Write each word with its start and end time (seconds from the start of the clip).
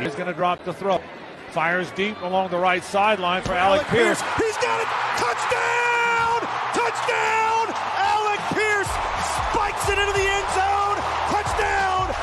He's 0.00 0.14
going 0.14 0.28
to 0.28 0.32
drop 0.32 0.64
the 0.64 0.72
throw. 0.72 0.98
Fires 1.50 1.90
deep 1.90 2.18
along 2.22 2.48
the 2.50 2.56
right 2.56 2.82
sideline 2.82 3.42
for 3.42 3.52
Alec, 3.52 3.82
Alec 3.82 3.92
Pierce. 3.92 4.22
Pierce. 4.22 4.36
He's 4.38 4.56
got 4.56 4.80
it. 4.80 4.86
Touchdown! 5.20 6.40
Touchdown! 6.72 7.74
Alec 8.00 8.40
Pierce 8.56 8.88
spikes 9.52 9.88
it 9.90 9.98
into 9.98 10.14
the 10.16 10.24
end 10.24 10.48
zone. 10.56 10.96
Touchdown! 11.28 12.16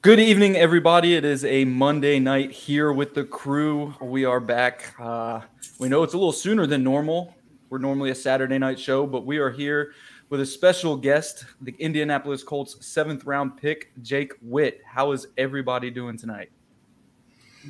Good 0.00 0.18
evening, 0.18 0.56
everybody. 0.56 1.14
It 1.14 1.26
is 1.26 1.44
a 1.44 1.66
Monday 1.66 2.18
night 2.18 2.52
here 2.52 2.90
with 2.90 3.12
the 3.14 3.24
crew. 3.24 3.94
We 4.00 4.24
are 4.24 4.40
back. 4.40 4.94
Uh, 4.98 5.40
we 5.78 5.90
know 5.90 6.02
it's 6.04 6.14
a 6.14 6.16
little 6.16 6.32
sooner 6.32 6.66
than 6.66 6.82
normal. 6.82 7.34
We're 7.72 7.78
normally 7.78 8.10
a 8.10 8.14
Saturday 8.14 8.58
night 8.58 8.78
show, 8.78 9.06
but 9.06 9.24
we 9.24 9.38
are 9.38 9.48
here 9.48 9.94
with 10.28 10.42
a 10.42 10.44
special 10.44 10.94
guest, 10.94 11.46
the 11.62 11.74
Indianapolis 11.78 12.42
Colts 12.42 12.76
seventh 12.84 13.24
round 13.24 13.56
pick, 13.56 13.92
Jake 14.02 14.34
Witt. 14.42 14.82
How 14.84 15.12
is 15.12 15.28
everybody 15.38 15.90
doing 15.90 16.18
tonight? 16.18 16.50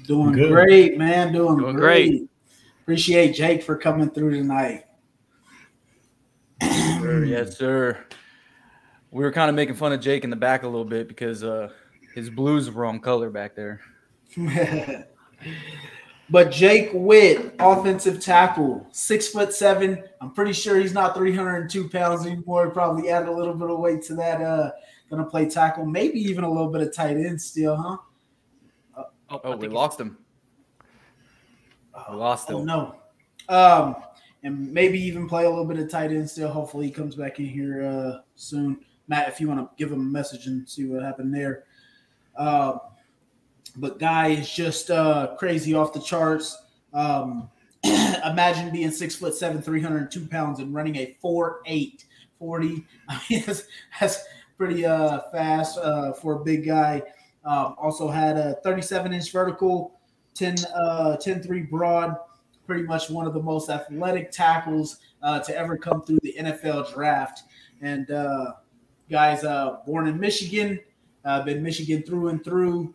Doing 0.04 0.32
Good. 0.32 0.50
great, 0.50 0.98
man. 0.98 1.32
Doing, 1.32 1.56
doing 1.56 1.76
great. 1.76 2.08
great. 2.08 2.30
Appreciate 2.80 3.36
Jake 3.36 3.62
for 3.62 3.76
coming 3.76 4.10
through 4.10 4.32
tonight. 4.32 4.86
sir, 6.60 7.24
yes, 7.28 7.56
sir. 7.56 8.04
We 9.12 9.22
were 9.22 9.30
kind 9.30 9.50
of 9.50 9.54
making 9.54 9.76
fun 9.76 9.92
of 9.92 10.00
Jake 10.00 10.24
in 10.24 10.30
the 10.30 10.34
back 10.34 10.64
a 10.64 10.66
little 10.66 10.84
bit 10.84 11.06
because 11.06 11.44
uh, 11.44 11.70
his 12.12 12.28
blues 12.28 12.68
were 12.68 12.82
wrong 12.82 12.98
color 12.98 13.30
back 13.30 13.54
there. 13.54 13.80
but 16.32 16.50
Jake 16.50 16.88
Witt, 16.94 17.54
offensive 17.58 18.18
tackle, 18.18 18.86
six 18.90 19.28
foot 19.28 19.52
seven. 19.52 20.02
I'm 20.22 20.32
pretty 20.32 20.54
sure 20.54 20.78
he's 20.78 20.94
not 20.94 21.14
302 21.14 21.90
pounds 21.90 22.24
anymore. 22.24 22.70
Probably 22.70 23.10
add 23.10 23.28
a 23.28 23.30
little 23.30 23.52
bit 23.52 23.68
of 23.68 23.78
weight 23.78 24.02
to 24.04 24.14
that. 24.14 24.40
Uh, 24.40 24.70
gonna 25.10 25.26
play 25.26 25.46
tackle, 25.46 25.84
maybe 25.84 26.18
even 26.18 26.42
a 26.42 26.48
little 26.50 26.70
bit 26.70 26.80
of 26.80 26.94
tight 26.94 27.18
end 27.18 27.38
still, 27.38 27.76
huh? 27.76 27.98
Uh, 28.96 29.04
oh, 29.28 29.40
oh 29.44 29.56
we 29.56 29.68
lost 29.68 30.00
him. 30.00 30.16
We 32.08 32.16
lost 32.16 32.50
oh, 32.50 32.62
him. 32.62 32.70
Oh 32.70 32.94
no. 33.50 33.54
Um, 33.54 33.96
and 34.42 34.72
maybe 34.72 34.98
even 34.98 35.28
play 35.28 35.44
a 35.44 35.50
little 35.50 35.66
bit 35.66 35.78
of 35.78 35.90
tight 35.90 36.12
end 36.12 36.30
still. 36.30 36.48
Hopefully, 36.48 36.86
he 36.86 36.92
comes 36.92 37.14
back 37.14 37.40
in 37.40 37.46
here 37.46 37.84
uh, 37.84 38.22
soon. 38.36 38.80
Matt, 39.06 39.28
if 39.28 39.38
you 39.38 39.48
want 39.48 39.60
to 39.60 39.68
give 39.76 39.92
him 39.92 40.00
a 40.00 40.04
message 40.04 40.46
and 40.46 40.66
see 40.66 40.86
what 40.86 41.02
happened 41.02 41.34
there. 41.34 41.64
Uh, 42.34 42.78
but 43.76 43.98
guy 43.98 44.28
is 44.28 44.50
just 44.50 44.90
uh, 44.90 45.34
crazy 45.38 45.74
off 45.74 45.92
the 45.92 46.00
charts. 46.00 46.56
Um, 46.92 47.48
imagine 47.84 48.70
being 48.70 48.90
six 48.90 49.16
foot 49.16 49.34
seven, 49.34 49.62
302 49.62 50.26
pounds, 50.26 50.60
and 50.60 50.74
running 50.74 50.96
a 50.96 51.16
4 51.20 51.62
8 51.66 52.04
40. 52.38 52.86
I 53.08 53.20
mean, 53.30 53.42
that's, 53.46 53.64
that's 54.00 54.24
pretty 54.58 54.84
uh, 54.84 55.20
fast 55.32 55.78
uh, 55.78 56.12
for 56.12 56.40
a 56.40 56.44
big 56.44 56.66
guy. 56.66 57.02
Um, 57.44 57.74
also 57.78 58.08
had 58.08 58.36
a 58.36 58.54
37 58.62 59.12
inch 59.12 59.32
vertical, 59.32 60.00
10, 60.34 60.56
uh, 60.74 61.16
10 61.16 61.42
3 61.42 61.62
broad. 61.62 62.16
Pretty 62.66 62.84
much 62.84 63.10
one 63.10 63.26
of 63.26 63.34
the 63.34 63.42
most 63.42 63.70
athletic 63.70 64.30
tackles 64.30 64.98
uh, 65.22 65.40
to 65.40 65.56
ever 65.56 65.76
come 65.76 66.02
through 66.02 66.20
the 66.22 66.34
NFL 66.38 66.92
draft. 66.94 67.42
And 67.80 68.10
uh, 68.10 68.52
guys, 69.10 69.42
uh, 69.42 69.78
born 69.84 70.06
in 70.06 70.20
Michigan, 70.20 70.78
been 71.44 71.62
Michigan 71.62 72.02
through 72.02 72.28
and 72.28 72.44
through. 72.44 72.94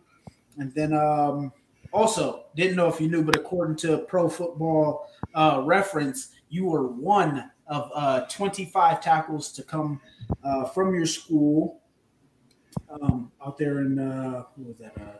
And 0.58 0.74
then 0.74 0.92
um, 0.92 1.52
also, 1.92 2.46
didn't 2.54 2.76
know 2.76 2.88
if 2.88 3.00
you 3.00 3.08
knew, 3.08 3.22
but 3.22 3.36
according 3.36 3.76
to 3.76 3.98
Pro 3.98 4.28
Football 4.28 5.08
uh, 5.34 5.62
Reference, 5.64 6.30
you 6.50 6.66
were 6.66 6.88
one 6.88 7.50
of 7.66 7.90
uh, 7.94 8.20
25 8.26 9.00
tackles 9.00 9.52
to 9.52 9.62
come 9.62 10.00
uh, 10.42 10.64
from 10.64 10.94
your 10.94 11.06
school 11.06 11.80
um, 12.90 13.30
out 13.44 13.58
there 13.58 13.80
in 13.80 13.98
uh, 13.98 14.44
what 14.56 14.68
was 14.68 14.78
that, 14.78 14.92
uh, 14.98 15.18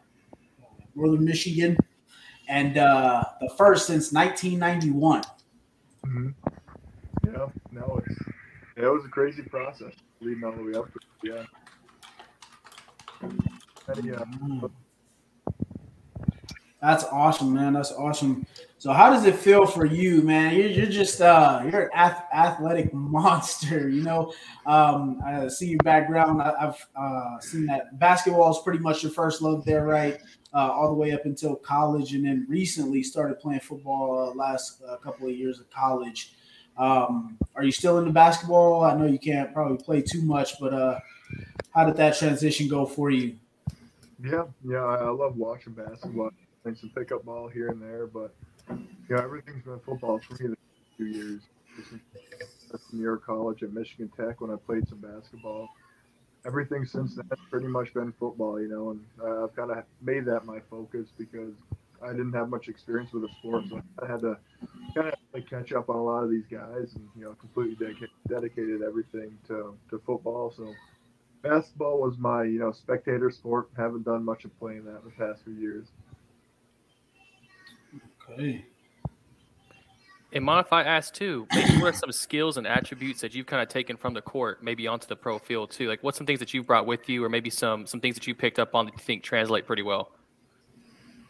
Northern 0.94 1.24
Michigan, 1.24 1.76
and 2.48 2.78
uh, 2.78 3.24
the 3.40 3.50
first 3.56 3.86
since 3.86 4.12
1991. 4.12 5.22
Mm-hmm. 6.06 6.28
Yeah, 7.26 7.46
no, 7.70 8.02
it's, 8.06 8.18
it 8.76 8.86
was 8.86 9.04
a 9.04 9.08
crazy 9.08 9.42
process 9.42 9.92
leading 10.20 10.44
all 10.44 10.52
the 10.52 10.62
way 10.62 10.74
up 10.74 10.86
to 10.92 10.98
yeah. 11.22 11.44
Any, 13.96 14.12
uh, 14.12 14.24
mm. 14.24 14.70
That's 16.80 17.04
awesome, 17.04 17.52
man. 17.52 17.72
That's 17.72 17.90
awesome. 17.90 18.46
So, 18.78 18.92
how 18.92 19.10
does 19.10 19.24
it 19.24 19.34
feel 19.34 19.66
for 19.66 19.84
you, 19.84 20.22
man? 20.22 20.54
You're, 20.54 20.68
you're 20.68 20.86
just 20.86 21.20
uh, 21.20 21.62
you're 21.64 21.82
an 21.82 21.90
ath- 21.92 22.26
athletic 22.32 22.94
monster. 22.94 23.88
You 23.88 24.02
know, 24.02 24.32
um, 24.64 25.20
I 25.26 25.48
see 25.48 25.70
your 25.70 25.78
background. 25.78 26.40
I, 26.40 26.54
have 26.60 26.78
uh, 26.94 27.40
seen 27.40 27.66
that 27.66 27.98
basketball 27.98 28.52
is 28.52 28.58
pretty 28.62 28.78
much 28.78 29.02
your 29.02 29.10
first 29.10 29.42
love 29.42 29.64
there, 29.64 29.84
right? 29.84 30.20
Uh, 30.54 30.70
all 30.70 30.88
the 30.88 30.94
way 30.94 31.10
up 31.10 31.24
until 31.24 31.56
college, 31.56 32.14
and 32.14 32.24
then 32.24 32.46
recently 32.48 33.02
started 33.02 33.40
playing 33.40 33.60
football. 33.60 34.30
Uh, 34.30 34.34
last 34.34 34.80
uh, 34.88 34.96
couple 34.98 35.26
of 35.26 35.34
years 35.34 35.58
of 35.58 35.68
college. 35.70 36.34
Um, 36.76 37.36
are 37.56 37.64
you 37.64 37.72
still 37.72 37.98
into 37.98 38.12
basketball? 38.12 38.84
I 38.84 38.96
know 38.96 39.06
you 39.06 39.18
can't 39.18 39.52
probably 39.52 39.78
play 39.78 40.00
too 40.00 40.22
much, 40.22 40.60
but 40.60 40.72
uh, 40.72 41.00
how 41.74 41.84
did 41.84 41.96
that 41.96 42.16
transition 42.16 42.68
go 42.68 42.86
for 42.86 43.10
you? 43.10 43.36
Yeah, 44.22 44.44
yeah, 44.64 44.84
I 44.84 45.10
love 45.10 45.36
watching 45.36 45.72
basketball 45.72 46.30
playing 46.68 46.76
some 46.76 46.90
pickup 46.90 47.24
ball 47.24 47.48
here 47.48 47.68
and 47.68 47.80
there, 47.80 48.06
but 48.06 48.34
you 48.68 49.16
know 49.16 49.22
everything's 49.22 49.64
been 49.64 49.80
football 49.80 50.18
for 50.18 50.42
me 50.42 50.50
the 50.50 50.56
two 50.96 51.06
years. 51.06 51.40
From 52.70 52.80
New 52.92 53.02
York 53.02 53.24
College 53.24 53.62
at 53.62 53.72
Michigan 53.72 54.10
Tech 54.16 54.40
when 54.40 54.50
I 54.50 54.56
played 54.56 54.86
some 54.88 54.98
basketball. 54.98 55.68
Everything 56.46 56.84
since 56.84 57.14
then 57.14 57.24
has 57.30 57.38
pretty 57.50 57.68
much 57.68 57.94
been 57.94 58.12
football, 58.18 58.60
you 58.60 58.68
know, 58.68 58.90
and 58.90 59.00
uh, 59.22 59.44
I've 59.44 59.56
kind 59.56 59.70
of 59.70 59.84
made 60.02 60.24
that 60.26 60.44
my 60.44 60.58
focus 60.70 61.08
because 61.16 61.54
I 62.02 62.10
didn't 62.10 62.32
have 62.34 62.50
much 62.50 62.68
experience 62.68 63.12
with 63.12 63.22
the 63.22 63.28
sport, 63.38 63.64
so 63.70 63.80
I 64.02 64.06
had 64.06 64.20
to 64.20 64.36
kind 64.94 65.08
of 65.08 65.14
like 65.32 65.48
catch 65.48 65.72
up 65.72 65.88
on 65.88 65.96
a 65.96 66.02
lot 66.02 66.24
of 66.24 66.30
these 66.30 66.46
guys, 66.50 66.94
and 66.94 67.08
you 67.16 67.24
know, 67.24 67.34
completely 67.34 67.76
dedicated, 67.76 68.10
dedicated 68.28 68.82
everything 68.82 69.38
to, 69.48 69.74
to 69.90 70.02
football. 70.04 70.52
So 70.54 70.74
basketball 71.42 72.00
was 72.00 72.18
my 72.18 72.44
you 72.44 72.58
know 72.58 72.72
spectator 72.72 73.30
sport. 73.30 73.68
Haven't 73.76 74.04
done 74.04 74.24
much 74.24 74.44
of 74.44 74.58
playing 74.58 74.84
that 74.84 75.00
in 75.02 75.04
the 75.04 75.26
past 75.26 75.44
few 75.44 75.54
years. 75.54 75.86
Okay. 78.30 78.64
And 80.32 80.44
mind 80.44 80.66
if 80.66 80.72
I 80.72 80.82
ask 80.82 81.14
too, 81.14 81.46
maybe 81.54 81.78
what 81.78 81.94
are 81.94 81.96
some 81.96 82.12
skills 82.12 82.58
and 82.58 82.66
attributes 82.66 83.22
that 83.22 83.34
you've 83.34 83.46
kind 83.46 83.62
of 83.62 83.68
taken 83.68 83.96
from 83.96 84.12
the 84.12 84.20
court, 84.20 84.62
maybe 84.62 84.86
onto 84.86 85.06
the 85.06 85.16
pro 85.16 85.38
field 85.38 85.70
too? 85.70 85.88
Like 85.88 86.02
what's 86.02 86.18
some 86.18 86.26
things 86.26 86.38
that 86.40 86.52
you've 86.52 86.66
brought 86.66 86.86
with 86.86 87.08
you 87.08 87.24
or 87.24 87.30
maybe 87.30 87.48
some 87.48 87.86
some 87.86 88.00
things 88.00 88.14
that 88.16 88.26
you 88.26 88.34
picked 88.34 88.58
up 88.58 88.74
on 88.74 88.86
that 88.86 88.94
you 88.94 89.00
think 89.00 89.22
translate 89.22 89.66
pretty 89.66 89.82
well? 89.82 90.10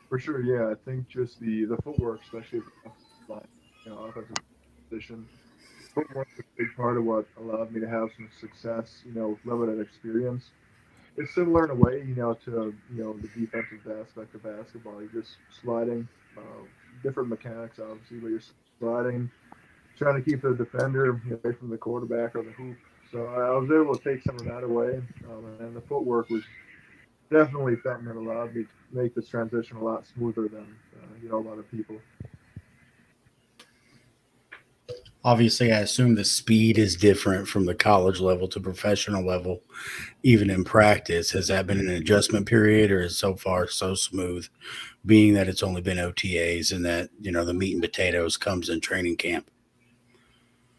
For 0.09 0.19
sure, 0.19 0.41
yeah. 0.43 0.73
I 0.73 0.75
think 0.85 1.09
just 1.09 1.39
the 1.39 1.65
the 1.67 1.77
footwork, 1.77 2.23
especially 2.25 2.63
line, 3.29 3.47
you 3.85 3.93
know, 3.93 3.99
offensive 3.99 4.37
position. 4.89 5.29
Footwork 5.95 6.29
is 6.35 6.41
a 6.41 6.43
big 6.57 6.75
part 6.77 6.97
of 6.97 7.05
what 7.05 7.27
allowed 7.39 7.73
me 7.73 7.81
to 7.81 7.89
have 7.89 8.09
some 8.17 8.29
success, 8.41 9.03
you 9.05 9.13
know, 9.13 9.39
limited 9.45 9.81
experience. 9.81 10.45
It's 11.17 11.35
similar 11.35 11.65
in 11.65 11.71
a 11.71 11.75
way, 11.75 12.05
you 12.07 12.15
know, 12.15 12.35
to 12.45 12.75
you 12.95 13.03
know 13.03 13.13
the 13.15 13.29
defensive 13.29 13.87
aspect 14.01 14.35
of 14.35 14.43
basketball. 14.43 15.01
You're 15.01 15.23
just 15.23 15.37
sliding, 15.63 16.09
uh, 16.37 16.41
different 17.03 17.29
mechanics, 17.29 17.79
obviously, 17.79 18.19
but 18.19 18.29
you're 18.29 18.43
sliding, 18.79 19.31
trying 19.97 20.23
to 20.23 20.31
keep 20.31 20.43
the 20.43 20.55
defender 20.55 21.11
away 21.11 21.57
from 21.57 21.71
the 21.71 21.79
quarterback 21.79 22.35
or 22.37 22.43
the 22.43 22.53
hoop. 22.53 22.77
So 23.11 23.25
I 23.27 23.51
was 23.59 23.71
able 23.71 23.97
to 23.97 24.05
take 24.05 24.23
some 24.23 24.37
of 24.37 24.45
that 24.45 24.65
away, 24.65 25.01
um, 25.31 25.57
and 25.61 25.75
the 25.75 25.81
footwork 25.81 26.29
was 26.29 26.43
definitely 27.31 27.77
something 27.83 28.05
that 28.07 28.17
allowed 28.17 28.55
me 28.55 28.65
to 28.65 28.69
make 28.93 29.15
this 29.15 29.29
transition 29.29 29.77
a 29.79 29.85
lot 29.85 30.07
smoother 30.07 30.49
than 30.49 30.67
uh, 30.97 31.07
you 31.23 31.29
know 31.29 31.39
a 31.39 31.47
lot 31.49 31.59
of 31.59 31.71
people. 31.71 31.97
Obviously, 35.29 35.71
I 35.71 35.81
assume 35.81 36.15
the 36.15 36.25
speed 36.25 36.79
is 36.79 36.97
different 36.97 37.49
from 37.49 37.67
the 37.67 37.75
college 37.75 38.19
level 38.19 38.49
to 38.49 38.59
professional 38.59 39.23
level, 39.23 39.63
even 40.23 40.49
in 40.49 40.65
practice. 40.65 41.33
Has 41.33 41.49
that 41.49 41.67
been 41.67 41.79
an 41.79 41.91
adjustment 41.91 42.47
period, 42.47 42.91
or 42.91 43.03
is 43.03 43.19
so 43.19 43.37
far 43.37 43.69
so 43.69 43.95
smooth 43.95 44.49
being 45.05 45.35
that 45.35 45.47
it's 45.47 45.63
only 45.63 45.83
been 45.83 45.99
OTAs 45.99 46.73
and 46.73 46.83
that 46.87 47.11
you 47.21 47.31
know 47.31 47.45
the 47.45 47.53
meat 47.53 47.75
and 47.75 47.83
potatoes 47.83 48.39
comes 48.39 48.71
in 48.71 48.81
training 48.81 49.17
camp. 49.17 49.51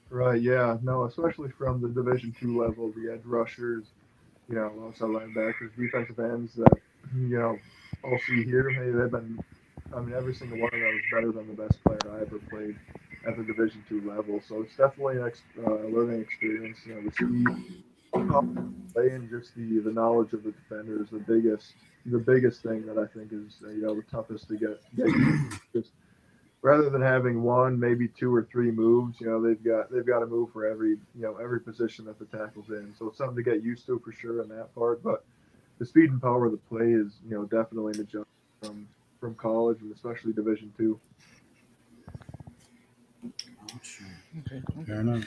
Right. 0.09 0.41
Yeah. 0.41 0.77
No. 0.81 1.03
Especially 1.03 1.51
from 1.51 1.79
the 1.79 1.89
Division 1.89 2.33
two 2.39 2.59
level, 2.59 2.91
the 2.93 3.13
edge 3.13 3.25
rushers, 3.25 3.83
you 4.49 4.55
know, 4.55 4.73
outside 4.87 5.09
linebackers, 5.09 5.75
defensive 5.77 6.17
ends 6.17 6.55
that 6.55 6.73
you 7.15 7.37
know 7.37 7.55
all 8.03 8.17
see 8.25 8.43
here. 8.45 8.71
maybe 8.71 8.97
they've 8.97 9.11
been. 9.11 9.39
I 9.95 9.99
mean, 10.01 10.15
every 10.15 10.33
single 10.33 10.57
one 10.57 10.73
of 10.73 10.79
them 10.79 10.95
is 10.95 11.03
better 11.13 11.31
than 11.31 11.47
the 11.55 11.61
best 11.61 11.83
player 11.83 11.99
I 12.11 12.21
ever 12.21 12.39
played 12.49 12.79
at 13.27 13.37
the 13.37 13.43
Division 13.43 13.83
two 13.87 14.01
level. 14.09 14.41
So 14.47 14.61
it's 14.61 14.75
definitely 14.75 15.17
an 15.17 15.27
ex, 15.27 15.41
uh, 15.65 15.71
learning 15.87 16.21
experience. 16.21 16.77
You 16.85 16.95
know, 16.95 17.01
the 17.03 17.11
speed, 17.11 17.83
and 18.95 19.29
just 19.29 19.55
the 19.55 19.79
the 19.79 19.91
knowledge 19.91 20.33
of 20.33 20.43
the 20.43 20.51
defender 20.51 21.01
is 21.01 21.09
the 21.09 21.19
biggest 21.19 21.73
the 22.05 22.19
biggest 22.19 22.63
thing 22.63 22.85
that 22.85 22.97
I 22.97 23.05
think 23.13 23.31
is 23.31 23.57
uh, 23.63 23.69
you 23.69 23.81
know 23.81 23.95
the 23.95 24.03
toughest 24.03 24.47
to 24.49 24.57
get. 24.57 24.81
just 25.73 25.91
rather 26.61 26.89
than 26.89 27.01
having 27.01 27.41
one, 27.43 27.79
maybe 27.79 28.07
two 28.07 28.33
or 28.33 28.47
three 28.51 28.71
moves, 28.71 29.19
you 29.19 29.27
know, 29.27 29.41
they've 29.41 29.63
got 29.63 29.91
they've 29.91 30.05
got 30.05 30.23
a 30.23 30.25
move 30.25 30.51
for 30.51 30.65
every 30.65 30.91
you 30.91 31.21
know 31.21 31.37
every 31.37 31.59
position 31.59 32.05
that 32.05 32.19
the 32.19 32.25
tackle's 32.25 32.69
in. 32.69 32.93
So 32.97 33.07
it's 33.07 33.17
something 33.17 33.35
to 33.35 33.43
get 33.43 33.63
used 33.63 33.85
to 33.87 33.99
for 33.99 34.11
sure 34.11 34.41
in 34.41 34.49
that 34.49 34.73
part. 34.75 35.03
But 35.03 35.23
the 35.77 35.85
speed 35.85 36.11
and 36.11 36.21
power 36.21 36.45
of 36.45 36.51
the 36.51 36.57
play 36.57 36.91
is 36.91 37.13
you 37.27 37.35
know 37.35 37.43
definitely 37.45 37.93
an 37.93 38.01
adjustment 38.01 38.27
from 38.61 38.87
from 39.19 39.35
college 39.35 39.81
and 39.81 39.93
especially 39.93 40.33
Division 40.33 40.73
two. 40.77 40.99
Fair 44.85 45.01
enough. 45.01 45.25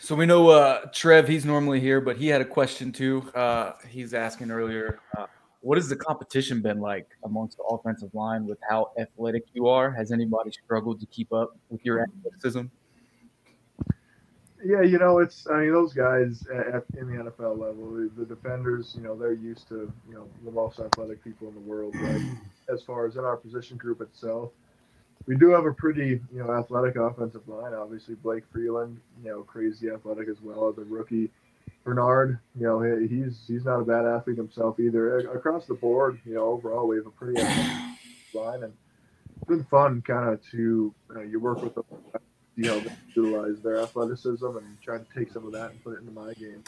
So 0.00 0.14
we 0.14 0.26
know 0.26 0.50
uh, 0.50 0.86
Trev, 0.92 1.26
he's 1.26 1.44
normally 1.44 1.80
here, 1.80 2.00
but 2.00 2.16
he 2.16 2.28
had 2.28 2.40
a 2.40 2.44
question 2.44 2.92
too. 2.92 3.28
Uh, 3.34 3.72
he's 3.88 4.14
asking 4.14 4.50
earlier, 4.50 5.00
uh, 5.16 5.26
what 5.60 5.76
has 5.76 5.88
the 5.88 5.96
competition 5.96 6.62
been 6.62 6.80
like 6.80 7.08
amongst 7.24 7.56
the 7.56 7.64
offensive 7.64 8.14
line 8.14 8.46
with 8.46 8.58
how 8.68 8.92
athletic 8.98 9.44
you 9.54 9.66
are? 9.66 9.90
Has 9.90 10.12
anybody 10.12 10.52
struggled 10.52 11.00
to 11.00 11.06
keep 11.06 11.32
up 11.32 11.56
with 11.68 11.84
your 11.84 12.02
athleticism? 12.02 12.66
Yeah, 14.64 14.82
you 14.82 14.98
know, 14.98 15.18
it's 15.18 15.46
I 15.48 15.60
mean 15.60 15.72
those 15.72 15.92
guys 15.92 16.44
at, 16.52 16.84
in 16.98 17.06
the 17.08 17.30
NFL 17.30 17.58
level, 17.58 17.92
the, 17.92 18.10
the 18.16 18.24
defenders, 18.24 18.94
you 18.96 19.02
know, 19.02 19.16
they're 19.16 19.32
used 19.32 19.68
to 19.68 19.92
you 20.08 20.14
know 20.14 20.28
the 20.44 20.50
most 20.50 20.80
athletic 20.80 21.22
people 21.22 21.48
in 21.48 21.54
the 21.54 21.60
world. 21.60 21.94
Right? 21.96 22.22
As 22.72 22.82
far 22.82 23.06
as 23.06 23.16
in 23.16 23.24
our 23.24 23.36
position 23.36 23.76
group 23.76 24.00
itself, 24.00 24.50
we 25.28 25.36
do 25.36 25.50
have 25.50 25.66
a 25.66 25.72
pretty 25.72 26.20
you 26.32 26.42
know 26.42 26.50
athletic 26.52 26.96
offensive 26.96 27.46
line. 27.46 27.74
Obviously, 27.74 28.14
Blake 28.14 28.44
Freeland, 28.50 28.98
you 29.22 29.30
know, 29.30 29.42
crazy 29.42 29.90
athletic 29.90 30.26
as 30.28 30.40
well. 30.42 30.70
As 30.70 30.76
the 30.76 30.84
rookie 30.84 31.30
Bernhard, 31.84 32.38
you 32.58 32.66
know, 32.66 32.80
he, 32.80 33.06
he's 33.06 33.44
he's 33.46 33.64
not 33.66 33.78
a 33.78 33.84
bad 33.84 34.06
athlete 34.06 34.38
himself 34.38 34.80
either. 34.80 35.18
Across 35.30 35.66
the 35.66 35.74
board, 35.74 36.18
you 36.24 36.34
know, 36.34 36.44
overall 36.44 36.88
we 36.88 36.96
have 36.96 37.06
a 37.06 37.10
pretty 37.10 37.38
athletic 37.38 37.98
line, 38.34 38.62
and 38.64 38.72
it's 39.36 39.44
been 39.46 39.64
fun 39.64 40.02
kind 40.02 40.32
of 40.32 40.40
to 40.50 40.94
uh, 41.14 41.20
you 41.20 41.38
work 41.38 41.62
with 41.62 41.74
them, 41.74 41.84
you 42.56 42.64
know, 42.64 42.82
utilize 43.14 43.60
their 43.62 43.82
athleticism 43.82 44.46
and 44.46 44.80
try 44.82 44.96
to 44.96 45.06
take 45.14 45.30
some 45.30 45.44
of 45.44 45.52
that 45.52 45.72
and 45.72 45.84
put 45.84 45.92
it 45.92 46.00
into 46.00 46.12
my 46.12 46.32
game. 46.32 46.64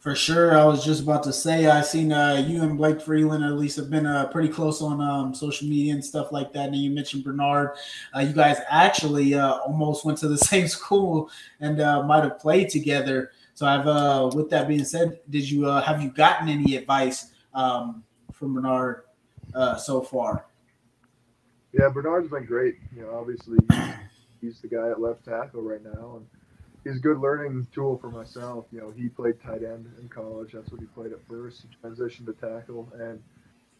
For 0.00 0.14
sure. 0.14 0.56
I 0.56 0.64
was 0.64 0.82
just 0.82 1.02
about 1.02 1.22
to 1.24 1.32
say, 1.32 1.66
I 1.66 1.82
seen 1.82 2.10
uh, 2.10 2.42
you 2.48 2.62
and 2.62 2.78
Blake 2.78 3.02
Freeland 3.02 3.44
at 3.44 3.52
least 3.58 3.76
have 3.76 3.90
been 3.90 4.06
uh, 4.06 4.28
pretty 4.28 4.48
close 4.48 4.80
on 4.80 4.98
um, 4.98 5.34
social 5.34 5.68
media 5.68 5.92
and 5.92 6.02
stuff 6.02 6.32
like 6.32 6.54
that. 6.54 6.68
And 6.68 6.76
you 6.76 6.90
mentioned 6.90 7.22
Bernhard. 7.22 7.76
Uh, 8.16 8.20
you 8.20 8.32
guys 8.32 8.56
actually 8.70 9.34
uh, 9.34 9.58
almost 9.58 10.06
went 10.06 10.16
to 10.18 10.28
the 10.28 10.38
same 10.38 10.68
school 10.68 11.30
and 11.60 11.82
uh, 11.82 12.02
might 12.02 12.24
have 12.24 12.38
played 12.38 12.70
together. 12.70 13.30
So 13.52 13.66
I've, 13.66 13.86
uh, 13.86 14.30
with 14.34 14.48
that 14.48 14.68
being 14.68 14.84
said, 14.84 15.20
did 15.28 15.48
you 15.50 15.64
have 15.64 16.02
you 16.02 16.08
gotten 16.10 16.48
any 16.48 16.76
advice 16.76 17.32
um, 17.52 18.02
from 18.32 18.54
Bernhard 18.54 19.02
so 19.76 20.00
far? 20.00 20.46
Yeah, 21.74 21.90
Bernhard's 21.90 22.30
been 22.30 22.46
great. 22.46 22.76
You 22.96 23.02
know, 23.02 23.14
obviously 23.16 23.58
he's 24.40 24.62
the 24.62 24.68
guy 24.68 24.88
at 24.88 24.98
left 24.98 25.26
tackle 25.26 25.60
right 25.60 25.84
now, 25.84 26.16
and 26.16 26.26
he's 26.84 26.96
a 26.96 27.00
good 27.00 27.18
learning 27.18 27.66
tool 27.72 27.98
for 27.98 28.10
myself. 28.10 28.66
You 28.72 28.80
know, 28.80 28.90
he 28.90 29.08
played 29.08 29.40
tight 29.42 29.62
end 29.62 29.86
in 30.00 30.08
college. 30.08 30.52
That's 30.52 30.70
what 30.70 30.80
he 30.80 30.86
played 30.86 31.12
at 31.12 31.26
first. 31.28 31.62
He 31.62 31.88
transitioned 31.88 32.26
to 32.26 32.32
tackle, 32.32 32.90
and 32.98 33.22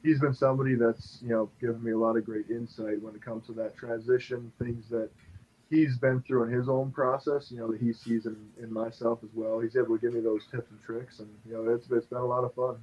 he's 0.02 0.20
been 0.20 0.34
somebody 0.34 0.74
that's 0.74 1.18
you 1.22 1.30
know 1.30 1.50
given 1.60 1.82
me 1.82 1.92
a 1.92 1.98
lot 1.98 2.16
of 2.16 2.24
great 2.24 2.50
insight 2.50 3.00
when 3.02 3.14
it 3.14 3.22
comes 3.22 3.46
to 3.46 3.52
that 3.54 3.76
transition, 3.76 4.52
things 4.58 4.88
that 4.90 5.10
he's 5.70 5.96
been 5.96 6.22
through 6.22 6.44
in 6.44 6.50
his 6.50 6.68
own 6.68 6.90
process. 6.90 7.50
You 7.50 7.58
know, 7.58 7.72
that 7.72 7.80
he 7.80 7.92
sees 7.92 8.26
in, 8.26 8.36
in 8.62 8.72
myself 8.72 9.20
as 9.22 9.30
well. 9.34 9.60
He's 9.60 9.76
able 9.76 9.96
to 9.96 10.00
give 10.00 10.14
me 10.14 10.20
those 10.20 10.46
tips 10.50 10.70
and 10.70 10.82
tricks, 10.82 11.20
and 11.20 11.28
you 11.46 11.54
know, 11.54 11.72
it's 11.72 11.90
it's 11.90 12.06
been 12.06 12.18
a 12.18 12.26
lot 12.26 12.44
of 12.44 12.54
fun. 12.54 12.76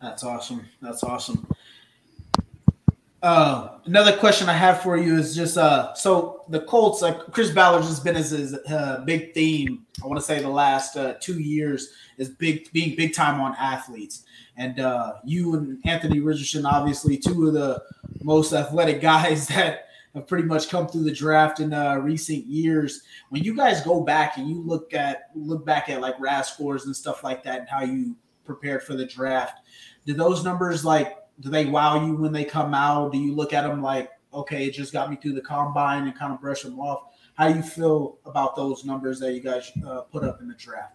That's 0.00 0.22
awesome. 0.24 0.68
That's 0.82 1.02
awesome. 1.02 1.46
Uh, 3.22 3.78
another 3.86 4.16
question 4.16 4.48
I 4.48 4.52
have 4.52 4.82
for 4.82 4.96
you 4.96 5.16
is 5.16 5.34
just 5.34 5.56
uh, 5.56 5.94
so 5.94 6.44
the 6.48 6.60
Colts, 6.60 7.00
like 7.00 7.18
Chris 7.32 7.50
Ballard 7.50 7.82
has 7.82 7.98
been 7.98 8.14
as 8.14 8.30
his 8.30 8.54
uh, 8.54 9.02
big 9.06 9.32
theme. 9.32 9.86
I 10.02 10.06
want 10.06 10.20
to 10.20 10.24
say 10.24 10.40
the 10.40 10.48
last 10.48 10.96
uh, 10.96 11.14
two 11.20 11.40
years 11.40 11.92
is 12.18 12.28
big 12.28 12.70
being 12.72 12.94
big 12.94 13.14
time 13.14 13.40
on 13.40 13.54
athletes, 13.58 14.24
and 14.56 14.78
uh, 14.80 15.14
you 15.24 15.54
and 15.54 15.80
Anthony 15.84 16.20
Richardson, 16.20 16.66
obviously 16.66 17.16
two 17.16 17.48
of 17.48 17.54
the 17.54 17.82
most 18.22 18.52
athletic 18.52 19.00
guys 19.00 19.48
that 19.48 19.86
have 20.14 20.26
pretty 20.26 20.46
much 20.46 20.68
come 20.68 20.86
through 20.86 21.04
the 21.04 21.12
draft 21.12 21.58
in 21.60 21.72
uh, 21.72 21.96
recent 21.96 22.44
years. 22.44 23.02
When 23.30 23.42
you 23.42 23.56
guys 23.56 23.80
go 23.80 24.02
back 24.02 24.36
and 24.36 24.48
you 24.48 24.60
look 24.60 24.92
at 24.92 25.30
look 25.34 25.64
back 25.64 25.88
at 25.88 26.02
like 26.02 26.20
RAS 26.20 26.52
scores 26.52 26.84
and 26.84 26.94
stuff 26.94 27.24
like 27.24 27.42
that, 27.44 27.60
and 27.60 27.68
how 27.68 27.82
you 27.82 28.14
prepared 28.44 28.82
for 28.82 28.94
the 28.94 29.06
draft, 29.06 29.60
did 30.04 30.18
those 30.18 30.44
numbers 30.44 30.84
like 30.84 31.16
do 31.40 31.50
they 31.50 31.66
wow 31.66 32.04
you 32.04 32.16
when 32.16 32.32
they 32.32 32.44
come 32.44 32.74
out? 32.74 33.12
Do 33.12 33.18
you 33.18 33.34
look 33.34 33.52
at 33.52 33.62
them 33.62 33.82
like, 33.82 34.10
okay, 34.32 34.66
it 34.66 34.72
just 34.72 34.92
got 34.92 35.10
me 35.10 35.16
through 35.16 35.34
the 35.34 35.40
combine 35.40 36.04
and 36.04 36.14
kind 36.14 36.32
of 36.32 36.40
brush 36.40 36.62
them 36.62 36.78
off? 36.78 37.14
How 37.34 37.48
do 37.48 37.56
you 37.56 37.62
feel 37.62 38.18
about 38.24 38.56
those 38.56 38.84
numbers 38.84 39.20
that 39.20 39.32
you 39.32 39.40
guys 39.40 39.70
uh, 39.86 40.02
put 40.02 40.24
up 40.24 40.40
in 40.40 40.48
the 40.48 40.54
draft? 40.54 40.94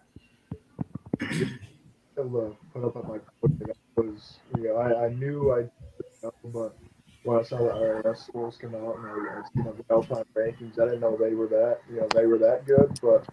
Put 2.14 2.84
up 2.84 2.96
on 2.96 3.08
my 3.08 3.18
was, 3.96 4.38
you 4.56 4.64
know, 4.64 4.76
I, 4.76 5.06
I 5.06 5.08
knew 5.10 5.52
I, 5.52 5.64
but 6.44 6.76
when 7.24 7.38
I 7.38 7.42
saw 7.42 7.58
the 7.58 8.02
RAS 8.04 8.26
scores 8.26 8.56
come 8.56 8.74
out 8.74 8.96
and 8.98 9.06
I, 9.06 9.70
the 9.72 9.84
Alpine 9.90 10.24
rankings, 10.34 10.80
I 10.80 10.84
didn't 10.84 11.00
know 11.00 11.16
they 11.16 11.34
were 11.34 11.46
that, 11.48 11.80
you 11.90 12.00
know, 12.00 12.08
they 12.14 12.26
were 12.26 12.38
that 12.38 12.66
good. 12.66 12.98
But 13.00 13.26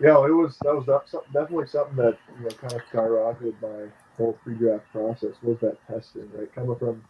yeah, 0.00 0.24
it 0.24 0.30
was 0.30 0.56
that 0.62 0.74
was 0.74 0.86
definitely 1.32 1.66
something 1.66 1.96
that 1.96 2.18
you 2.38 2.44
know 2.44 2.50
kind 2.50 2.72
of 2.72 2.80
skyrocketed 2.90 3.54
my 3.60 3.90
whole 4.16 4.34
pre-draft 4.44 4.84
process 4.92 5.34
was 5.42 5.58
that 5.60 5.78
testing, 5.86 6.30
right? 6.34 6.52
Coming 6.54 6.76
from 6.76 7.02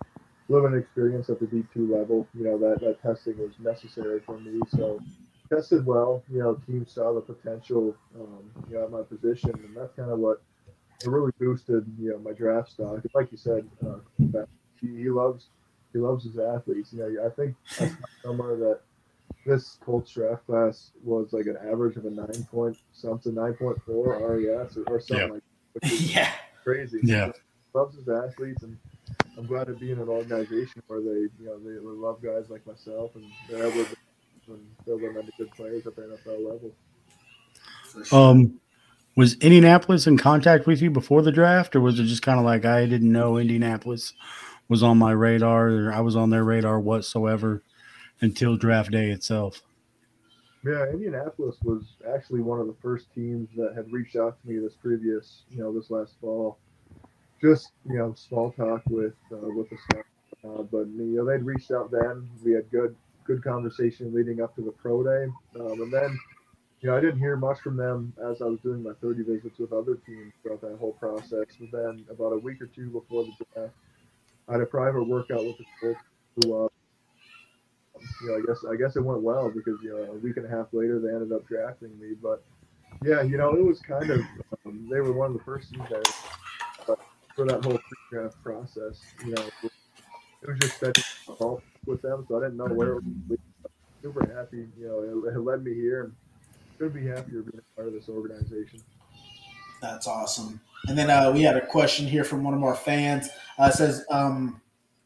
living 0.51 0.79
experience 0.79 1.31
at 1.31 1.39
the 1.39 1.47
D2 1.47 1.91
level, 1.91 2.27
you 2.35 2.45
know, 2.45 2.59
that, 2.59 2.81
that 2.81 3.01
testing 3.01 3.39
was 3.39 3.53
necessary 3.61 4.21
for 4.21 4.39
me. 4.39 4.61
So 4.69 5.01
tested 5.49 5.87
well, 5.87 6.23
you 6.31 6.41
know, 6.41 6.61
teams 6.67 6.93
saw 6.93 7.15
the 7.15 7.21
potential, 7.21 7.97
um, 8.19 8.51
you 8.69 8.77
know, 8.77 8.85
at 8.85 8.91
my 8.91 9.03
position. 9.03 9.51
And 9.51 9.77
that's 9.77 9.95
kind 9.95 10.11
of 10.11 10.19
what 10.19 10.43
it 11.03 11.09
really 11.09 11.33
boosted, 11.39 11.87
you 11.99 12.11
know, 12.11 12.19
my 12.19 12.33
draft 12.33 12.73
stock. 12.73 13.01
Like 13.15 13.31
you 13.31 13.39
said, 13.39 13.69
uh, 13.87 13.99
he, 14.81 14.89
he 14.89 15.09
loves, 15.09 15.47
he 15.93 15.99
loves 15.99 16.25
his 16.25 16.39
athletes. 16.39 16.93
You 16.93 17.01
know, 17.01 17.27
I 17.27 17.31
think 17.31 17.57
somewhere 18.23 18.57
that 18.57 18.81
this 19.47 19.79
Colts 19.85 20.13
draft 20.13 20.47
class 20.47 20.91
was 21.05 21.33
like 21.33 21.47
an 21.47 21.57
average 21.71 21.97
of 21.97 22.05
a 22.05 22.11
nine 22.11 22.47
point 22.51 22.77
something, 22.93 23.33
9.4 23.33 23.79
RAS 23.89 24.77
or, 24.77 24.83
or 24.89 25.01
something 25.01 25.29
yeah. 25.29 25.33
like 25.33 25.43
that. 25.81 26.01
yeah 26.01 26.33
crazy. 26.75 27.01
Yeah. 27.03 27.33
Loves 27.75 27.97
his 27.97 28.09
athletes, 28.09 28.63
and 28.63 28.77
I'm 29.37 29.47
glad 29.47 29.67
to 29.69 29.75
be 29.75 29.93
in 29.93 29.99
an 29.99 30.09
organization 30.09 30.83
where 30.89 31.01
they, 31.01 31.07
you 31.07 31.33
know, 31.43 31.59
they 31.59 31.79
love 31.81 32.23
guys 32.23 32.51
like 32.51 32.67
myself, 32.67 33.15
and 33.15 33.25
they're 33.49 33.67
able 33.67 33.85
to 33.85 33.97
build 34.85 35.03
them 35.03 35.17
into 35.17 35.33
good 35.39 35.51
players 35.53 35.87
at 35.87 35.95
the 35.97 36.03
NFL 36.03 36.53
level. 36.53 36.73
Um, 38.13 38.61
was 39.17 39.35
Indianapolis 39.35 40.07
in 40.07 40.19
contact 40.19 40.67
with 40.67 40.81
you 40.81 40.91
before 40.91 41.23
the 41.23 41.33
draft, 41.33 41.77
or 41.77 41.81
was 41.81 41.99
it 41.99 42.05
just 42.05 42.23
kind 42.23 42.39
of 42.39 42.45
like 42.45 42.65
I 42.65 42.87
didn't 42.87 43.13
know 43.13 43.37
Indianapolis 43.37 44.13
was 44.69 44.83
on 44.83 44.99
my 44.99 45.13
radar, 45.13 45.69
or 45.69 45.93
I 45.93 46.01
was 46.01 46.17
on 46.17 46.31
their 46.31 46.45
radar 46.45 46.81
whatsoever 46.81 47.63
until 48.21 48.57
draft 48.57 48.91
day 48.91 49.11
itself? 49.11 49.63
Yeah, 50.65 50.85
Indianapolis 50.91 51.57
was 51.63 51.97
actually 52.15 52.41
one 52.41 52.61
of 52.61 52.67
the 52.67 52.77
first 52.83 53.07
teams 53.15 53.49
that 53.57 53.75
had 53.75 53.91
reached 53.91 54.17
out 54.17 54.41
to 54.41 54.49
me 54.49 54.59
this 54.59 54.75
previous, 54.75 55.43
you 55.51 55.59
know, 55.59 55.73
this 55.73 55.91
last 55.91 56.15
fall. 56.21 56.59
Just 57.41 57.73
you 57.87 57.97
know, 57.97 58.13
small 58.15 58.53
talk 58.53 58.83
with 58.91 59.15
uh, 59.33 59.49
with 59.49 59.71
the 59.71 59.79
staff, 59.91 60.05
uh, 60.45 60.63
but 60.63 60.87
you 60.89 61.17
know 61.17 61.25
they'd 61.25 61.43
reached 61.43 61.71
out 61.71 61.91
then. 61.91 62.29
We 62.45 62.53
had 62.53 62.71
good 62.71 62.95
good 63.25 63.43
conversation 63.43 64.13
leading 64.13 64.43
up 64.43 64.55
to 64.57 64.61
the 64.63 64.73
pro 64.73 65.03
day, 65.03 65.33
um, 65.59 65.81
and 65.81 65.91
then 65.91 66.19
you 66.83 66.91
know 66.91 66.97
I 66.99 67.01
didn't 67.01 67.21
hear 67.21 67.37
much 67.37 67.61
from 67.61 67.79
them 67.79 68.13
as 68.31 68.43
I 68.43 68.45
was 68.45 68.61
doing 68.61 68.83
my 68.83 68.93
30 69.01 69.23
visits 69.23 69.59
with 69.59 69.73
other 69.73 69.95
teams 70.05 70.35
throughout 70.43 70.61
that 70.61 70.77
whole 70.79 70.93
process. 70.93 71.47
But 71.59 71.71
then 71.73 72.05
about 72.11 72.33
a 72.35 72.39
week 72.39 72.61
or 72.61 72.67
two 72.67 72.91
before 72.91 73.25
the 73.25 73.33
draft, 73.55 73.73
I 74.47 74.53
had 74.53 74.61
a 74.61 74.67
private 74.67 75.05
workout 75.05 75.43
with 75.47 75.57
the 75.57 75.65
Colts 75.81 76.01
who 76.45 76.67
uh, 76.67 76.69
you 78.23 78.29
know, 78.29 78.37
I 78.37 78.41
guess 78.47 78.65
I 78.71 78.77
guess 78.77 78.97
it 78.97 79.05
went 79.05 79.23
well 79.23 79.51
because 79.51 79.79
you 79.83 79.91
know 79.91 80.13
a 80.13 80.17
week 80.19 80.37
and 80.37 80.47
a 80.47 80.49
half 80.49 80.67
later 80.73 80.99
they 80.99 81.09
ended 81.09 81.33
up 81.33 81.47
drafting 81.47 81.99
me. 82.01 82.15
But 82.21 82.43
yeah, 83.05 83.23
you 83.23 83.37
know, 83.37 83.55
it 83.55 83.65
was 83.65 83.81
kind 83.81 84.11
of 84.11 84.21
um, 84.67 84.89
they 84.91 85.01
were 85.01 85.13
one 85.13 85.33
of 85.33 85.39
the 85.39 85.45
first 85.45 85.73
teams 85.73 85.89
that 85.89 86.05
for 87.35 87.47
that 87.47 87.65
whole 87.65 87.79
pre-draft 87.79 88.43
process. 88.43 89.01
You 89.25 89.35
know, 89.35 89.43
it 89.43 90.49
was 90.49 90.59
just 90.61 90.81
such 90.81 90.99
a 90.99 91.03
steady 91.03 91.63
with 91.87 92.03
them, 92.03 92.25
so 92.29 92.39
I 92.39 92.43
didn't 92.43 92.57
know 92.57 92.67
where 92.67 92.93
it 92.93 93.05
was. 93.29 93.39
Super 94.03 94.35
happy, 94.35 94.67
you 94.79 94.89
know, 94.89 95.29
it, 95.29 95.35
it 95.35 95.41
led 95.41 95.63
me 95.63 95.75
here, 95.75 96.05
and 96.05 96.15
couldn't 96.79 96.95
be 96.95 97.07
happier 97.07 97.43
being 97.43 97.61
part 97.77 97.89
of 97.89 97.93
this 97.93 98.09
organization. 98.09 98.81
That's 99.83 100.07
awesome. 100.07 100.61
And 100.87 100.97
then 100.97 101.11
uh, 101.11 101.31
we 101.31 101.43
had 101.43 101.57
a 101.57 101.67
question 101.67 102.07
here 102.07 102.25
from 102.25 102.43
one 102.43 102.55
of 102.55 102.63
our 102.63 102.75
fans. 102.75 103.29
Uh, 103.59 103.71
says, 103.71 104.05
um, 104.11 104.61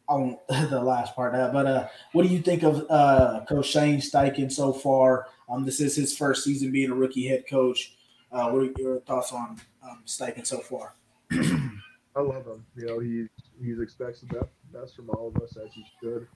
on 0.08 0.38
the 0.48 0.82
last 0.82 1.14
part, 1.14 1.34
uh, 1.34 1.50
but 1.52 1.66
uh, 1.66 1.88
what 2.12 2.26
do 2.26 2.28
you 2.28 2.40
think 2.40 2.62
of 2.62 2.86
uh, 2.90 3.44
Coach 3.48 3.66
Shane 3.66 4.00
Steichen 4.00 4.50
so 4.50 4.72
far? 4.72 5.26
Um, 5.48 5.64
this 5.64 5.80
is 5.80 5.96
his 5.96 6.16
first 6.16 6.44
season 6.44 6.72
being 6.72 6.90
a 6.90 6.94
rookie 6.94 7.26
head 7.26 7.44
coach. 7.48 7.94
Uh, 8.32 8.50
what 8.50 8.62
are 8.62 8.72
your 8.78 9.00
thoughts 9.00 9.32
on 9.32 9.60
um, 9.82 10.02
Steichen 10.06 10.46
so 10.46 10.58
far? 10.58 10.94
I 11.32 12.20
love 12.20 12.46
him. 12.46 12.64
You 12.76 12.86
know, 12.86 12.98
he 13.00 13.26
he 13.62 13.82
expects 13.82 14.20
the 14.20 14.46
best 14.72 14.96
from 14.96 15.10
all 15.10 15.32
of 15.34 15.42
us 15.42 15.56
as 15.56 15.72
he 15.72 15.84
should. 16.00 16.26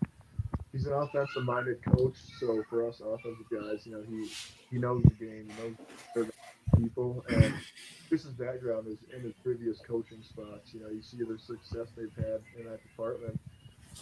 He's 0.72 0.86
an 0.86 0.92
offensive 0.92 1.44
minded 1.44 1.82
coach, 1.82 2.16
so 2.38 2.62
for 2.68 2.86
us 2.86 3.00
offensive 3.00 3.46
guys, 3.50 3.86
you 3.86 3.92
know, 3.92 4.02
he 4.08 4.30
he 4.70 4.78
knows 4.78 5.02
the 5.02 5.24
game, 5.24 5.48
he 5.56 5.62
knows 5.62 6.30
people, 6.76 7.24
and 7.28 7.54
just 8.08 8.24
his 8.24 8.34
background 8.34 8.86
is 8.88 8.98
in 9.14 9.22
his 9.22 9.32
previous 9.42 9.78
coaching 9.80 10.22
spots. 10.22 10.72
You 10.72 10.80
know, 10.80 10.88
you 10.88 11.02
see 11.02 11.18
the 11.18 11.38
success 11.38 11.88
they've 11.96 12.14
had 12.16 12.40
in 12.58 12.64
that 12.70 12.82
department. 12.82 13.38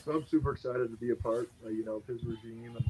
So 0.05 0.13
I'm 0.13 0.27
super 0.27 0.53
excited 0.53 0.91
to 0.91 0.97
be 0.97 1.11
a 1.11 1.17
part, 1.17 1.51
uh, 1.65 1.69
you 1.69 1.85
know, 1.85 1.97
of 1.97 2.07
his 2.07 2.23
regime 2.25 2.77
and 2.77 2.87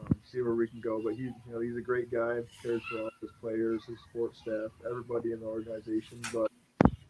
um, 0.00 0.14
see 0.30 0.40
where 0.42 0.54
we 0.54 0.66
can 0.66 0.80
go. 0.80 1.00
But 1.02 1.14
he, 1.14 1.22
you 1.22 1.34
know, 1.50 1.60
he's 1.60 1.76
a 1.76 1.80
great 1.80 2.10
guy. 2.10 2.40
Cares 2.62 2.82
for 2.90 3.02
all 3.02 3.10
his 3.20 3.30
players, 3.40 3.82
his 3.84 3.98
sports 4.10 4.40
staff, 4.40 4.70
everybody 4.88 5.32
in 5.32 5.40
the 5.40 5.46
organization. 5.46 6.20
But 6.32 6.50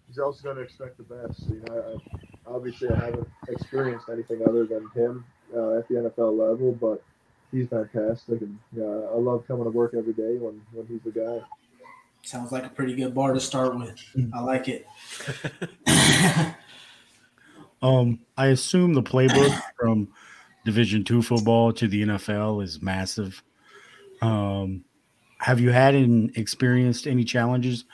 he's 0.06 0.18
also 0.18 0.42
going 0.42 0.56
to 0.56 0.62
expect 0.62 0.96
the 0.98 1.02
best. 1.04 1.42
You 1.48 1.62
know, 1.66 1.74
I, 1.74 2.50
I, 2.50 2.54
obviously 2.54 2.88
I 2.90 2.96
haven't 2.96 3.28
experienced 3.48 4.08
anything 4.10 4.42
other 4.46 4.66
than 4.66 4.88
him 4.94 5.24
uh, 5.54 5.78
at 5.78 5.88
the 5.88 5.94
NFL 5.94 6.38
level, 6.38 6.72
but 6.72 7.02
he's 7.50 7.68
fantastic, 7.68 8.40
and 8.40 8.58
uh, 8.78 9.12
I 9.12 9.16
love 9.16 9.46
coming 9.46 9.64
to 9.64 9.70
work 9.70 9.94
every 9.96 10.12
day 10.12 10.36
when 10.38 10.60
when 10.72 10.86
he's 10.86 11.02
the 11.04 11.10
guy. 11.10 11.44
Sounds 12.24 12.52
like 12.52 12.64
a 12.64 12.68
pretty 12.68 12.94
good 12.94 13.14
bar 13.14 13.32
to 13.32 13.40
start 13.40 13.76
with. 13.76 13.98
I 14.32 14.40
like 14.40 14.68
it. 14.68 14.86
um, 17.82 18.20
I 18.36 18.46
assume 18.48 18.94
the 18.94 19.02
playbook 19.02 19.60
from 19.78 20.08
Division 20.64 21.04
two 21.04 21.22
football 21.22 21.72
to 21.72 21.88
the 21.88 22.02
NFL 22.02 22.62
is 22.62 22.80
massive. 22.80 23.42
Um, 24.20 24.84
have 25.38 25.58
you 25.58 25.70
had 25.70 25.94
and 25.94 26.36
experienced 26.36 27.08
any 27.08 27.24
challenges 27.24 27.84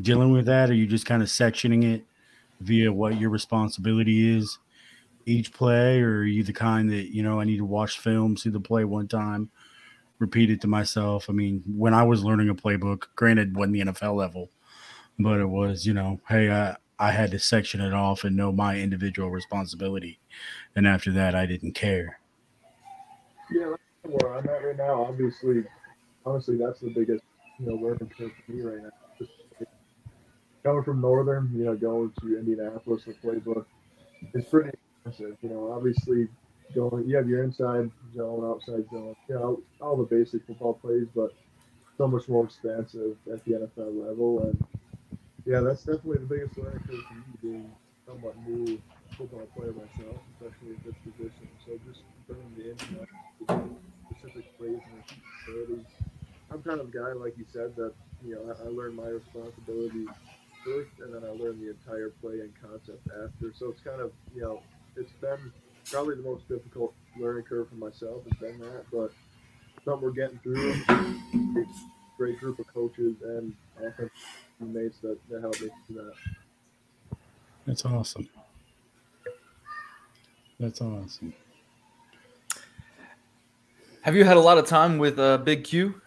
dealing 0.00 0.32
with 0.32 0.46
that? 0.46 0.68
Or 0.68 0.72
are 0.72 0.76
you 0.76 0.86
just 0.86 1.06
kind 1.06 1.22
of 1.22 1.28
sectioning 1.28 1.84
it 1.84 2.04
via 2.60 2.92
what 2.92 3.20
your 3.20 3.30
responsibility 3.30 4.36
is 4.36 4.58
each 5.26 5.52
play, 5.52 6.00
or 6.00 6.18
are 6.18 6.24
you 6.24 6.42
the 6.44 6.52
kind 6.52 6.90
that 6.90 7.12
you 7.12 7.22
know 7.22 7.40
I 7.40 7.44
need 7.44 7.58
to 7.58 7.64
watch 7.64 7.98
film, 7.98 8.36
see 8.36 8.50
the 8.50 8.60
play 8.60 8.84
one 8.84 9.08
time, 9.08 9.50
repeat 10.18 10.50
it 10.50 10.60
to 10.62 10.68
myself? 10.68 11.28
I 11.28 11.32
mean, 11.32 11.62
when 11.66 11.92
I 11.94 12.04
was 12.04 12.24
learning 12.24 12.48
a 12.48 12.54
playbook, 12.54 13.04
granted, 13.16 13.56
wasn't 13.56 13.74
the 13.74 13.92
NFL 13.92 14.14
level, 14.14 14.50
but 15.18 15.40
it 15.40 15.48
was 15.48 15.84
you 15.84 15.94
know, 15.94 16.20
hey, 16.28 16.50
I 16.50 16.76
I 16.98 17.12
had 17.12 17.30
to 17.32 17.38
section 17.38 17.80
it 17.80 17.92
off 17.92 18.24
and 18.24 18.36
know 18.36 18.52
my 18.52 18.78
individual 18.78 19.30
responsibility, 19.30 20.18
and 20.74 20.86
after 20.86 21.12
that, 21.12 21.34
I 21.34 21.46
didn't 21.46 21.72
care. 21.72 22.20
Yeah, 23.50 23.74
where 24.02 24.34
I'm 24.34 24.48
at 24.48 24.64
right 24.64 24.76
now. 24.76 25.04
Obviously, 25.04 25.64
honestly, 26.24 26.56
that's 26.56 26.80
the 26.80 26.90
biggest 26.90 27.22
you 27.58 27.66
know 27.66 27.74
learning 27.74 28.10
curve 28.16 28.32
for 28.44 28.52
me 28.52 28.62
right 28.62 28.82
now. 28.82 28.90
Just 29.18 29.32
coming 30.64 30.82
from 30.82 31.00
Northern, 31.00 31.50
you 31.54 31.64
know, 31.64 31.76
going 31.76 32.12
to 32.20 32.38
Indianapolis, 32.38 33.04
the 33.04 33.12
playbook 33.14 33.66
is 34.34 34.44
pretty 34.46 34.70
expensive. 35.04 35.36
You 35.42 35.50
know, 35.50 35.72
obviously, 35.72 36.28
going 36.74 37.08
you 37.08 37.16
have 37.16 37.28
your 37.28 37.44
inside 37.44 37.90
zone, 38.14 38.44
outside 38.44 38.84
zone, 38.90 39.14
you 39.28 39.34
know, 39.34 39.62
all 39.80 39.96
the 39.96 40.04
basic 40.04 40.46
football 40.46 40.74
plays, 40.74 41.06
but 41.14 41.32
so 41.96 42.06
much 42.08 42.28
more 42.28 42.44
expensive 42.44 43.16
at 43.32 43.44
the 43.44 43.52
NFL 43.52 44.06
level. 44.06 44.42
And 44.42 44.66
yeah, 45.46 45.60
that's 45.60 45.84
definitely 45.84 46.18
the 46.18 46.26
biggest 46.26 46.58
learning 46.58 46.82
curve 46.86 47.04
for 47.06 47.14
me 47.14 47.22
being 47.40 47.72
somewhat 48.04 48.34
new 48.46 48.80
football 49.16 49.46
player 49.56 49.72
myself, 49.72 50.18
especially 50.34 50.74
at 50.74 50.84
this 50.84 50.94
position. 51.06 51.48
So 51.64 51.78
just 51.86 52.02
learning 52.28 52.52
the 52.56 52.70
inside 52.72 53.06
specific 54.10 54.58
plays 54.58 54.80
and 54.90 55.02
responsibilities. 55.06 55.86
I'm 56.50 56.62
kind 56.62 56.80
of 56.80 56.88
a 56.88 56.90
guy, 56.90 57.12
like 57.12 57.38
you 57.38 57.46
said, 57.52 57.76
that 57.76 57.92
you 58.24 58.34
know 58.34 58.54
I, 58.54 58.66
I 58.66 58.68
learn 58.70 58.96
my 58.96 59.06
responsibilities 59.06 60.08
first, 60.64 60.90
and 61.00 61.14
then 61.14 61.22
I 61.22 61.32
learn 61.32 61.60
the 61.60 61.70
entire 61.70 62.10
play 62.20 62.40
and 62.40 62.52
concept 62.60 63.06
after. 63.06 63.52
So 63.56 63.70
it's 63.70 63.80
kind 63.82 64.00
of 64.00 64.12
you 64.34 64.42
know 64.42 64.62
it's 64.96 65.12
been 65.20 65.52
probably 65.90 66.16
the 66.16 66.22
most 66.22 66.48
difficult 66.48 66.92
learning 67.18 67.44
curve 67.44 67.68
for 67.68 67.76
myself. 67.76 68.22
It's 68.26 68.40
been 68.40 68.58
that, 68.58 68.84
but 68.90 69.12
something 69.84 70.02
we're 70.02 70.10
getting 70.10 70.38
through. 70.42 70.74
Great 72.16 72.40
group 72.40 72.58
of 72.58 72.66
coaches 72.72 73.14
and 73.22 73.54
offensive 73.78 74.10
teammates 74.58 74.98
that, 74.98 75.18
that 75.28 75.40
help 75.40 75.60
me 75.60 75.68
through 75.86 75.96
that. 75.96 77.18
That's 77.66 77.84
awesome. 77.84 78.28
That's 80.58 80.80
awesome. 80.80 81.34
Have 84.02 84.14
you 84.14 84.24
had 84.24 84.36
a 84.36 84.40
lot 84.40 84.56
of 84.56 84.66
time 84.66 84.98
with 84.98 85.18
uh, 85.18 85.38
Big 85.38 85.64
Q? 85.64 86.00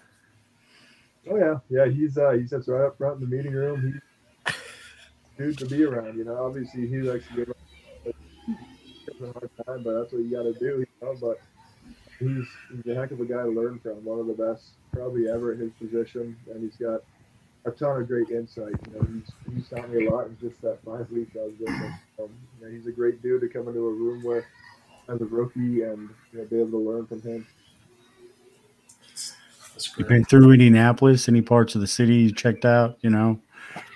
Oh 1.30 1.38
yeah, 1.38 1.60
yeah. 1.70 1.86
He's 1.86 2.18
uh, 2.18 2.32
he 2.32 2.48
sits 2.48 2.68
right 2.68 2.88
up 2.88 2.98
front 2.98 3.22
in 3.22 3.30
the 3.30 3.36
meeting 3.36 3.52
room. 3.52 4.02
He's 4.48 4.54
dude 5.38 5.58
to 5.58 5.66
be 5.66 5.84
around. 5.84 6.18
You 6.18 6.26
know, 6.26 6.46
obviously 6.46 6.88
he 6.88 6.98
likes 6.98 7.26
to 7.28 7.36
get 7.36 7.50
a 7.50 9.34
hard 9.34 9.50
time, 9.66 9.84
but 9.84 10.00
that's 10.00 10.14
what 10.14 10.22
you 10.22 10.32
got 10.32 10.44
to 10.44 10.54
do. 10.54 10.80
You 10.80 10.88
know, 11.02 11.16
but 11.20 11.40
he's 12.20 12.46
he's 12.72 12.92
a 12.92 12.96
heck 12.96 13.12
of 13.12 13.20
a 13.20 13.26
guy 13.26 13.44
to 13.44 13.50
learn 13.50 13.80
from. 13.80 14.04
One 14.04 14.20
of 14.20 14.28
the 14.28 14.34
best 14.34 14.64
probably 14.92 15.30
ever 15.30 15.52
at 15.52 15.60
his 15.60 15.72
position, 15.74 16.38
and 16.50 16.64
he's 16.64 16.76
got 16.76 17.02
a 17.66 17.72
ton 17.72 18.02
of 18.02 18.08
great 18.08 18.30
insight. 18.30 18.74
You 18.88 18.94
know, 18.94 19.08
he's 19.14 19.54
he's 19.54 19.70
taught 19.70 19.90
me 19.90 20.08
a 20.08 20.10
lot 20.10 20.28
in 20.28 20.38
just 20.40 20.62
that 20.62 20.80
five 20.84 21.10
weeks 21.12 21.36
I 21.36 21.46
was 21.46 21.54
with 21.60 21.70
him. 21.70 21.94
Um, 22.20 22.30
you 22.60 22.66
know, 22.66 22.72
he's 22.72 22.88
a 22.88 22.92
great 22.92 23.22
dude 23.22 23.42
to 23.42 23.48
come 23.50 23.68
into 23.68 23.80
a 23.80 23.92
room 23.92 24.24
with 24.24 24.46
as 25.08 25.22
a 25.22 25.26
rookie 25.26 25.82
and 25.84 26.10
you 26.32 26.40
know, 26.40 26.46
be 26.46 26.60
able 26.60 26.72
to 26.72 26.90
learn 26.90 27.08
from 27.08 27.22
him. 27.22 27.48
You've 29.98 30.08
been 30.08 30.26
through 30.26 30.52
Indianapolis, 30.52 31.30
any 31.30 31.42
parts 31.42 31.74
of 31.76 31.82
the 31.82 31.88
city 31.88 32.16
you 32.16 32.34
checked 32.34 32.66
out, 32.66 32.98
you 33.02 33.10
know, 33.10 33.40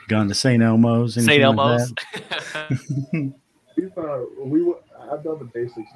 gone 0.08 0.30
to 0.30 0.34
St. 0.34 0.64
Elmo's, 0.64 1.16
St. 1.16 1.42
Elmo's. 1.42 1.94
Like 2.14 3.34
We've, 3.76 3.98
uh, 3.98 4.20
we, 4.40 4.74
I've 5.12 5.24
done 5.24 5.40
the 5.40 5.50
basics. 5.54 5.90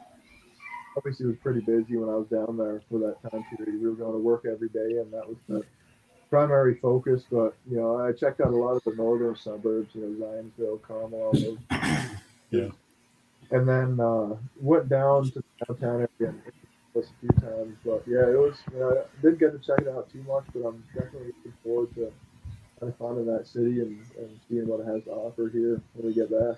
Obviously, 0.97 1.25
it 1.25 1.29
was 1.29 1.37
pretty 1.37 1.61
busy 1.61 1.95
when 1.95 2.09
I 2.09 2.15
was 2.15 2.27
down 2.27 2.57
there 2.57 2.81
for 2.89 2.99
that 2.99 3.21
time 3.29 3.45
period. 3.55 3.79
We 3.81 3.87
were 3.87 3.95
going 3.95 4.13
to 4.13 4.19
work 4.19 4.45
every 4.45 4.69
day, 4.69 4.97
and 4.99 5.13
that 5.13 5.27
was 5.27 5.37
the 5.47 5.63
primary 6.29 6.75
focus. 6.75 7.23
But 7.31 7.55
you 7.69 7.77
know, 7.77 7.97
I 7.99 8.11
checked 8.11 8.41
out 8.41 8.53
a 8.53 8.57
lot 8.57 8.75
of 8.75 8.83
the 8.83 8.95
northern 8.95 9.35
suburbs, 9.35 9.89
you 9.93 10.01
know, 10.01 10.25
Zionsville, 10.25 10.81
Carmel, 10.81 11.31
those. 11.33 11.57
Yeah. 12.49 12.69
And 13.51 13.67
then 13.67 13.99
uh, 13.99 14.35
went 14.61 14.87
down 14.87 15.29
to 15.31 15.43
downtown 15.67 16.07
area 16.19 16.33
and 16.33 16.41
a 16.95 17.01
few 17.19 17.29
times. 17.41 17.77
But 17.85 18.03
yeah, 18.07 18.29
it 18.29 18.37
was. 18.37 18.57
You 18.73 18.79
know, 18.79 18.91
I 18.91 19.21
didn't 19.21 19.39
get 19.39 19.51
to 19.51 19.59
check 19.59 19.79
it 19.85 19.87
out 19.87 20.11
too 20.11 20.23
much, 20.23 20.45
but 20.53 20.67
I'm 20.67 20.83
definitely 20.93 21.33
looking 21.37 21.53
forward 21.63 21.93
to 21.95 22.11
kind 22.79 22.91
of 22.91 22.97
finding 22.97 23.25
that 23.25 23.47
city 23.47 23.81
and, 23.81 23.99
and 24.17 24.39
seeing 24.49 24.67
what 24.67 24.79
it 24.81 24.87
has 24.87 25.03
to 25.05 25.11
offer 25.11 25.49
here 25.49 25.81
when 25.93 26.07
we 26.07 26.13
get 26.13 26.29
back. 26.29 26.57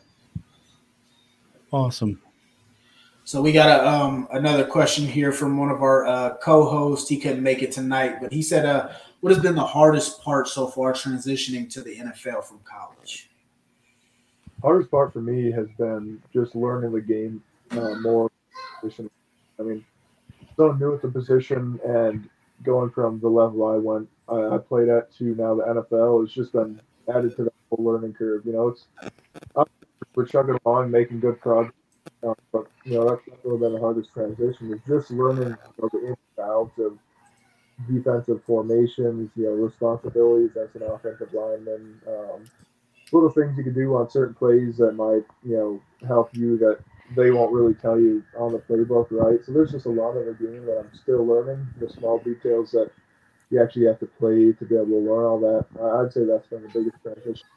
Awesome. 1.71 2.21
So 3.29 3.43
we 3.43 3.51
got 3.51 3.69
a, 3.69 3.87
um, 3.87 4.27
another 4.31 4.65
question 4.65 5.05
here 5.05 5.31
from 5.31 5.55
one 5.55 5.69
of 5.69 5.83
our 5.83 6.07
uh, 6.07 6.37
co-hosts. 6.37 7.07
He 7.07 7.19
couldn't 7.19 7.43
make 7.43 7.61
it 7.61 7.71
tonight, 7.71 8.15
but 8.19 8.33
he 8.33 8.41
said, 8.41 8.65
uh, 8.65 8.89
"What 9.19 9.31
has 9.31 9.39
been 9.39 9.53
the 9.53 9.63
hardest 9.63 10.19
part 10.23 10.47
so 10.47 10.65
far 10.65 10.93
transitioning 10.93 11.69
to 11.73 11.81
the 11.81 11.95
NFL 11.95 12.43
from 12.43 12.59
college?" 12.63 13.29
Hardest 14.63 14.89
part 14.89 15.13
for 15.13 15.21
me 15.21 15.51
has 15.51 15.67
been 15.77 16.19
just 16.33 16.55
learning 16.55 16.91
the 16.91 17.01
game 17.01 17.43
uh, 17.69 17.93
more. 18.01 18.31
I 18.83 19.61
mean, 19.61 19.85
so 20.57 20.71
new 20.71 20.95
at 20.95 21.03
the 21.03 21.09
position 21.09 21.79
and 21.85 22.27
going 22.63 22.89
from 22.89 23.19
the 23.19 23.29
level 23.29 23.67
I 23.67 23.75
went, 23.75 24.09
I, 24.27 24.55
I 24.55 24.57
played 24.57 24.89
at 24.89 25.13
to 25.17 25.35
now 25.35 25.53
the 25.53 25.65
NFL. 25.65 26.25
It's 26.25 26.33
just 26.33 26.53
been 26.53 26.81
added 27.07 27.35
to 27.35 27.43
the 27.43 27.51
whole 27.69 27.85
learning 27.85 28.13
curve. 28.13 28.47
You 28.47 28.53
know, 28.53 28.69
it's 28.69 28.87
we're 30.15 30.25
chugging 30.25 30.57
along, 30.65 30.89
making 30.89 31.19
good 31.19 31.39
progress. 31.39 31.73
Uh, 32.21 32.33
but 32.51 32.67
you 32.85 32.93
know, 32.93 33.09
that's 33.09 33.25
definitely 33.25 33.59
been 33.59 33.73
the 33.73 33.79
hardest 33.79 34.11
transition. 34.13 34.73
Is 34.73 34.81
just 34.87 35.11
learning 35.11 35.49
you 35.49 35.73
know, 35.81 35.89
the 35.91 36.07
ins 36.07 36.17
and 36.37 36.49
outs 36.49 36.77
of 36.79 36.97
defensive 37.87 38.43
formations, 38.45 39.31
you 39.35 39.45
know, 39.45 39.51
responsibilities 39.51 40.51
as 40.57 40.69
an 40.75 40.83
offensive 40.83 41.33
lineman, 41.33 42.01
um, 42.07 42.43
little 43.11 43.29
things 43.29 43.57
you 43.57 43.63
can 43.63 43.73
do 43.73 43.95
on 43.95 44.09
certain 44.09 44.35
plays 44.35 44.77
that 44.77 44.93
might, 44.93 45.23
you 45.43 45.55
know, 45.57 45.81
help 46.07 46.35
you 46.35 46.57
that 46.57 46.79
they 47.15 47.31
won't 47.31 47.53
really 47.53 47.73
tell 47.73 47.99
you 47.99 48.23
on 48.37 48.51
the 48.51 48.59
playbook, 48.59 49.07
right? 49.11 49.43
So 49.45 49.51
there's 49.53 49.71
just 49.71 49.85
a 49.85 49.89
lot 49.89 50.11
of 50.17 50.25
the 50.25 50.33
game 50.33 50.65
that 50.65 50.79
I'm 50.79 50.91
still 51.01 51.25
learning, 51.25 51.67
the 51.79 51.89
small 51.89 52.19
details 52.19 52.71
that 52.71 52.91
you 53.49 53.61
actually 53.61 53.85
have 53.87 53.99
to 53.99 54.05
play 54.05 54.51
to 54.51 54.65
be 54.65 54.75
able 54.75 54.85
to 54.85 54.97
learn 54.99 55.25
all 55.25 55.39
that. 55.39 55.65
I'd 55.81 56.13
say 56.13 56.25
that's 56.25 56.47
been 56.47 56.63
the 56.63 56.69
biggest 56.69 57.01
transition. 57.01 57.47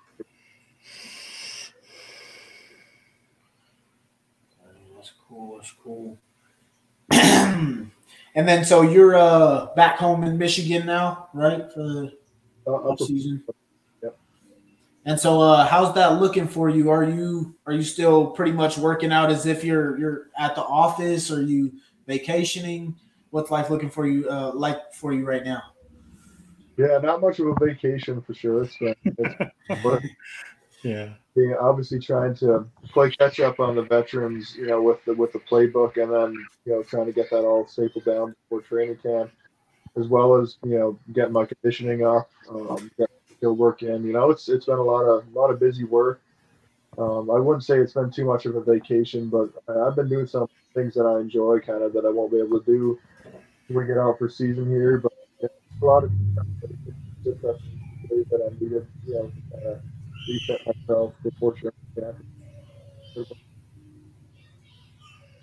That's 5.56 5.72
cool. 5.82 6.18
That's 7.10 7.54
cool. 7.54 7.86
and 8.34 8.48
then, 8.48 8.64
so 8.64 8.82
you're 8.82 9.16
uh, 9.16 9.66
back 9.74 9.96
home 9.96 10.24
in 10.24 10.38
Michigan 10.38 10.86
now, 10.86 11.28
right? 11.34 11.64
For 11.72 11.82
the 11.82 12.12
Uh, 12.66 12.96
season. 12.96 13.42
Yep. 14.02 14.16
And 15.04 15.18
so, 15.18 15.40
uh, 15.40 15.66
how's 15.66 15.94
that 15.94 16.20
looking 16.20 16.46
for 16.46 16.68
you? 16.68 16.90
Are 16.90 17.04
you 17.04 17.56
are 17.66 17.72
you 17.72 17.82
still 17.82 18.28
pretty 18.28 18.52
much 18.52 18.78
working 18.78 19.12
out 19.12 19.30
as 19.30 19.46
if 19.46 19.64
you're 19.64 19.98
you're 19.98 20.26
at 20.38 20.54
the 20.54 20.62
office? 20.62 21.30
Are 21.30 21.42
you 21.42 21.72
vacationing? 22.06 22.94
What's 23.30 23.50
life 23.50 23.68
looking 23.70 23.90
for 23.90 24.06
you 24.06 24.28
uh, 24.30 24.52
like 24.54 24.92
for 24.94 25.12
you 25.12 25.26
right 25.26 25.44
now? 25.44 25.62
Yeah, 26.76 26.98
not 27.02 27.20
much 27.20 27.38
of 27.40 27.48
a 27.48 27.54
vacation 27.66 28.22
for 28.22 28.32
sure. 28.34 28.62
It's 28.64 28.76
been, 28.76 28.94
it's 29.04 29.84
work. 29.84 30.02
Yeah. 30.82 31.14
Being 31.34 31.54
obviously 31.60 31.98
trying 31.98 32.34
to 32.36 32.66
play 32.92 33.10
catch 33.10 33.40
up 33.40 33.58
on 33.60 33.74
the 33.74 33.82
veterans, 33.82 34.54
you 34.56 34.66
know, 34.66 34.82
with 34.82 35.04
the 35.04 35.14
with 35.14 35.32
the 35.32 35.38
playbook, 35.38 35.96
and 35.96 36.12
then 36.12 36.46
you 36.64 36.72
know 36.72 36.82
trying 36.82 37.06
to 37.06 37.12
get 37.12 37.30
that 37.30 37.44
all 37.44 37.66
stapled 37.66 38.04
down 38.04 38.34
before 38.42 38.60
training 38.60 38.96
camp, 38.96 39.30
as 39.96 40.08
well 40.08 40.34
as 40.36 40.56
you 40.64 40.78
know 40.78 40.98
getting 41.12 41.32
my 41.32 41.44
conditioning 41.44 42.04
up, 42.04 42.30
um, 42.50 42.90
get 42.98 43.08
work 43.50 43.82
in. 43.82 44.04
You 44.04 44.12
know, 44.12 44.30
it's 44.30 44.48
it's 44.48 44.66
been 44.66 44.78
a 44.78 44.82
lot 44.82 45.02
of 45.02 45.24
a 45.26 45.38
lot 45.38 45.50
of 45.50 45.58
busy 45.58 45.84
work. 45.84 46.20
Um, 46.98 47.30
I 47.30 47.38
wouldn't 47.38 47.64
say 47.64 47.78
it's 47.78 47.94
been 47.94 48.10
too 48.10 48.26
much 48.26 48.44
of 48.46 48.54
a 48.54 48.60
vacation, 48.60 49.28
but 49.28 49.50
I've 49.68 49.96
been 49.96 50.08
doing 50.08 50.26
some 50.26 50.46
things 50.74 50.94
that 50.94 51.04
I 51.04 51.20
enjoy, 51.20 51.60
kind 51.60 51.82
of 51.82 51.92
that 51.94 52.04
I 52.04 52.10
won't 52.10 52.30
be 52.30 52.38
able 52.38 52.60
to 52.60 52.66
do 52.66 52.98
when 53.68 53.78
we 53.78 53.86
get 53.86 53.98
out 53.98 54.18
for 54.18 54.28
season 54.28 54.68
here. 54.68 54.98
But 54.98 55.12
a 55.42 55.84
lot 55.84 56.04
of 56.04 56.10
that 57.24 57.60
I 58.46 58.62
needed, 58.62 58.86
you 59.06 59.14
know, 59.14 59.32
reset 60.28 60.60
myself 60.66 61.14
before 61.22 61.52
training 61.52 61.72
camp. 61.98 62.16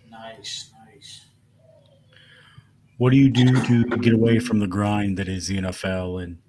Nice, 0.10 0.72
nice. 0.86 1.26
What 2.98 3.12
do 3.12 3.18
you 3.18 3.30
do 3.30 3.62
to 3.66 3.98
get 3.98 4.14
away 4.14 4.40
from 4.40 4.60
the 4.60 4.68
grind 4.68 5.18
that 5.18 5.28
is 5.28 5.48
the 5.48 5.58
NFL 5.58 6.22
and 6.24 6.40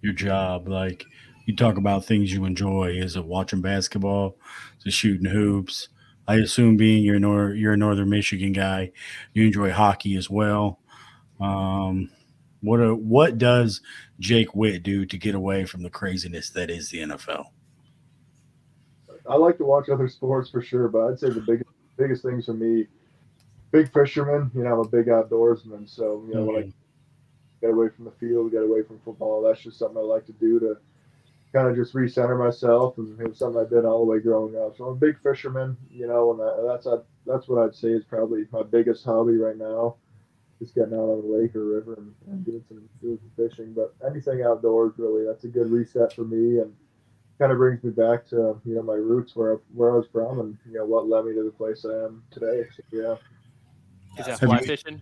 your 0.00 0.12
job? 0.12 0.66
Like 0.66 1.04
you 1.46 1.54
talk 1.54 1.76
about 1.76 2.04
things 2.04 2.32
you 2.32 2.44
enjoy. 2.44 2.92
Is 2.92 3.16
it 3.16 3.24
watching 3.24 3.60
basketball? 3.60 4.36
Is 4.80 4.86
it 4.86 4.92
shooting 4.92 5.30
hoops? 5.30 5.88
I 6.26 6.36
assume 6.36 6.76
being 6.76 7.04
you're, 7.04 7.18
nor- 7.18 7.54
you're 7.54 7.74
a 7.74 7.76
Northern 7.76 8.08
Michigan 8.08 8.52
guy, 8.52 8.92
you 9.34 9.44
enjoy 9.44 9.72
hockey 9.72 10.16
as 10.16 10.30
well. 10.30 10.80
Um, 11.40 12.10
what 12.60 12.78
a, 12.78 12.94
what 12.94 13.38
does 13.38 13.80
Jake 14.20 14.54
Witt 14.54 14.84
do 14.84 15.04
to 15.04 15.18
get 15.18 15.34
away 15.34 15.64
from 15.64 15.82
the 15.82 15.90
craziness 15.90 16.50
that 16.50 16.70
is 16.70 16.90
the 16.90 16.98
NFL? 16.98 17.46
I 19.28 19.36
like 19.36 19.58
to 19.58 19.64
watch 19.64 19.88
other 19.88 20.08
sports 20.08 20.50
for 20.50 20.62
sure, 20.62 20.88
but 20.88 21.06
I'd 21.06 21.18
say 21.18 21.30
the 21.30 21.40
biggest 21.40 21.70
biggest 21.96 22.22
things 22.22 22.46
for 22.46 22.54
me, 22.54 22.86
big 23.70 23.92
fisherman. 23.92 24.50
You 24.54 24.64
know, 24.64 24.72
I'm 24.72 24.80
a 24.80 24.88
big 24.88 25.06
outdoorsman, 25.06 25.88
so 25.88 26.24
you 26.26 26.34
know 26.34 26.40
mm-hmm. 26.40 26.54
when 26.54 26.64
I 26.64 26.72
get 27.60 27.70
away 27.70 27.88
from 27.88 28.06
the 28.06 28.10
field, 28.12 28.52
get 28.52 28.62
away 28.62 28.82
from 28.82 29.00
football, 29.04 29.42
that's 29.42 29.60
just 29.60 29.78
something 29.78 29.98
I 29.98 30.00
like 30.00 30.26
to 30.26 30.32
do 30.32 30.58
to 30.60 30.76
kind 31.52 31.68
of 31.68 31.76
just 31.76 31.94
recenter 31.94 32.38
myself, 32.38 32.98
and 32.98 33.20
it 33.20 33.28
was 33.28 33.38
something 33.38 33.60
I 33.60 33.68
did 33.68 33.84
all 33.84 34.04
the 34.04 34.10
way 34.10 34.20
growing 34.20 34.56
up. 34.56 34.76
So 34.76 34.86
I'm 34.86 34.92
a 34.92 34.96
big 34.96 35.20
fisherman, 35.22 35.76
you 35.90 36.06
know, 36.06 36.32
and 36.32 36.68
that's 36.68 36.86
that's 37.26 37.48
what 37.48 37.62
I'd 37.62 37.74
say 37.74 37.88
is 37.88 38.04
probably 38.04 38.46
my 38.52 38.62
biggest 38.62 39.04
hobby 39.04 39.36
right 39.36 39.56
now 39.56 39.96
just 40.62 40.74
getting 40.76 40.94
out 40.94 41.10
on 41.10 41.22
the 41.22 41.36
lake 41.36 41.56
or 41.56 41.64
river 41.64 41.94
and, 41.94 42.14
and 42.28 42.44
doing 42.44 42.64
some 42.68 42.88
doing 43.00 43.18
some 43.18 43.48
fishing. 43.48 43.72
But 43.72 43.94
anything 44.08 44.42
outdoors, 44.42 44.92
really, 44.96 45.24
that's 45.26 45.44
a 45.44 45.48
good 45.48 45.70
reset 45.70 46.12
for 46.12 46.22
me 46.22 46.60
and 46.60 46.72
kind 47.38 47.52
of 47.52 47.58
brings 47.58 47.82
me 47.82 47.90
back 47.90 48.26
to 48.28 48.60
you 48.64 48.74
know 48.74 48.82
my 48.82 48.94
roots 48.94 49.34
where 49.34 49.60
where 49.74 49.92
I 49.92 49.96
was 49.96 50.06
from 50.12 50.40
and 50.40 50.58
you 50.66 50.78
know 50.78 50.84
what 50.84 51.08
led 51.08 51.24
me 51.24 51.34
to 51.34 51.44
the 51.44 51.50
place 51.50 51.84
I 51.84 52.04
am 52.04 52.22
today. 52.30 52.64
So 52.76 52.82
yeah. 52.92 53.14
Is 54.18 54.26
that 54.26 54.40
fly 54.40 54.60
fishing? 54.60 55.00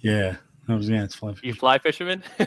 Yeah, 0.00 0.36
I 0.68 0.74
was 0.74 0.88
yeah, 0.88 1.04
it's 1.04 1.14
fly 1.14 1.32
fishing. 1.32 1.48
You 1.48 1.54
fly 1.54 1.78
fisherman? 1.78 2.22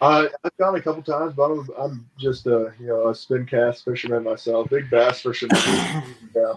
uh, 0.00 0.26
I've 0.44 0.56
gone 0.58 0.74
a 0.74 0.82
couple 0.82 1.02
times, 1.02 1.34
but 1.34 1.44
I'm, 1.44 1.68
I'm 1.78 2.10
just 2.18 2.46
a 2.46 2.72
you 2.80 2.88
know 2.88 3.08
a 3.08 3.14
spin 3.14 3.46
cast 3.46 3.84
fisherman 3.84 4.24
myself, 4.24 4.68
big 4.68 4.90
bass 4.90 5.20
fisherman. 5.20 5.56
yeah. 6.34 6.54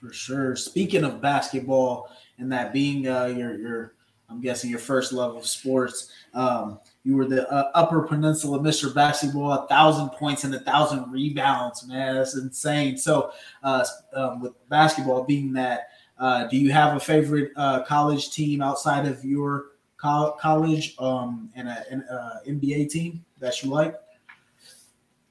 For 0.00 0.12
sure. 0.12 0.56
Speaking 0.56 1.04
of 1.04 1.20
basketball, 1.20 2.10
and 2.38 2.52
that 2.52 2.72
being 2.72 3.08
uh, 3.08 3.26
your 3.26 3.58
your 3.58 3.94
I'm 4.28 4.40
guessing 4.40 4.70
your 4.70 4.78
first 4.78 5.12
love 5.12 5.36
of 5.36 5.46
sports. 5.46 6.10
Um, 6.34 6.80
you 7.06 7.14
were 7.14 7.24
the 7.24 7.48
uh, 7.48 7.70
Upper 7.74 8.02
Peninsula 8.02 8.58
Mr. 8.58 8.92
Basketball, 8.92 9.52
a 9.52 9.66
thousand 9.68 10.08
points 10.08 10.42
and 10.42 10.52
a 10.52 10.58
thousand 10.58 11.08
rebounds, 11.12 11.86
man. 11.86 12.16
That's 12.16 12.34
insane. 12.34 12.98
So, 12.98 13.30
uh, 13.62 13.84
um, 14.12 14.40
with 14.40 14.54
basketball 14.68 15.22
being 15.22 15.52
that, 15.52 15.90
uh, 16.18 16.48
do 16.48 16.56
you 16.56 16.72
have 16.72 16.96
a 16.96 17.00
favorite 17.00 17.52
uh, 17.54 17.84
college 17.84 18.32
team 18.32 18.60
outside 18.60 19.06
of 19.06 19.24
your 19.24 19.66
co- 19.98 20.36
college 20.40 20.96
um, 20.98 21.48
and 21.54 21.68
an 21.68 22.04
NBA 22.44 22.90
team 22.90 23.24
that 23.38 23.62
you 23.62 23.70
like? 23.70 23.94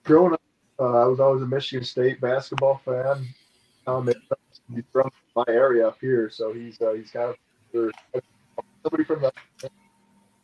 Growing 0.05 0.31
up, 0.31 0.41
uh, 0.79 1.03
I 1.03 1.05
was 1.07 1.19
always 1.19 1.41
a 1.41 1.45
Michigan 1.45 1.83
State 1.83 2.21
basketball 2.21 2.79
fan. 2.85 3.27
Um, 3.85 4.09
he's 4.73 4.83
from 4.93 5.11
my 5.35 5.43
area 5.49 5.89
up 5.89 5.97
here, 5.99 6.29
so 6.29 6.53
he's 6.53 6.81
uh, 6.81 6.93
he's 6.93 7.11
kind 7.11 7.35
of 7.73 7.91
somebody 8.81 9.03
from 9.03 9.25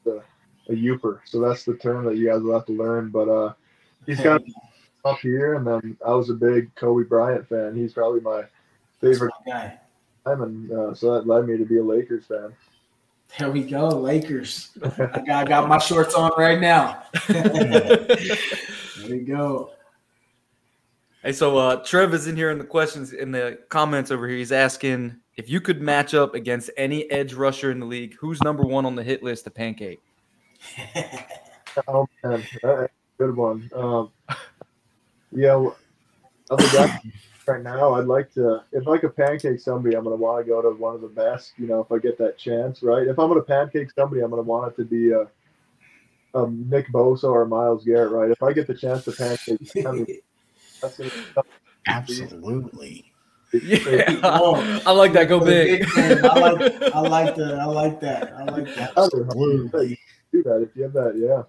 the 0.03 0.21
a 0.71 0.75
Yooper. 0.75 1.19
So 1.25 1.39
that's 1.39 1.63
the 1.63 1.75
term 1.75 2.05
that 2.05 2.17
you 2.17 2.29
guys 2.29 2.41
will 2.41 2.53
have 2.53 2.65
to 2.67 2.73
learn. 2.73 3.09
But 3.09 3.29
uh, 3.29 3.53
he's 4.05 4.19
kind 4.19 4.37
of 4.37 4.45
up 5.05 5.19
here, 5.19 5.55
and 5.55 5.65
then 5.65 5.97
I 6.05 6.11
was 6.11 6.29
a 6.29 6.33
big 6.33 6.73
Kobe 6.75 7.07
Bryant 7.07 7.47
fan. 7.47 7.75
He's 7.75 7.93
probably 7.93 8.21
my 8.21 8.43
favorite 8.99 9.33
guy. 9.45 9.77
And 10.25 10.71
uh, 10.71 10.93
so 10.93 11.13
that 11.13 11.27
led 11.27 11.47
me 11.47 11.57
to 11.57 11.65
be 11.65 11.77
a 11.77 11.83
Lakers 11.83 12.25
fan. 12.25 12.53
There 13.39 13.49
we 13.49 13.63
go, 13.63 13.87
Lakers. 13.87 14.71
I, 14.83 14.89
got, 15.25 15.29
I 15.29 15.43
got 15.45 15.69
my 15.69 15.77
shorts 15.77 16.13
on 16.13 16.31
right 16.37 16.59
now. 16.59 17.03
there 17.27 18.07
we 19.09 19.19
go. 19.19 19.71
Hey, 21.23 21.31
so 21.31 21.57
uh, 21.57 21.75
Trev 21.77 22.13
is 22.13 22.27
in 22.27 22.35
here 22.35 22.51
in 22.51 22.57
the 22.57 22.63
questions 22.63 23.13
in 23.13 23.31
the 23.31 23.59
comments 23.69 24.11
over 24.11 24.27
here. 24.27 24.37
He's 24.37 24.51
asking 24.51 25.15
if 25.37 25.49
you 25.49 25.61
could 25.61 25.81
match 25.81 26.13
up 26.13 26.35
against 26.35 26.71
any 26.77 27.09
edge 27.09 27.33
rusher 27.33 27.71
in 27.71 27.79
the 27.79 27.85
league, 27.85 28.15
who's 28.19 28.41
number 28.41 28.63
one 28.63 28.85
on 28.85 28.95
the 28.95 29.03
hit 29.03 29.23
list 29.23 29.45
to 29.45 29.51
pancake? 29.51 30.01
oh 31.87 32.07
man, 32.23 32.43
good 33.17 33.35
one. 33.35 33.69
Um, 33.75 34.11
yeah, 35.31 35.69
other 36.49 36.99
right 37.47 37.63
now, 37.63 37.93
I'd 37.93 38.05
like 38.05 38.33
to. 38.33 38.63
If 38.71 38.87
I 38.87 38.97
could 38.97 39.15
pancake 39.15 39.59
somebody, 39.59 39.95
I'm 39.95 40.03
gonna 40.03 40.15
want 40.15 40.45
to 40.45 40.49
go 40.49 40.61
to 40.61 40.69
one 40.69 40.95
of 40.95 41.01
the 41.01 41.07
best. 41.07 41.53
You 41.57 41.67
know, 41.67 41.81
if 41.81 41.91
I 41.91 41.99
get 41.99 42.17
that 42.17 42.37
chance, 42.37 42.83
right? 42.83 43.07
If 43.07 43.19
I'm 43.19 43.29
gonna 43.29 43.41
pancake 43.41 43.91
somebody, 43.91 44.21
I'm 44.21 44.29
gonna 44.29 44.41
want 44.41 44.73
it 44.73 44.75
to 44.77 44.85
be 44.85 45.11
a, 45.11 45.27
a 46.33 46.49
Nick 46.49 46.87
Bosa 46.91 47.25
or 47.25 47.45
Myles 47.45 47.85
Garrett, 47.85 48.11
right? 48.11 48.31
If 48.31 48.43
I 48.43 48.53
get 48.53 48.67
the 48.67 48.75
chance 48.75 49.05
to 49.05 49.11
pancake 49.11 49.67
somebody 49.81 50.21
Absolutely. 51.87 53.11
Yeah, 53.53 54.19
I 54.85 54.91
like 54.91 55.13
that. 55.13 55.27
Go 55.27 55.43
big. 55.43 55.85
I 55.97 56.13
like, 56.39 56.81
I 56.93 56.99
like 57.01 57.35
that. 57.35 57.59
I 57.59 57.65
like 57.65 57.99
that. 57.99 58.33
I 58.33 58.43
like 58.45 58.75
that. 58.75 58.93
Absolutely. 58.95 59.99
Do 60.31 60.43
that 60.43 60.61
if 60.61 60.75
you 60.75 60.83
have 60.83 60.93
that. 60.93 61.17
Yeah. 61.17 61.43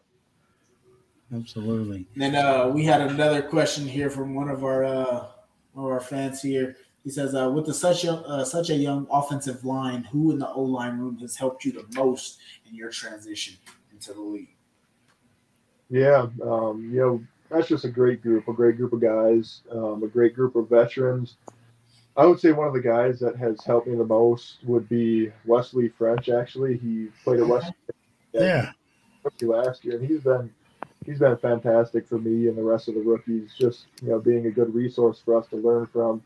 Absolutely. 1.35 2.07
then 2.14 2.35
uh, 2.35 2.68
we 2.68 2.85
had 2.85 3.01
another 3.01 3.40
question 3.40 3.87
here 3.87 4.11
from 4.11 4.35
one 4.35 4.51
of 4.51 4.64
our 4.64 4.85
uh, 4.85 5.27
one 5.73 5.87
of 5.87 5.90
our 5.90 6.01
fans 6.01 6.42
here. 6.42 6.77
He 7.05 7.11
says, 7.11 7.35
uh, 7.35 7.51
"With 7.51 7.66
the, 7.66 7.75
such 7.75 8.05
a 8.05 8.12
uh, 8.12 8.45
such 8.45 8.68
a 8.71 8.75
young 8.75 9.07
offensive 9.11 9.64
line, 9.64 10.05
who 10.05 10.31
in 10.31 10.38
the 10.38 10.49
O 10.51 10.62
line 10.62 10.99
room 10.99 11.16
has 11.18 11.37
helped 11.37 11.64
you 11.64 11.73
the 11.73 11.87
most 11.95 12.38
in 12.68 12.75
your 12.75 12.90
transition 12.90 13.57
into 13.90 14.12
the 14.12 14.21
league?" 14.21 14.55
Yeah, 15.88 16.27
um, 16.42 16.90
you 16.92 17.01
know, 17.01 17.25
that's 17.51 17.68
just 17.68 17.85
a 17.85 17.90
great 17.90 18.23
group, 18.23 18.49
a 18.49 18.53
great 18.53 18.77
group 18.77 18.92
of 18.92 19.01
guys, 19.01 19.62
um, 19.71 20.03
a 20.03 20.09
great 20.09 20.35
group 20.35 20.55
of 20.55 20.68
veterans. 20.68 21.37
I 22.16 22.27
would 22.27 22.40
say 22.40 22.53
one 22.53 22.66
of 22.66 22.75
the 22.75 22.81
guys 22.81 23.18
that 23.21 23.37
has 23.37 23.64
helped 23.64 23.87
me 23.87 23.97
the 23.97 24.05
most 24.05 24.59
would 24.64 24.87
be 24.88 25.33
Wesley 25.47 25.88
French. 25.88 26.29
Actually, 26.29 26.77
he 26.77 27.09
played 27.25 27.40
at 27.40 27.47
Wesley 27.47 27.75
yeah 28.33 28.73
last 29.42 29.85
year, 29.85 29.97
and 29.97 30.09
he's 30.09 30.21
been 30.21 30.51
he's 31.05 31.18
been 31.18 31.37
fantastic 31.37 32.07
for 32.07 32.18
me 32.18 32.49
and 32.49 32.57
the 32.57 32.62
rest 32.62 32.88
of 32.88 32.95
the 32.95 33.01
rookies. 33.01 33.53
Just 33.59 33.87
you 34.03 34.09
know, 34.09 34.18
being 34.18 34.47
a 34.47 34.51
good 34.51 34.75
resource 34.75 35.21
for 35.25 35.37
us 35.37 35.47
to 35.49 35.57
learn 35.57 35.87
from, 35.87 36.23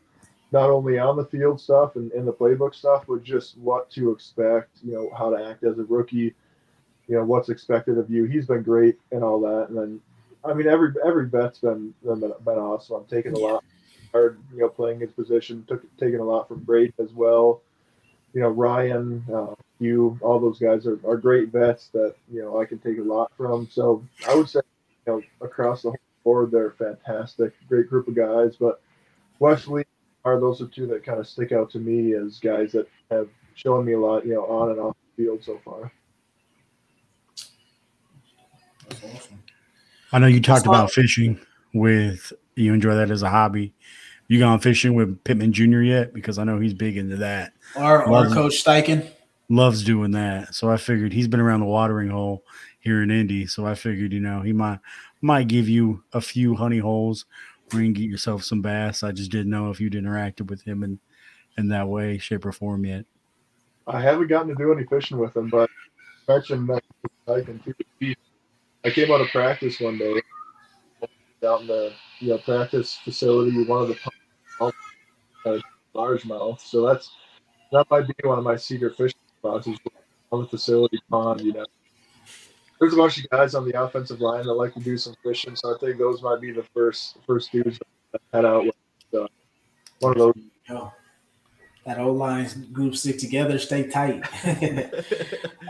not 0.51 0.69
only 0.69 0.97
on 0.97 1.17
the 1.17 1.25
field 1.25 1.59
stuff 1.59 1.95
and 1.95 2.11
in 2.11 2.25
the 2.25 2.33
playbook 2.33 2.73
stuff, 2.75 3.05
but 3.07 3.23
just 3.23 3.57
what 3.57 3.89
to 3.91 4.11
expect. 4.11 4.69
You 4.83 4.93
know, 4.93 5.11
how 5.17 5.29
to 5.35 5.45
act 5.45 5.63
as 5.63 5.77
a 5.79 5.83
rookie. 5.83 6.33
You 7.07 7.15
know 7.15 7.23
what's 7.23 7.49
expected 7.49 7.97
of 7.97 8.09
you. 8.09 8.25
He's 8.25 8.47
been 8.47 8.63
great 8.63 8.97
and 9.11 9.23
all 9.23 9.39
that, 9.41 9.69
and 9.69 9.77
then 9.77 10.01
I 10.43 10.53
mean, 10.53 10.67
every 10.67 10.93
every 11.05 11.27
vet's 11.27 11.59
been 11.59 11.93
been, 12.03 12.19
been 12.19 12.57
awesome. 12.57 12.97
I'm 12.97 13.05
taking 13.05 13.33
a 13.33 13.39
lot 13.39 13.63
hard, 14.11 14.39
you 14.53 14.59
know, 14.59 14.69
playing 14.69 14.99
his 14.99 15.11
position, 15.11 15.65
took 15.67 15.83
taking 15.97 16.19
a 16.19 16.23
lot 16.23 16.47
from 16.47 16.59
Braden 16.59 16.93
as 16.99 17.13
well. 17.13 17.61
You 18.37 18.43
know, 18.43 18.49
Ryan, 18.49 19.25
uh, 19.33 19.55
you, 19.79 20.19
all 20.21 20.39
those 20.39 20.59
guys 20.59 20.85
are, 20.85 20.99
are 21.03 21.17
great 21.17 21.51
vets 21.51 21.87
that 21.87 22.13
you 22.31 22.43
know 22.43 22.61
I 22.61 22.65
can 22.65 22.77
take 22.77 22.99
a 22.99 23.01
lot 23.01 23.31
from. 23.35 23.67
So 23.71 24.05
I 24.27 24.35
would 24.35 24.47
say, 24.47 24.59
you 25.07 25.13
know, 25.13 25.21
across 25.41 25.81
the 25.81 25.93
board, 26.23 26.51
they're 26.51 26.75
fantastic, 26.77 27.55
great 27.67 27.89
group 27.89 28.07
of 28.07 28.15
guys. 28.15 28.55
But 28.55 28.79
Wesley 29.39 29.85
are 30.23 30.39
those 30.39 30.61
are 30.61 30.67
two 30.67 30.85
that 30.85 31.03
kind 31.03 31.19
of 31.19 31.27
stick 31.27 31.51
out 31.51 31.71
to 31.71 31.79
me 31.79 32.13
as 32.13 32.37
guys 32.37 32.71
that 32.73 32.87
have 33.09 33.27
shown 33.55 33.85
me 33.85 33.93
a 33.93 33.99
lot, 33.99 34.23
you 34.23 34.35
know, 34.35 34.45
on 34.45 34.69
and 34.69 34.79
off 34.81 34.95
the 35.15 35.23
field 35.23 35.43
so 35.43 35.59
far. 35.65 35.91
That's 38.87 39.03
awesome. 39.03 39.43
I 40.11 40.19
know 40.19 40.27
you 40.27 40.41
talked 40.41 40.67
about 40.67 40.91
fishing 40.91 41.39
with 41.73 42.31
you 42.53 42.71
enjoy 42.71 42.93
that 42.93 43.09
as 43.09 43.23
a 43.23 43.31
hobby. 43.31 43.73
You 44.27 44.39
gone 44.39 44.59
fishing 44.59 44.93
with 44.93 45.23
Pittman 45.23 45.53
Jr. 45.53 45.81
yet? 45.81 46.13
Because 46.13 46.37
I 46.37 46.43
know 46.43 46.59
he's 46.59 46.73
big 46.73 46.97
into 46.97 47.15
that. 47.17 47.53
Our, 47.75 48.11
our 48.11 48.27
coach 48.27 48.63
Steichen 48.63 49.09
loves 49.49 49.83
doing 49.83 50.11
that. 50.11 50.53
So 50.53 50.69
I 50.69 50.77
figured 50.77 51.13
he's 51.13 51.27
been 51.27 51.39
around 51.39 51.61
the 51.61 51.65
watering 51.65 52.09
hole 52.09 52.43
here 52.79 53.01
in 53.01 53.09
Indy. 53.09 53.45
So 53.45 53.65
I 53.65 53.75
figured, 53.75 54.11
you 54.11 54.19
know, 54.19 54.41
he 54.41 54.53
might 54.53 54.79
might 55.21 55.47
give 55.47 55.67
you 55.67 56.03
a 56.13 56.21
few 56.21 56.55
honey 56.55 56.77
holes 56.77 57.25
ring, 57.73 57.93
get 57.93 58.09
yourself 58.09 58.43
some 58.43 58.61
bass. 58.61 59.03
I 59.03 59.11
just 59.11 59.31
didn't 59.31 59.49
know 59.49 59.69
if 59.69 59.79
you'd 59.79 59.93
interacted 59.93 60.49
with 60.49 60.61
him 60.61 60.83
in 60.83 60.99
in 61.57 61.69
that 61.69 61.87
way, 61.87 62.17
shape, 62.17 62.45
or 62.45 62.51
form 62.51 62.85
yet. 62.85 63.05
I 63.87 63.99
haven't 64.01 64.27
gotten 64.27 64.49
to 64.49 64.55
do 64.55 64.71
any 64.71 64.85
fishing 64.85 65.17
with 65.17 65.35
him, 65.35 65.49
but 65.49 65.69
I 66.27 66.33
mentioned 66.33 66.69
that 66.69 66.83
hiking 67.27 67.59
too. 67.59 68.13
I 68.85 68.89
came 68.91 69.11
out 69.11 69.21
of 69.21 69.27
practice 69.29 69.79
one 69.79 69.97
day 69.97 70.21
out 71.45 71.61
in 71.61 71.67
the 71.67 71.93
you 72.19 72.29
know, 72.29 72.37
practice 72.39 72.95
facility, 73.03 73.63
one 73.65 73.83
of 73.83 73.87
the 73.87 74.71
uh, 75.45 75.59
largemouth. 75.95 76.59
So 76.59 76.85
that's 76.85 77.11
that 77.71 77.85
might 77.89 78.07
be 78.07 78.13
one 78.23 78.37
of 78.37 78.43
my 78.43 78.55
secret 78.55 78.95
fishing 78.95 79.19
spots 79.39 79.67
is 79.67 79.77
on 80.31 80.41
the 80.41 80.47
facility 80.47 80.99
pond. 81.09 81.41
You 81.41 81.53
know, 81.53 81.65
there's 82.79 82.93
a 82.93 82.97
bunch 82.97 83.17
of 83.17 83.29
guys 83.29 83.55
on 83.55 83.65
the 83.65 83.81
offensive 83.81 84.21
line 84.21 84.45
that 84.45 84.53
like 84.53 84.73
to 84.75 84.79
do 84.79 84.97
some 84.97 85.15
fishing, 85.23 85.55
so 85.55 85.75
I 85.75 85.77
think 85.79 85.97
those 85.97 86.21
might 86.21 86.41
be 86.41 86.51
the 86.51 86.63
first 86.73 87.17
first 87.25 87.51
dudes 87.51 87.79
that 88.11 88.21
head 88.33 88.45
out 88.45 88.65
with 88.65 88.75
uh, 89.21 89.27
one 89.99 90.13
of 90.13 90.17
those. 90.17 90.33
Yo, 90.69 90.91
that 91.87 91.99
old 91.99 92.17
line 92.17 92.67
group 92.73 92.97
stick 92.97 93.17
together, 93.17 93.57
stay 93.57 93.87
tight. 93.87 94.21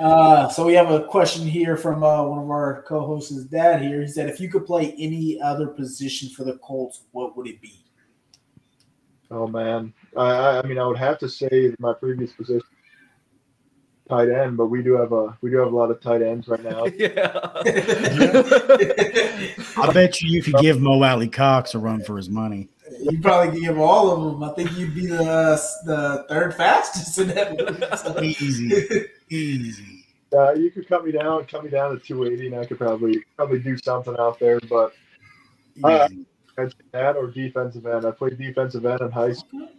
uh, 0.02 0.50
so 0.50 0.66
we 0.66 0.74
have 0.74 0.90
a 0.90 1.06
question 1.06 1.46
here 1.46 1.78
from 1.78 2.04
uh, 2.04 2.24
one 2.24 2.40
of 2.40 2.50
our 2.50 2.84
co-hosts' 2.88 3.46
dad. 3.46 3.84
Here, 3.84 4.02
he 4.02 4.08
said, 4.08 4.28
"If 4.28 4.40
you 4.40 4.50
could 4.50 4.66
play 4.66 4.96
any 4.98 5.40
other 5.40 5.68
position 5.68 6.30
for 6.30 6.44
the 6.44 6.58
Colts, 6.58 7.04
what 7.12 7.38
would 7.38 7.48
it 7.48 7.62
be?" 7.62 7.86
Oh 9.30 9.46
man, 9.46 9.94
I, 10.18 10.58
I 10.58 10.62
mean, 10.64 10.80
I 10.80 10.88
would 10.88 10.98
have 10.98 11.20
to 11.20 11.30
say 11.30 11.76
my 11.78 11.94
previous 11.94 12.32
position, 12.32 12.68
tight 14.10 14.30
end, 14.30 14.58
but 14.58 14.68
we 14.68 14.82
do 14.82 14.94
have 14.94 15.12
a 15.12 15.38
we 15.42 15.52
do 15.52 15.58
have 15.58 15.72
a 15.72 15.76
lot 15.76 15.92
of 15.92 16.02
tight 16.02 16.24
ends 16.24 16.48
right 16.48 16.64
now. 16.64 16.86
yeah. 16.98 17.40
I 19.78 19.92
bet 19.94 20.20
you 20.20 20.32
you 20.32 20.42
could 20.42 20.56
give 20.62 20.82
Mo 20.82 21.04
Alie-Cox 21.04 21.76
a 21.76 21.80
run 21.80 22.02
for 22.02 22.18
his 22.18 22.28
money. 22.28 22.70
You 23.10 23.20
probably 23.20 23.54
could 23.54 23.62
give 23.62 23.80
all 23.80 24.12
of 24.12 24.32
them. 24.34 24.44
I 24.44 24.54
think 24.54 24.78
you'd 24.78 24.96
be 24.96 25.08
the 25.08 25.62
the 25.86 26.26
third 26.30 26.56
fastest 26.56 27.18
in 27.18 27.30
that 27.30 27.58
movie. 27.58 27.98
So. 27.98 28.22
Easy, 28.22 29.06
easy. 29.30 30.06
Uh, 30.34 30.54
you 30.54 30.70
could 30.72 30.88
cut 30.88 31.06
me 31.06 31.12
down, 31.12 31.46
cut 31.46 31.64
me 31.64 31.70
down 31.70 31.92
to 31.92 32.00
280, 32.00 32.48
and 32.48 32.56
I 32.58 32.66
could 32.66 32.78
probably 32.78 33.24
probably 33.36 33.60
do 33.60 33.78
something 33.78 34.16
out 34.20 34.40
there. 34.40 34.60
But 34.60 34.94
uh, 35.84 36.10
I'd 36.58 36.74
that 36.92 37.16
or 37.16 37.28
defensive 37.28 37.86
end. 37.86 38.06
I 38.06 38.12
played 38.12 38.38
defensive 38.38 38.86
end 38.86 39.02
in 39.02 39.12
high 39.12 39.34
school. 39.34 39.70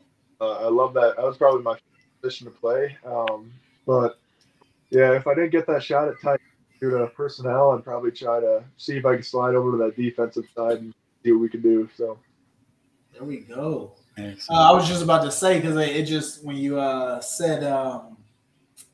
Uh, 0.40 0.66
I 0.66 0.68
love 0.68 0.94
that. 0.94 1.16
That 1.16 1.24
was 1.24 1.36
probably 1.36 1.62
my 1.62 1.76
position 2.20 2.46
to 2.46 2.50
play. 2.52 2.96
Um, 3.04 3.52
but 3.86 4.18
yeah, 4.90 5.12
if 5.12 5.26
I 5.26 5.34
didn't 5.34 5.50
get 5.50 5.66
that 5.66 5.82
shot 5.82 6.08
at 6.08 6.20
tight 6.22 6.40
due 6.80 6.90
to 6.90 7.06
personnel, 7.08 7.72
I'd 7.72 7.84
probably 7.84 8.12
try 8.12 8.40
to 8.40 8.64
see 8.76 8.96
if 8.96 9.04
I 9.04 9.16
could 9.16 9.26
slide 9.26 9.54
over 9.54 9.72
to 9.72 9.76
that 9.78 9.96
defensive 9.96 10.44
side 10.56 10.78
and 10.78 10.94
see 11.24 11.32
what 11.32 11.40
we 11.40 11.48
can 11.48 11.60
do. 11.60 11.88
So 11.96 12.18
there 13.18 13.26
we 13.26 13.38
go. 13.38 13.92
Uh, 14.16 14.32
I 14.50 14.72
was 14.72 14.88
just 14.88 15.02
about 15.02 15.22
to 15.22 15.30
say 15.30 15.60
because 15.60 15.76
it 15.76 16.04
just 16.04 16.44
when 16.44 16.56
you 16.56 16.78
uh, 16.78 17.20
said 17.20 17.64
um, 17.64 18.16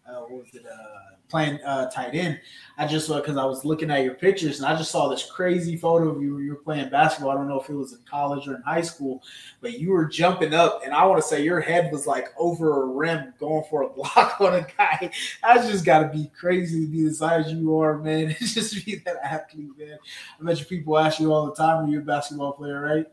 uh, 0.09 0.21
what 0.21 0.31
was 0.31 0.55
it? 0.55 0.65
Uh, 0.67 1.15
playing 1.29 1.61
uh, 1.63 1.91
tight 1.91 2.15
end. 2.15 2.39
I 2.79 2.87
just 2.87 3.07
saw 3.07 3.21
because 3.21 3.37
I 3.37 3.45
was 3.45 3.65
looking 3.65 3.91
at 3.91 4.05
your 4.05 4.15
pictures 4.15 4.59
and 4.61 4.67
I 4.67 4.77
just 4.77 4.91
saw 4.91 5.09
this 5.09 5.29
crazy 5.29 5.77
photo 5.77 6.11
of 6.11 6.23
you. 6.23 6.39
You 6.39 6.51
were 6.51 6.63
playing 6.63 6.91
basketball. 6.91 7.33
I 7.33 7.35
don't 7.35 7.49
know 7.49 7.61
if 7.61 7.69
it 7.69 7.75
was 7.75 7.93
in 7.93 7.99
college 8.09 8.47
or 8.47 8.57
in 8.57 8.63
high 8.63 8.83
school, 8.83 9.23
but 9.61 9.79
you 9.79 9.91
were 9.91 10.05
jumping 10.05 10.55
up, 10.55 10.83
and 10.85 10.93
I 10.93 11.05
want 11.07 11.21
to 11.21 11.27
say 11.27 11.43
your 11.43 11.61
head 11.61 11.91
was 11.91 12.07
like 12.07 12.29
over 12.39 12.83
a 12.83 12.87
rim, 12.87 13.35
going 13.39 13.65
for 13.69 13.83
a 13.83 13.89
block 13.95 14.41
on 14.41 14.55
a 14.55 14.67
guy. 14.77 15.11
That's 15.43 15.69
just 15.69 15.85
got 15.85 16.01
to 16.01 16.09
be 16.09 16.31
crazy 16.39 16.85
to 16.85 16.91
be 16.91 17.05
the 17.05 17.15
size 17.15 17.53
you 17.53 17.79
are, 17.79 17.99
man. 17.99 18.37
It's 18.39 18.55
just 18.55 18.85
be 18.85 18.97
that 19.05 19.17
athlete, 19.25 19.77
man. 19.79 19.99
I 20.41 20.45
bet 20.45 20.61
you 20.61 20.67
people 20.67 20.99
ask 20.99 21.21
you 21.21 21.33
all 21.33 21.47
the 21.47 21.55
time 21.55 21.83
when 21.83 21.91
you're 21.91 22.03
a 22.03 22.05
basketball 22.05 22.53
player, 22.53 22.81
right? 22.81 23.07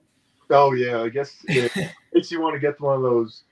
Oh 0.51 0.73
yeah, 0.73 1.01
I 1.01 1.09
guess 1.09 1.37
it 1.47 1.71
makes 2.13 2.31
you 2.31 2.41
want 2.41 2.55
to 2.55 2.59
get 2.59 2.79
one 2.79 2.95
of 2.95 3.01
those 3.01 3.43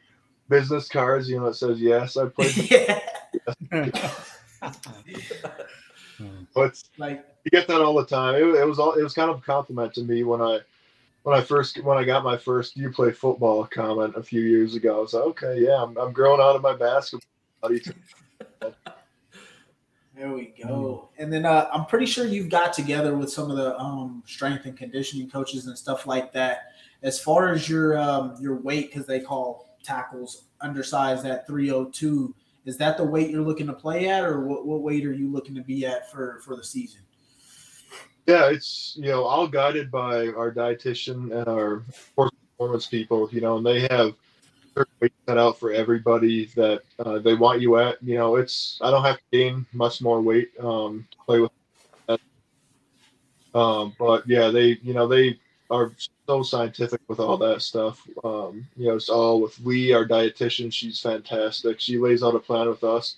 business 0.50 0.88
cards, 0.88 1.30
you 1.30 1.40
know, 1.40 1.46
that 1.46 1.56
says 1.56 1.80
yes, 1.80 2.18
I 2.18 2.28
played. 2.28 2.72
yeah. 2.72 3.00
but 6.54 6.84
like 6.98 7.26
you 7.46 7.52
get 7.52 7.68
that 7.68 7.82
all 7.82 7.94
the 7.94 8.06
time. 8.06 8.36
It, 8.36 8.44
it, 8.44 8.68
was 8.68 8.80
all 8.80 8.94
it 8.94 9.04
was 9.04 9.14
kind 9.14 9.30
of 9.30 9.38
a 9.38 9.42
compliment 9.42 9.94
to 9.94 10.04
me 10.04 10.24
when 10.24 10.42
I 10.42 10.60
when 11.24 11.38
I 11.38 11.42
first 11.42 11.82
when 11.84 11.98
I 11.98 12.04
got 12.04 12.24
my 12.24 12.38
first 12.38 12.76
you 12.76 12.92
play 12.92 13.12
football 13.12 13.66
comment 13.66 14.16
a 14.18 14.24
few 14.24 14.42
years 14.42 14.76
ago. 14.76 14.98
I 14.98 15.02
was 15.02 15.14
like, 15.14 15.24
okay, 15.24 15.60
yeah, 15.60 15.82
I'm, 15.82 15.98
I'm 15.98 16.12
growing 16.12 16.42
out 16.42 16.56
of 16.56 16.62
my 16.62 16.76
basketball. 16.76 17.28
There 20.16 20.34
we 20.34 20.54
go. 20.62 21.10
And 21.18 21.32
then 21.32 21.46
uh, 21.46 21.70
I'm 21.72 21.86
pretty 21.86 22.06
sure 22.06 22.26
you've 22.26 22.50
got 22.50 22.74
together 22.74 23.16
with 23.16 23.32
some 23.32 23.50
of 23.50 23.56
the 23.56 23.80
um, 23.80 24.22
strength 24.26 24.66
and 24.66 24.78
conditioning 24.78 25.30
coaches 25.30 25.68
and 25.68 25.78
stuff 25.78 26.06
like 26.06 26.34
that. 26.34 26.74
As 27.02 27.20
far 27.20 27.54
as 27.54 27.70
your 27.70 27.98
um, 27.98 28.36
your 28.40 28.56
weight, 28.56 28.92
because 28.92 29.08
they 29.08 29.20
call 29.20 29.78
tackles 29.84 30.46
undersized 30.62 31.26
at 31.26 31.48
302 31.48 32.36
is 32.66 32.78
that 32.78 32.98
the 32.98 33.04
weight 33.04 33.30
you're 33.32 33.42
looking 33.42 33.68
to 33.68 33.74
play 33.74 34.10
at, 34.10 34.24
or 34.24 34.42
what, 34.46 34.66
what 34.66 34.82
weight 34.82 35.06
are 35.06 35.14
you 35.14 35.32
looking 35.32 35.56
to 35.56 35.62
be 35.62 35.86
at 35.86 36.12
for 36.12 36.40
for 36.46 36.56
the 36.56 36.64
season? 36.64 37.02
Yeah, 38.28 38.50
it's 38.50 38.96
you 38.98 39.08
know 39.08 39.24
all 39.24 39.48
guided 39.48 39.90
by 39.90 40.28
our 40.28 40.52
dietitian 40.52 41.32
and 41.36 41.48
our 41.48 41.84
performance 42.16 42.86
people. 42.86 43.30
You 43.32 43.42
know, 43.42 43.58
and 43.58 43.66
they 43.66 43.82
have 43.82 44.14
certain 44.76 44.94
weight 45.02 45.14
set 45.28 45.38
out 45.38 45.58
for 45.60 45.72
everybody 45.72 46.46
that 46.56 46.82
uh, 47.00 47.20
they 47.20 47.34
want 47.34 47.62
you 47.62 47.78
at. 47.78 48.02
You 48.04 48.18
know, 48.18 48.36
it's 48.36 48.78
I 48.82 48.92
don't 48.92 49.04
have 49.04 49.18
to 49.18 49.24
gain 49.32 49.66
much 49.74 50.02
more 50.02 50.22
weight 50.22 50.52
um, 50.60 51.08
to 51.12 51.18
play 51.26 51.40
with. 51.40 51.52
Um, 53.56 53.96
but 53.98 54.28
yeah, 54.28 54.50
they 54.50 54.78
you 54.84 54.94
know 54.94 55.08
they 55.08 55.40
are 55.70 55.92
so 56.28 56.42
scientific 56.42 57.02
with 57.08 57.20
all 57.20 57.38
that 57.38 57.62
stuff. 57.62 58.08
Um, 58.24 58.66
you 58.76 58.88
know, 58.88 58.96
it's 58.96 59.10
all 59.10 59.42
with 59.42 59.60
we, 59.62 59.94
our 59.94 60.06
dietitian. 60.06 60.74
She's 60.74 61.00
fantastic. 61.00 61.80
She 61.80 61.98
lays 61.98 62.24
out 62.24 62.36
a 62.36 62.40
plan 62.40 62.68
with 62.68 62.84
us. 62.84 63.18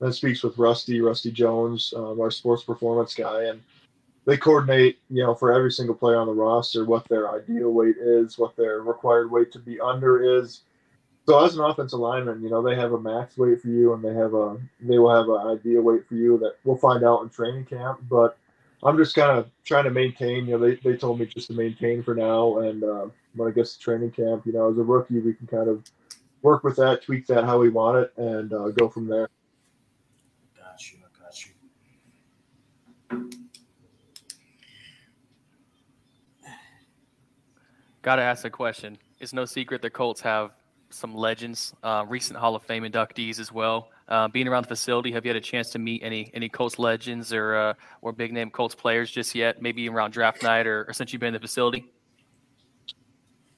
Then 0.00 0.12
speaks 0.12 0.42
with 0.42 0.58
Rusty, 0.58 1.00
Rusty 1.00 1.30
Jones, 1.30 1.94
um, 1.96 2.20
our 2.20 2.30
sports 2.30 2.64
performance 2.64 3.14
guy, 3.14 3.44
and 3.44 3.62
they 4.24 4.36
coordinate. 4.36 4.98
You 5.08 5.22
know, 5.22 5.34
for 5.34 5.52
every 5.52 5.70
single 5.70 5.94
player 5.94 6.16
on 6.16 6.26
the 6.26 6.32
roster, 6.32 6.84
what 6.84 7.08
their 7.08 7.32
ideal 7.32 7.70
weight 7.70 7.96
is, 7.98 8.36
what 8.36 8.56
their 8.56 8.82
required 8.82 9.30
weight 9.30 9.52
to 9.52 9.58
be 9.58 9.80
under 9.80 10.40
is. 10.40 10.62
So 11.26 11.42
as 11.42 11.56
an 11.56 11.64
offensive 11.64 12.00
lineman, 12.00 12.42
you 12.42 12.50
know, 12.50 12.60
they 12.60 12.74
have 12.74 12.92
a 12.92 13.00
max 13.00 13.38
weight 13.38 13.62
for 13.62 13.68
you, 13.68 13.94
and 13.94 14.04
they 14.04 14.12
have 14.12 14.34
a 14.34 14.58
they 14.80 14.98
will 14.98 15.14
have 15.14 15.28
an 15.28 15.58
ideal 15.58 15.82
weight 15.82 16.06
for 16.08 16.16
you 16.16 16.38
that 16.38 16.56
we'll 16.64 16.76
find 16.76 17.04
out 17.04 17.22
in 17.22 17.28
training 17.30 17.64
camp, 17.64 18.00
but 18.10 18.36
I'm 18.84 18.98
just 18.98 19.14
kind 19.14 19.38
of 19.38 19.50
trying 19.64 19.84
to 19.84 19.90
maintain. 19.90 20.46
You 20.46 20.58
know, 20.58 20.58
they, 20.58 20.74
they 20.76 20.96
told 20.96 21.18
me 21.18 21.26
just 21.26 21.46
to 21.48 21.54
maintain 21.54 22.02
for 22.02 22.14
now, 22.14 22.58
and 22.58 22.84
uh, 22.84 23.06
when 23.34 23.48
I 23.50 23.52
guess 23.52 23.74
to 23.74 23.80
training 23.80 24.10
camp, 24.10 24.44
you 24.46 24.52
know, 24.52 24.70
as 24.70 24.76
a 24.76 24.82
rookie, 24.82 25.20
we 25.20 25.32
can 25.32 25.46
kind 25.46 25.68
of 25.68 25.84
work 26.42 26.62
with 26.62 26.76
that, 26.76 27.02
tweak 27.02 27.26
that 27.28 27.44
how 27.44 27.58
we 27.58 27.70
want 27.70 27.96
it, 27.96 28.12
and 28.18 28.52
uh, 28.52 28.68
go 28.68 28.88
from 28.88 29.06
there. 29.06 29.30
Got 30.56 30.92
you. 30.92 30.98
Got 31.18 31.46
you. 31.46 31.52
Got 38.02 38.16
to 38.16 38.22
ask 38.22 38.44
a 38.44 38.50
question. 38.50 38.98
It's 39.18 39.32
no 39.32 39.46
secret 39.46 39.80
the 39.80 39.88
Colts 39.88 40.20
have 40.20 40.52
some 40.90 41.14
legends, 41.14 41.74
uh, 41.82 42.04
recent 42.08 42.38
Hall 42.38 42.54
of 42.54 42.62
Fame 42.62 42.84
inductees 42.84 43.38
as 43.38 43.50
well. 43.50 43.90
Uh, 44.08 44.28
being 44.28 44.46
around 44.46 44.64
the 44.64 44.68
facility, 44.68 45.10
have 45.12 45.24
you 45.24 45.30
had 45.30 45.36
a 45.36 45.40
chance 45.40 45.70
to 45.70 45.78
meet 45.78 46.02
any 46.02 46.30
any 46.34 46.48
Colts 46.48 46.78
legends 46.78 47.32
or 47.32 47.56
uh, 47.56 47.74
or 48.02 48.12
big 48.12 48.32
name 48.32 48.50
Colts 48.50 48.74
players 48.74 49.10
just 49.10 49.34
yet? 49.34 49.62
Maybe 49.62 49.88
around 49.88 50.12
draft 50.12 50.42
night 50.42 50.66
or, 50.66 50.84
or, 50.88 50.92
since 50.92 51.12
you've 51.12 51.20
been 51.20 51.28
in 51.28 51.34
the 51.34 51.40
facility. 51.40 51.86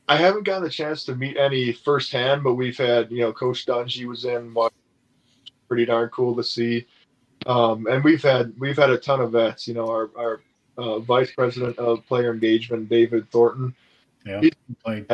I 0.08 0.16
haven't 0.16 0.44
gotten 0.44 0.62
the 0.62 0.70
chance 0.70 1.04
to 1.04 1.16
meet 1.16 1.36
any 1.36 1.72
firsthand, 1.72 2.44
but 2.44 2.54
we've 2.54 2.78
had 2.78 3.10
you 3.10 3.22
know 3.22 3.32
Coach 3.32 3.66
Dungy 3.66 4.06
was 4.06 4.24
in, 4.24 4.54
pretty 5.68 5.84
darn 5.84 6.08
cool 6.10 6.36
to 6.36 6.44
see, 6.44 6.86
um, 7.46 7.86
and 7.88 8.04
we've 8.04 8.22
had 8.22 8.54
we've 8.58 8.76
had 8.76 8.90
a 8.90 8.98
ton 8.98 9.20
of 9.20 9.32
vets. 9.32 9.66
You 9.66 9.74
know, 9.74 9.88
our 9.88 10.10
our 10.16 10.40
uh, 10.78 11.00
vice 11.00 11.32
president 11.32 11.76
of 11.78 12.06
player 12.06 12.32
engagement, 12.32 12.88
David 12.88 13.30
Thornton. 13.30 13.74
Yeah, 14.24 14.40
he's, 14.40 14.52
played. 14.84 15.06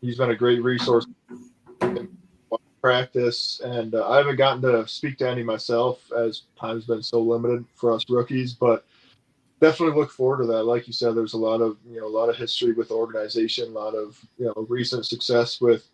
He's 0.00 0.18
been 0.18 0.30
a 0.30 0.36
great 0.36 0.62
resource 0.62 1.06
in 1.82 2.08
practice, 2.80 3.60
and 3.64 3.94
uh, 3.94 4.08
I 4.08 4.18
haven't 4.18 4.36
gotten 4.36 4.62
to 4.62 4.86
speak 4.86 5.18
to 5.18 5.28
any 5.28 5.42
myself 5.42 6.10
as 6.12 6.42
time's 6.58 6.86
been 6.86 7.02
so 7.02 7.20
limited 7.20 7.64
for 7.74 7.92
us 7.92 8.04
rookies. 8.08 8.52
But 8.54 8.84
definitely 9.60 9.98
look 9.98 10.10
forward 10.10 10.38
to 10.38 10.46
that. 10.46 10.64
Like 10.64 10.86
you 10.86 10.92
said, 10.92 11.14
there's 11.14 11.34
a 11.34 11.38
lot 11.38 11.60
of 11.60 11.76
you 11.88 12.00
know 12.00 12.06
a 12.06 12.08
lot 12.08 12.28
of 12.28 12.36
history 12.36 12.72
with 12.72 12.88
the 12.88 12.94
organization, 12.94 13.68
a 13.68 13.78
lot 13.78 13.94
of 13.94 14.18
you 14.38 14.46
know 14.46 14.66
recent 14.68 15.06
success 15.06 15.60
with 15.60 15.88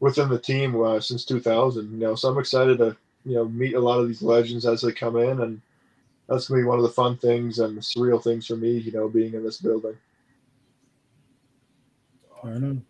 within 0.00 0.28
the 0.28 0.38
team 0.38 0.80
uh, 0.80 1.00
since 1.00 1.24
2000. 1.24 1.90
You 1.90 1.98
know, 1.98 2.14
so 2.14 2.28
I'm 2.28 2.38
excited 2.38 2.78
to 2.78 2.96
you 3.24 3.34
know 3.34 3.44
meet 3.46 3.74
a 3.74 3.80
lot 3.80 4.00
of 4.00 4.08
these 4.08 4.22
legends 4.22 4.66
as 4.66 4.82
they 4.82 4.92
come 4.92 5.16
in, 5.16 5.40
and 5.42 5.60
that's 6.28 6.48
gonna 6.48 6.62
be 6.62 6.66
one 6.66 6.78
of 6.78 6.84
the 6.84 6.90
fun 6.90 7.16
things 7.16 7.58
and 7.58 7.78
surreal 7.78 8.22
things 8.22 8.46
for 8.46 8.56
me. 8.56 8.72
You 8.72 8.92
know, 8.92 9.08
being 9.08 9.34
in 9.34 9.44
this 9.44 9.60
building. 9.60 9.96
I 12.44 12.58
know. 12.58 12.80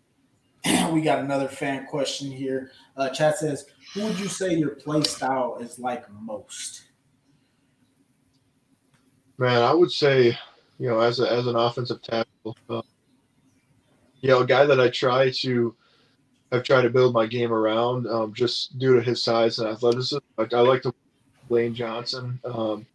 we 0.91 1.01
got 1.01 1.19
another 1.19 1.47
fan 1.47 1.85
question 1.85 2.31
here. 2.31 2.71
Uh, 2.95 3.09
chat 3.09 3.37
says, 3.37 3.65
"Who 3.93 4.03
would 4.05 4.19
you 4.19 4.27
say 4.27 4.55
your 4.55 4.71
play 4.71 5.03
style 5.03 5.57
is 5.59 5.79
like 5.79 6.05
most?" 6.11 6.83
Man, 9.37 9.61
I 9.61 9.73
would 9.73 9.91
say, 9.91 10.37
you 10.79 10.87
know, 10.89 10.99
as 10.99 11.19
a, 11.19 11.29
as 11.29 11.47
an 11.47 11.55
offensive 11.55 12.01
tackle, 12.01 12.55
uh, 12.69 12.81
you 14.21 14.29
know, 14.29 14.41
a 14.41 14.45
guy 14.45 14.65
that 14.65 14.79
I 14.79 14.89
try 14.89 15.31
to, 15.31 15.75
I've 16.51 16.63
tried 16.63 16.83
to 16.83 16.89
build 16.89 17.13
my 17.13 17.25
game 17.25 17.51
around, 17.51 18.07
um, 18.07 18.33
just 18.33 18.77
due 18.77 18.95
to 18.95 19.01
his 19.01 19.23
size 19.23 19.59
and 19.59 19.67
athleticism. 19.67 20.19
Like 20.37 20.53
I 20.53 20.59
like 20.59 20.83
to 20.83 20.93
Lane 21.49 21.73
Johnson. 21.73 22.39
Um, 22.45 22.85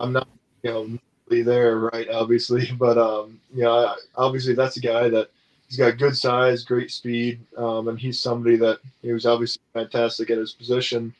I'm 0.00 0.12
not, 0.12 0.26
you 0.62 0.70
know, 0.70 0.98
there, 1.28 1.78
right? 1.78 2.08
Obviously, 2.12 2.70
but 2.72 2.98
um, 2.98 3.40
you 3.54 3.62
know, 3.62 3.72
I, 3.72 3.96
obviously 4.16 4.54
that's 4.54 4.76
a 4.76 4.80
guy 4.80 5.08
that 5.08 5.30
he's 5.68 5.78
got 5.78 5.98
good 5.98 6.16
size, 6.16 6.64
great 6.64 6.90
speed, 6.90 7.40
um, 7.56 7.88
and 7.88 7.98
he's 7.98 8.20
somebody 8.20 8.56
that 8.56 8.78
he 9.02 9.12
was 9.12 9.26
obviously 9.26 9.62
fantastic 9.72 10.30
at 10.30 10.38
his 10.38 10.52
position. 10.52 11.14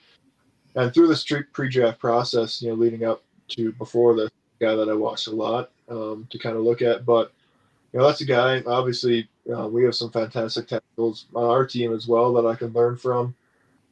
And 0.76 0.92
through 0.92 1.09
this 1.09 1.24
pre-draft 1.52 1.98
process, 1.98 2.61
you 2.61 2.68
know, 2.68 2.74
leading 2.74 3.04
up 3.04 3.22
to 3.48 3.72
before 3.72 4.14
the 4.14 4.30
guy 4.61 4.74
that 4.74 4.88
I 4.88 4.94
watched 4.94 5.28
a 5.28 5.33
lot 5.33 5.70
um, 5.88 6.26
to 6.30 6.38
kind 6.38 6.57
of 6.57 6.62
look 6.62 6.83
at, 6.83 7.04
but 7.07 7.33
you 7.92 8.00
know, 8.00 8.07
that's 8.07 8.22
a 8.22 8.26
guy. 8.26 8.61
Obviously, 8.66 9.28
uh, 9.57 9.68
we 9.68 9.85
have 9.85 9.94
some 9.94 10.11
fantastic 10.11 10.66
tackles 10.66 11.26
on 11.33 11.44
our 11.44 11.64
team 11.64 11.94
as 11.94 12.09
well 12.09 12.33
that 12.33 12.46
I 12.46 12.57
can 12.57 12.72
learn 12.72 12.96
from 12.96 13.37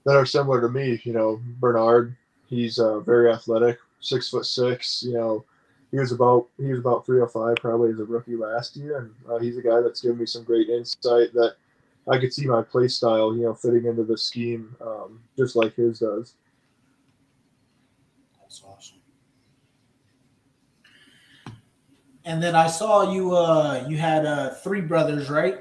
that 0.05 0.17
are 0.17 0.27
similar 0.27 0.61
to 0.61 0.69
me. 0.69 1.01
You 1.05 1.12
know, 1.12 1.41
Bernhard, 1.61 2.17
he's 2.47 2.81
uh, 2.81 2.99
very 2.99 3.31
athletic, 3.31 3.79
six 4.01 4.29
foot 4.29 4.47
six. 4.47 5.05
You 5.05 5.15
know, 5.15 5.45
he 5.92 5.98
was 5.98 6.11
about 6.11 6.48
he 6.57 6.68
was 6.68 6.81
about 6.81 7.07
305 7.07 7.57
probably 7.57 7.90
as 7.90 8.00
a 8.00 8.05
rookie 8.05 8.35
last 8.35 8.76
year, 8.76 8.98
and 8.98 9.31
uh, 9.31 9.38
he's 9.38 9.59
a 9.59 9.62
guy 9.62 9.81
that's 9.81 10.00
given 10.00 10.18
me 10.18 10.26
some 10.26 10.42
great 10.42 10.70
insight 10.70 11.33
that 11.35 11.55
I 12.09 12.18
could 12.18 12.33
see 12.33 12.46
my 12.46 12.62
play 12.62 12.88
style, 12.88 13.37
you 13.37 13.42
know, 13.42 13.55
fitting 13.55 13.85
into 13.85 14.02
the 14.02 14.16
scheme 14.16 14.74
um, 14.81 15.20
just 15.37 15.55
like 15.55 15.74
his 15.74 16.00
does. 16.00 16.35
That's 18.40 18.62
awesome. 18.66 18.96
And 22.24 22.42
then 22.42 22.57
I 22.57 22.68
saw 22.68 23.12
you. 23.12 23.37
Uh, 23.37 23.85
you 23.87 23.98
had 23.98 24.24
uh, 24.24 24.55
three 24.55 24.81
brothers, 24.81 25.28
right? 25.28 25.59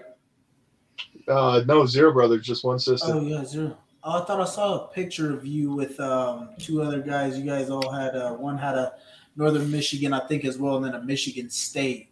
Uh, 1.27 1.61
no, 1.67 1.85
zero 1.85 2.13
brothers, 2.13 2.45
just 2.45 2.63
one 2.63 2.79
sister. 2.79 3.11
Oh 3.11 3.21
yeah, 3.21 3.43
zero. 3.43 3.77
Oh, 4.03 4.21
I 4.21 4.25
thought 4.25 4.39
I 4.39 4.45
saw 4.45 4.85
a 4.85 4.87
picture 4.87 5.31
of 5.33 5.45
you 5.45 5.73
with 5.73 5.99
um, 5.99 6.51
two 6.57 6.81
other 6.81 7.01
guys. 7.01 7.37
You 7.37 7.45
guys 7.45 7.69
all 7.69 7.91
had 7.91 8.15
uh, 8.15 8.33
one 8.33 8.57
had 8.57 8.75
a 8.75 8.93
Northern 9.35 9.69
Michigan, 9.71 10.13
I 10.13 10.25
think, 10.27 10.45
as 10.45 10.57
well, 10.57 10.77
and 10.77 10.85
then 10.85 10.95
a 10.95 11.03
Michigan 11.03 11.49
State. 11.49 12.09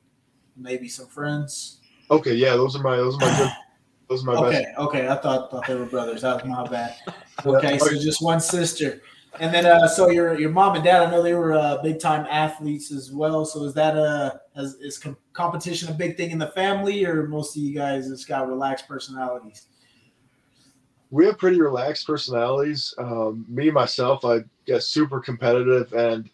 Maybe 0.55 0.87
some 0.87 1.07
friends. 1.07 1.79
Okay, 2.11 2.33
yeah, 2.33 2.55
those 2.55 2.75
are 2.75 2.83
my 2.83 2.97
those 2.97 3.15
are 3.15 3.19
my 3.19 3.37
good. 3.37 3.51
Those 4.09 4.23
are 4.23 4.25
my 4.25 4.33
okay, 4.47 4.63
best. 4.63 4.77
okay. 4.79 5.07
I 5.07 5.15
thought 5.15 5.51
thought 5.51 5.67
they 5.67 5.75
were 5.75 5.85
brothers. 5.85 6.23
That 6.23 6.35
was 6.35 6.45
my 6.45 6.67
bad. 6.67 6.95
Okay, 7.45 7.77
so 7.77 7.97
just 7.97 8.21
one 8.21 8.41
sister. 8.41 9.01
And 9.39 9.53
then, 9.53 9.65
uh, 9.65 9.87
so 9.87 10.09
your 10.09 10.37
your 10.37 10.49
mom 10.49 10.75
and 10.75 10.83
dad, 10.83 11.03
I 11.03 11.09
know 11.09 11.23
they 11.23 11.35
were 11.35 11.53
uh, 11.53 11.81
big 11.81 12.01
time 12.01 12.25
athletes 12.29 12.91
as 12.91 13.13
well. 13.13 13.45
So 13.45 13.63
is 13.63 13.73
that 13.75 13.95
a 13.95 14.41
is, 14.57 14.73
is 14.81 14.97
com- 14.97 15.15
competition 15.31 15.87
a 15.87 15.93
big 15.93 16.17
thing 16.17 16.31
in 16.31 16.37
the 16.37 16.47
family, 16.47 17.05
or 17.05 17.27
most 17.27 17.55
of 17.55 17.63
you 17.63 17.73
guys 17.73 18.09
just 18.09 18.27
got 18.27 18.49
relaxed 18.49 18.89
personalities? 18.89 19.67
We 21.11 21.25
have 21.27 21.37
pretty 21.37 21.61
relaxed 21.61 22.05
personalities. 22.05 22.93
Um, 22.97 23.45
me 23.47 23.71
myself, 23.71 24.25
I 24.25 24.39
get 24.65 24.83
super 24.83 25.21
competitive, 25.21 25.93
and 25.93 26.29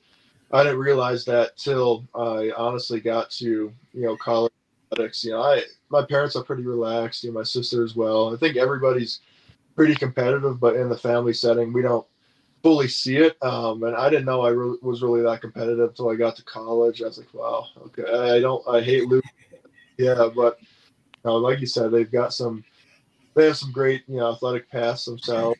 I 0.51 0.63
didn't 0.63 0.79
realize 0.79 1.25
that 1.25 1.57
till 1.57 2.05
I 2.13 2.51
honestly 2.55 2.99
got 2.99 3.29
to 3.31 3.45
you 3.93 4.01
know 4.01 4.15
college 4.17 4.53
athletics. 4.91 5.23
You 5.23 5.31
know, 5.31 5.41
I 5.41 5.63
my 5.89 6.03
parents 6.03 6.35
are 6.35 6.43
pretty 6.43 6.63
relaxed. 6.63 7.23
You 7.23 7.31
know, 7.31 7.39
my 7.39 7.43
sister 7.43 7.83
as 7.83 7.95
well. 7.95 8.33
I 8.33 8.37
think 8.37 8.57
everybody's 8.57 9.21
pretty 9.75 9.95
competitive, 9.95 10.59
but 10.59 10.75
in 10.75 10.89
the 10.89 10.97
family 10.97 11.33
setting, 11.33 11.73
we 11.73 11.81
don't 11.81 12.05
fully 12.63 12.87
see 12.87 13.17
it. 13.17 13.37
Um, 13.43 13.83
and 13.83 13.95
I 13.95 14.09
didn't 14.09 14.25
know 14.25 14.41
I 14.41 14.49
re- 14.49 14.77
was 14.81 15.03
really 15.03 15.21
that 15.21 15.41
competitive 15.41 15.89
until 15.89 16.09
I 16.09 16.15
got 16.15 16.35
to 16.37 16.43
college. 16.43 17.01
I 17.01 17.05
was 17.05 17.17
like, 17.17 17.33
wow, 17.33 17.67
okay. 17.85 18.03
I 18.03 18.39
don't, 18.39 18.67
I 18.67 18.81
hate 18.81 19.07
losing. 19.07 19.29
yeah, 19.99 20.29
but 20.35 20.57
you 20.59 20.67
know, 21.25 21.35
like 21.35 21.59
you 21.59 21.67
said, 21.67 21.91
they've 21.91 22.11
got 22.11 22.33
some, 22.33 22.63
they 23.35 23.45
have 23.45 23.57
some 23.57 23.71
great, 23.71 24.03
you 24.07 24.17
know, 24.17 24.31
athletic 24.31 24.69
paths 24.71 25.05
themselves. 25.05 25.59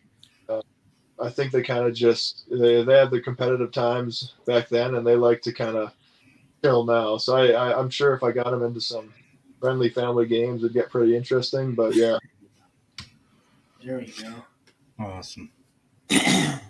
I 1.19 1.29
think 1.29 1.51
they 1.51 1.61
kind 1.61 1.85
of 1.85 1.93
just 1.93 2.45
they 2.49 2.83
they 2.83 2.97
had 2.97 3.11
the 3.11 3.21
competitive 3.21 3.71
times 3.71 4.33
back 4.45 4.69
then, 4.69 4.95
and 4.95 5.05
they 5.05 5.15
like 5.15 5.41
to 5.43 5.53
kind 5.53 5.77
of 5.77 5.93
chill 6.63 6.83
now. 6.83 7.17
So 7.17 7.35
I, 7.35 7.51
I 7.51 7.79
I'm 7.79 7.89
sure 7.89 8.13
if 8.13 8.23
I 8.23 8.31
got 8.31 8.51
them 8.51 8.63
into 8.63 8.81
some 8.81 9.13
friendly 9.61 9.89
family 9.89 10.25
games, 10.25 10.63
it'd 10.63 10.73
get 10.73 10.89
pretty 10.89 11.15
interesting. 11.15 11.73
But 11.73 11.95
yeah, 11.95 12.17
There 13.83 14.01
you 14.01 14.13
go. 14.21 15.03
Awesome. 15.03 15.51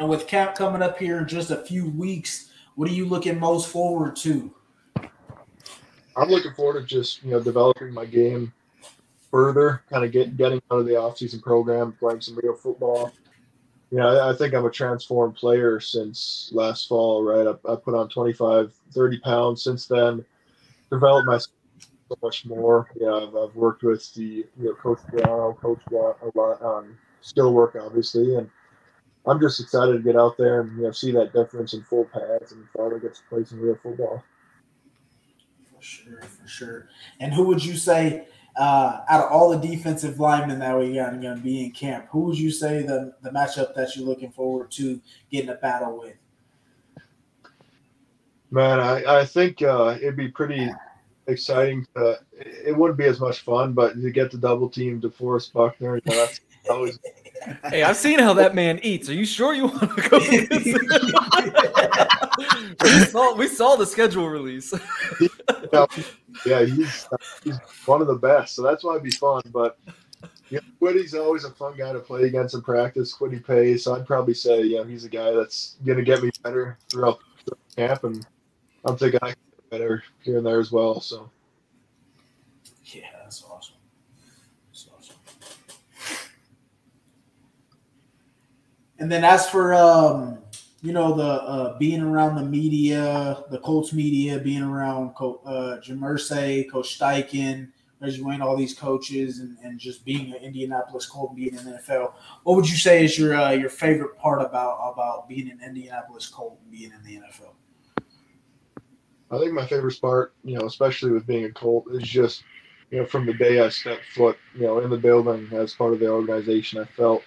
And 0.00 0.08
with 0.08 0.26
camp 0.26 0.54
coming 0.54 0.80
up 0.80 0.98
here 0.98 1.18
in 1.18 1.28
just 1.28 1.50
a 1.50 1.58
few 1.58 1.90
weeks, 1.90 2.50
what 2.74 2.88
are 2.88 2.92
you 2.92 3.04
looking 3.04 3.38
most 3.38 3.68
forward 3.68 4.16
to? 4.16 4.50
I'm 6.16 6.30
looking 6.30 6.54
forward 6.54 6.80
to 6.80 6.86
just 6.86 7.22
you 7.22 7.32
know 7.32 7.40
developing 7.40 7.92
my 7.92 8.06
game 8.06 8.50
further, 9.30 9.82
kind 9.90 10.02
of 10.02 10.10
get 10.10 10.38
getting 10.38 10.62
out 10.72 10.78
of 10.78 10.86
the 10.86 10.92
offseason 10.92 11.42
program, 11.42 11.92
playing 11.92 12.22
some 12.22 12.38
real 12.42 12.54
football. 12.54 13.12
You 13.90 13.98
know, 13.98 14.28
I, 14.28 14.34
think 14.36 14.54
I'm 14.54 14.64
a 14.64 14.70
transformed 14.70 15.34
player 15.34 15.80
since 15.80 16.50
last 16.52 16.86
fall, 16.88 17.24
right? 17.24 17.46
I, 17.46 17.72
I 17.72 17.74
put 17.74 17.94
on 17.94 18.08
25, 18.08 18.72
30 18.92 19.18
pounds 19.18 19.64
since 19.64 19.86
then, 19.86 20.24
developed 20.90 21.26
my 21.26 21.38
so 22.10 22.18
much 22.22 22.44
more. 22.44 22.88
Know, 22.96 23.28
I've, 23.28 23.36
I've 23.36 23.56
worked 23.56 23.82
with 23.82 24.12
the 24.14 24.46
you 24.58 24.64
know 24.64 24.74
Coach 24.74 25.00
Brown, 25.10 25.54
Coach 25.54 25.80
Watt 25.90 26.18
a 26.22 26.38
lot 26.38 26.60
on 26.62 26.96
skill 27.20 27.52
work, 27.52 27.76
obviously, 27.80 28.36
and 28.36 28.50
I'm 29.26 29.40
just 29.40 29.60
excited 29.60 29.92
to 29.92 29.98
get 29.98 30.16
out 30.16 30.36
there 30.36 30.62
and 30.62 30.76
you 30.76 30.82
know 30.84 30.92
see 30.92 31.12
that 31.12 31.32
difference 31.32 31.74
in 31.74 31.82
full 31.82 32.04
pads 32.06 32.52
and 32.52 32.64
finally 32.76 33.00
get 33.00 33.14
to 33.14 33.20
play 33.28 33.44
some 33.44 33.60
real 33.60 33.78
football. 33.82 34.22
For 35.76 35.82
sure, 35.82 36.22
for 36.22 36.48
sure. 36.48 36.88
And 37.20 37.32
who 37.32 37.44
would 37.44 37.64
you 37.64 37.76
say, 37.76 38.26
uh, 38.56 39.00
out 39.08 39.24
of 39.24 39.32
all 39.32 39.50
the 39.50 39.66
defensive 39.66 40.18
linemen 40.20 40.58
that 40.58 40.78
we 40.78 40.94
got 40.94 41.20
going 41.20 41.36
to 41.36 41.42
be 41.42 41.64
in 41.64 41.70
camp, 41.70 42.06
who 42.10 42.20
would 42.22 42.38
you 42.38 42.50
say 42.50 42.82
the, 42.82 43.14
the 43.22 43.30
matchup 43.30 43.74
that 43.74 43.96
you're 43.96 44.06
looking 44.06 44.30
forward 44.30 44.70
to 44.72 45.00
getting 45.30 45.50
a 45.50 45.54
battle 45.54 45.98
with? 45.98 46.16
Man, 48.50 48.80
I, 48.80 49.20
I 49.20 49.24
think 49.24 49.62
uh, 49.62 49.96
it'd 50.00 50.16
be 50.16 50.28
pretty 50.28 50.68
exciting. 51.28 51.86
To, 51.94 52.18
it 52.32 52.76
wouldn't 52.76 52.98
be 52.98 53.04
as 53.04 53.20
much 53.20 53.40
fun, 53.40 53.72
but 53.72 53.94
to 54.00 54.10
get 54.10 54.30
the 54.30 54.38
double 54.38 54.68
team 54.68 55.00
DeForest 55.00 55.52
Buckner, 55.52 55.96
you 55.96 56.02
know, 56.06 56.16
that's 56.16 56.40
always. 56.68 56.98
Hey, 57.70 57.82
I've 57.82 57.96
seen 57.96 58.18
how 58.18 58.34
that 58.34 58.54
man 58.54 58.80
eats. 58.82 59.08
Are 59.08 59.14
you 59.14 59.24
sure 59.24 59.54
you 59.54 59.66
want 59.66 59.80
to 59.80 60.08
go? 60.08 60.18
we, 62.82 62.90
saw, 63.04 63.34
we 63.34 63.48
saw 63.48 63.76
the 63.76 63.86
schedule 63.86 64.28
release. 64.28 64.72
yeah, 66.44 66.64
he's 66.64 67.08
he's 67.42 67.58
one 67.86 68.00
of 68.00 68.08
the 68.08 68.16
best, 68.16 68.54
so 68.54 68.62
that's 68.62 68.84
why 68.84 68.92
it'd 68.92 69.04
be 69.04 69.10
fun. 69.10 69.42
But 69.52 69.78
yeah, 70.50 70.60
Kwity's 70.80 71.14
always 71.14 71.44
a 71.44 71.50
fun 71.50 71.76
guy 71.76 71.92
to 71.92 72.00
play 72.00 72.24
against 72.24 72.54
in 72.54 72.62
practice. 72.62 73.16
Kwity 73.16 73.44
Paye, 73.44 73.76
so 73.76 73.94
I'd 73.94 74.06
probably 74.06 74.34
say, 74.34 74.62
you 74.62 74.78
know, 74.78 74.84
he's 74.84 75.04
a 75.04 75.08
guy 75.08 75.32
that's 75.32 75.76
gonna 75.84 76.02
get 76.02 76.22
me 76.22 76.30
better 76.42 76.78
throughout 76.90 77.20
the 77.46 77.56
camp, 77.76 78.04
and 78.04 78.26
I'm 78.84 78.96
thinking 78.96 79.20
I 79.22 79.28
can 79.28 79.36
get 79.50 79.70
better 79.70 80.02
here 80.22 80.38
and 80.38 80.46
there 80.46 80.60
as 80.60 80.72
well. 80.72 81.00
So 81.00 81.30
Yeah, 82.84 83.02
that's 83.22 83.44
awesome. 83.44 83.76
That's 84.68 84.88
awesome. 84.96 85.16
And 89.00 89.10
then 89.10 89.24
as 89.24 89.48
for 89.48 89.74
um, 89.74 90.38
you 90.82 90.92
know, 90.92 91.14
the 91.14 91.22
uh, 91.24 91.78
being 91.78 92.00
around 92.00 92.36
the 92.36 92.44
media, 92.44 93.42
the 93.50 93.58
Colts 93.58 93.92
media, 93.92 94.38
being 94.38 94.62
around 94.62 95.14
Co- 95.14 95.40
uh, 95.44 95.80
Jim 95.80 96.00
Coach 96.00 96.28
Steichen, 96.28 97.68
Reggie 98.00 98.22
Wayne, 98.22 98.40
all 98.40 98.56
these 98.56 98.74
coaches, 98.74 99.40
and, 99.40 99.58
and 99.62 99.78
just 99.78 100.04
being 100.04 100.32
an 100.32 100.42
Indianapolis 100.42 101.06
Colt, 101.06 101.36
being 101.36 101.54
in 101.54 101.64
the 101.64 101.72
NFL. 101.72 102.12
What 102.44 102.56
would 102.56 102.68
you 102.68 102.76
say 102.76 103.04
is 103.04 103.18
your 103.18 103.34
uh, 103.34 103.50
your 103.50 103.68
favorite 103.68 104.16
part 104.16 104.40
about 104.40 104.92
about 104.92 105.28
being 105.28 105.50
an 105.50 105.60
Indianapolis 105.64 106.28
Colt 106.28 106.58
and 106.62 106.70
being 106.70 106.92
in 106.92 107.02
the 107.02 107.20
NFL? 107.26 107.52
I 109.30 109.38
think 109.38 109.52
my 109.52 109.66
favorite 109.66 110.00
part, 110.00 110.34
you 110.44 110.58
know, 110.58 110.66
especially 110.66 111.12
with 111.12 111.26
being 111.26 111.44
a 111.44 111.52
Colt, 111.52 111.84
is 111.92 112.02
just, 112.02 112.42
you 112.90 112.98
know, 112.98 113.06
from 113.06 113.26
the 113.26 113.34
day 113.34 113.60
I 113.60 113.68
stepped 113.68 114.04
foot, 114.06 114.36
you 114.54 114.62
know, 114.62 114.80
in 114.80 114.90
the 114.90 114.96
building 114.96 115.48
as 115.52 115.72
part 115.74 115.92
of 115.92 116.00
the 116.00 116.08
organization, 116.08 116.80
I 116.80 116.84
felt 116.84 117.22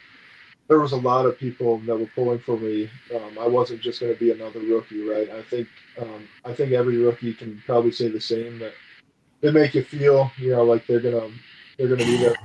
there 0.68 0.80
was 0.80 0.94
a 0.94 0.98
lot 0.98 1.26
of 1.26 1.38
people 1.38 1.80
that 1.80 1.98
were 1.98 2.10
pulling 2.16 2.40
for 2.40 2.58
me. 2.58 2.90
Um, 3.14 3.38
I 3.40 3.48
wasn't 3.48 3.82
just 3.82 4.00
going 4.00 4.14
to 4.14 4.20
be 4.20 4.32
another 4.32 4.60
rookie, 4.60 5.08
right? 5.08 5.30
I 5.30 5.42
think 5.44 5.68
um, 6.00 6.28
I 6.46 6.54
think 6.54 6.72
every 6.72 6.98
rookie 6.98 7.34
can 7.34 7.62
probably 7.66 7.92
say 7.92 8.08
the 8.08 8.22
same 8.22 8.60
that 8.60 8.74
they 9.42 9.52
make 9.52 9.74
you 9.74 9.84
feel, 9.84 10.32
you 10.38 10.52
know, 10.52 10.64
like 10.64 10.88
they're 10.88 11.02
gonna 11.02 11.30
they're 11.78 11.90
gonna 11.90 12.06
be 12.06 12.18
there, 12.18 12.36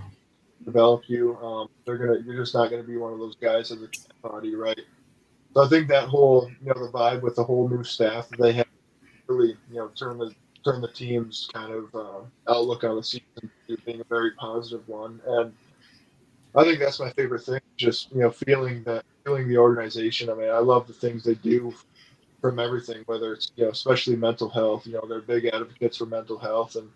develop 0.64 1.02
you. 1.06 1.36
Um, 1.36 1.68
they're 1.84 1.96
gonna 1.96 2.18
you're 2.24 2.36
just 2.36 2.54
not 2.54 2.70
gonna 2.70 2.82
be 2.82 2.96
one 2.96 3.12
of 3.12 3.20
those 3.20 3.36
guys 3.36 3.70
in 3.70 3.80
the 3.80 3.88
party, 4.20 4.54
right? 4.56 4.80
So 5.54 5.64
I 5.64 5.68
think 5.68 5.88
that 5.88 6.08
whole 6.08 6.50
you 6.60 6.74
know 6.74 6.86
the 6.86 6.90
vibe 6.92 7.22
with 7.22 7.36
the 7.36 7.44
whole 7.44 7.68
new 7.68 7.84
staff 7.84 8.28
that 8.30 8.40
they 8.40 8.52
have 8.52 8.66
really 9.28 9.56
you 9.70 9.76
know 9.76 9.88
turn 9.88 10.18
the 10.18 10.34
turn 10.64 10.80
the 10.80 10.88
team's 10.88 11.48
kind 11.52 11.72
of 11.72 11.94
uh, 11.94 12.52
outlook 12.52 12.82
on 12.82 12.96
the 12.96 13.02
season 13.02 13.50
to 13.68 13.76
being 13.86 14.00
a 14.00 14.04
very 14.04 14.32
positive 14.32 14.86
one 14.88 15.20
and. 15.26 15.52
I 16.58 16.64
think 16.64 16.80
that's 16.80 16.98
my 16.98 17.10
favorite 17.10 17.42
thing. 17.44 17.60
Just 17.76 18.10
you 18.12 18.20
know, 18.20 18.30
feeling 18.30 18.82
that, 18.84 19.04
feeling 19.24 19.48
the 19.48 19.58
organization. 19.58 20.28
I 20.28 20.34
mean, 20.34 20.50
I 20.50 20.58
love 20.58 20.86
the 20.86 20.92
things 20.92 21.22
they 21.22 21.34
do 21.34 21.72
from 22.40 22.58
everything, 22.58 23.02
whether 23.06 23.32
it's 23.32 23.52
you 23.56 23.64
know, 23.64 23.70
especially 23.70 24.16
mental 24.16 24.48
health. 24.48 24.86
You 24.86 24.94
know, 24.94 25.06
they're 25.08 25.20
big 25.20 25.46
advocates 25.46 25.96
for 25.98 26.06
mental 26.06 26.38
health, 26.38 26.76
and 26.76 26.90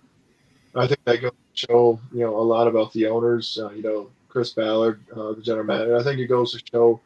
I 0.75 0.87
think 0.87 1.01
that 1.05 1.23
goes 1.23 1.31
to 1.31 1.67
show 1.67 2.01
you 2.13 2.21
know 2.21 2.37
a 2.37 2.43
lot 2.43 2.67
about 2.67 2.93
the 2.93 3.07
owners. 3.07 3.59
Uh, 3.61 3.71
you 3.71 3.83
know, 3.83 4.11
Chris 4.29 4.53
Ballard, 4.53 5.01
uh, 5.15 5.33
the 5.33 5.43
general 5.43 5.65
manager. 5.65 5.97
I 5.97 6.03
think 6.03 6.19
it 6.19 6.27
goes 6.27 6.53
to 6.53 6.63
show 6.73 7.01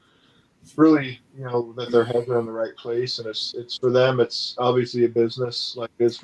really 0.76 1.20
you 1.36 1.44
know 1.44 1.74
that 1.74 1.92
their 1.92 2.04
heads 2.04 2.28
are 2.28 2.38
in 2.40 2.46
the 2.46 2.52
right 2.52 2.76
place, 2.76 3.18
and 3.18 3.28
it's 3.28 3.54
it's 3.54 3.76
for 3.76 3.90
them. 3.90 4.18
It's 4.18 4.54
obviously 4.58 5.04
a 5.04 5.08
business 5.08 5.74
like 5.76 5.90
this 5.98 6.22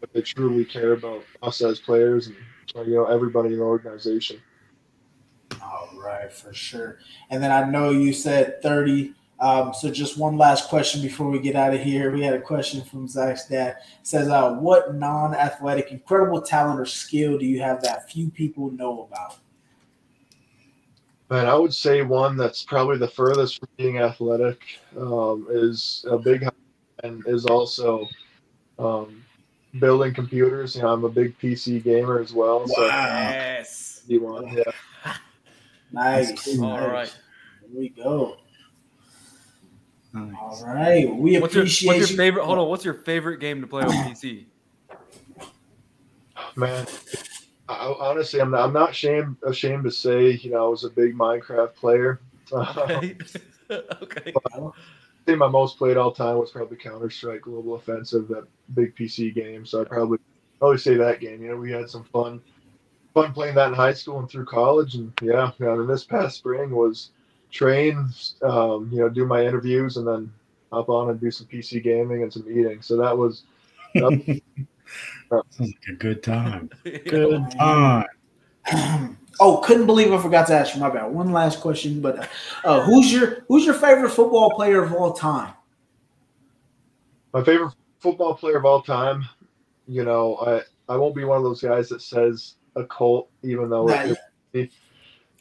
but 0.00 0.12
they 0.12 0.22
truly 0.22 0.64
care 0.64 0.92
about 0.92 1.24
us 1.42 1.60
as 1.62 1.80
players 1.80 2.28
and 2.28 2.36
you 2.86 2.94
know 2.94 3.06
everybody 3.06 3.48
in 3.50 3.58
the 3.58 3.64
organization. 3.64 4.40
All 5.62 5.90
right, 5.96 6.32
for 6.32 6.52
sure. 6.52 6.98
And 7.30 7.42
then 7.42 7.50
I 7.50 7.68
know 7.68 7.90
you 7.90 8.12
said 8.12 8.62
30. 8.62 9.14
Um, 9.40 9.72
so 9.72 9.90
just 9.90 10.18
one 10.18 10.36
last 10.36 10.68
question 10.68 11.00
before 11.00 11.30
we 11.30 11.38
get 11.38 11.56
out 11.56 11.72
of 11.72 11.80
here. 11.80 12.10
We 12.10 12.22
had 12.22 12.34
a 12.34 12.40
question 12.40 12.84
from 12.84 13.08
Zach's 13.08 13.46
dad. 13.46 13.76
It 13.78 14.06
says, 14.06 14.28
uh, 14.28 14.52
what 14.54 14.94
non-athletic, 14.94 15.90
incredible 15.90 16.42
talent 16.42 16.78
or 16.78 16.84
skill 16.84 17.38
do 17.38 17.46
you 17.46 17.60
have 17.62 17.82
that 17.82 18.10
few 18.10 18.30
people 18.30 18.70
know 18.70 19.08
about? 19.10 19.38
Man, 21.30 21.46
I 21.46 21.54
would 21.54 21.72
say 21.72 22.02
one 22.02 22.36
that's 22.36 22.64
probably 22.64 22.98
the 22.98 23.08
furthest 23.08 23.60
from 23.60 23.68
being 23.76 23.98
athletic 23.98 24.60
um, 24.98 25.46
is 25.48 26.04
a 26.10 26.18
big 26.18 26.46
and 27.04 27.22
is 27.26 27.46
also 27.46 28.06
um, 28.78 29.24
building 29.78 30.12
computers. 30.12 30.76
You 30.76 30.82
know, 30.82 30.92
I'm 30.92 31.04
a 31.04 31.08
big 31.08 31.38
PC 31.38 31.82
gamer 31.82 32.18
as 32.18 32.32
well. 32.32 32.66
So 32.66 32.84
Yes. 32.84 34.02
you 34.06 34.22
want, 34.22 34.52
yeah. 34.52 35.14
Nice. 35.92 36.48
All 36.58 36.78
nice. 36.78 36.88
right. 36.90 37.14
Here 37.72 37.80
we 37.80 37.88
go. 37.90 38.36
Nice. 40.12 40.34
All 40.62 40.64
right. 40.66 41.14
We 41.14 41.38
What's 41.38 41.54
your, 41.54 41.64
what's 41.64 41.82
your 41.82 41.96
you. 41.98 42.06
favorite? 42.16 42.44
Hold 42.44 42.58
on. 42.58 42.68
What's 42.68 42.84
your 42.84 42.94
favorite 42.94 43.38
game 43.38 43.60
to 43.60 43.66
play 43.66 43.82
on 43.82 43.90
PC? 44.10 44.46
Man, 46.56 46.86
I, 47.68 47.94
honestly, 48.00 48.40
I'm 48.40 48.50
not, 48.50 48.64
I'm 48.64 48.72
not 48.72 48.90
ashamed 48.90 49.36
ashamed 49.46 49.84
to 49.84 49.90
say, 49.90 50.32
you 50.32 50.50
know, 50.50 50.66
I 50.66 50.68
was 50.68 50.84
a 50.84 50.90
big 50.90 51.14
Minecraft 51.14 51.74
player. 51.74 52.20
I 52.52 53.16
Okay. 53.70 53.92
okay. 54.02 54.32
think 55.26 55.38
my 55.38 55.46
most 55.48 55.78
played 55.78 55.96
all 55.96 56.10
time 56.10 56.38
was 56.38 56.50
probably 56.50 56.76
Counter 56.76 57.08
Strike 57.10 57.42
Global 57.42 57.74
Offensive, 57.76 58.26
that 58.28 58.44
big 58.74 58.96
PC 58.96 59.32
game. 59.32 59.64
So 59.64 59.80
I 59.80 59.84
probably 59.84 60.18
probably 60.58 60.78
say 60.78 60.96
that 60.96 61.20
game. 61.20 61.40
You 61.42 61.50
know, 61.50 61.56
we 61.56 61.70
had 61.70 61.88
some 61.88 62.02
fun 62.04 62.40
fun 63.14 63.32
playing 63.32 63.54
that 63.56 63.68
in 63.68 63.74
high 63.74 63.92
school 63.92 64.18
and 64.18 64.30
through 64.30 64.46
college. 64.46 64.94
And 64.94 65.12
yeah, 65.22 65.50
I 65.60 65.64
mean, 65.76 65.86
this 65.86 66.04
past 66.04 66.38
spring 66.38 66.70
was 66.70 67.10
train, 67.50 68.08
um, 68.42 68.88
you 68.92 69.00
know, 69.00 69.08
do 69.08 69.26
my 69.26 69.44
interviews 69.44 69.96
and 69.96 70.06
then 70.06 70.32
hop 70.72 70.88
on 70.88 71.10
and 71.10 71.20
do 71.20 71.30
some 71.30 71.46
PC 71.46 71.82
gaming 71.82 72.22
and 72.22 72.32
some 72.32 72.46
eating. 72.48 72.82
So 72.82 72.96
that 72.96 73.16
was 73.16 73.42
that 73.94 74.40
Sounds 75.28 75.60
like 75.60 75.78
a 75.88 75.92
good 75.92 76.22
time. 76.24 76.68
Good 76.84 77.48
time. 77.52 78.06
oh, 79.40 79.58
couldn't 79.58 79.86
believe 79.86 80.12
I 80.12 80.20
forgot 80.20 80.48
to 80.48 80.54
ask 80.54 80.74
you. 80.74 80.80
My 80.80 80.90
bad. 80.90 81.06
One 81.06 81.30
last 81.30 81.60
question, 81.60 82.00
but 82.00 82.28
uh, 82.64 82.82
who's 82.82 83.12
your 83.12 83.44
who's 83.46 83.64
your 83.64 83.74
favorite 83.74 84.10
football 84.10 84.50
player 84.50 84.82
of 84.82 84.92
all 84.92 85.12
time? 85.12 85.54
my 87.32 87.42
favorite 87.44 87.74
football 87.98 88.34
player 88.34 88.56
of 88.56 88.64
all 88.64 88.82
time. 88.82 89.24
You 89.86 90.04
know, 90.04 90.36
I 90.36 90.92
I 90.92 90.96
won't 90.96 91.14
be 91.14 91.24
one 91.24 91.38
of 91.38 91.44
those 91.44 91.62
guys 91.62 91.88
that 91.88 92.02
says 92.02 92.54
a 92.76 92.84
Colt, 92.84 93.30
even 93.42 93.68
though 93.70 93.86
Nah, 93.86 94.14
it, 94.52 94.70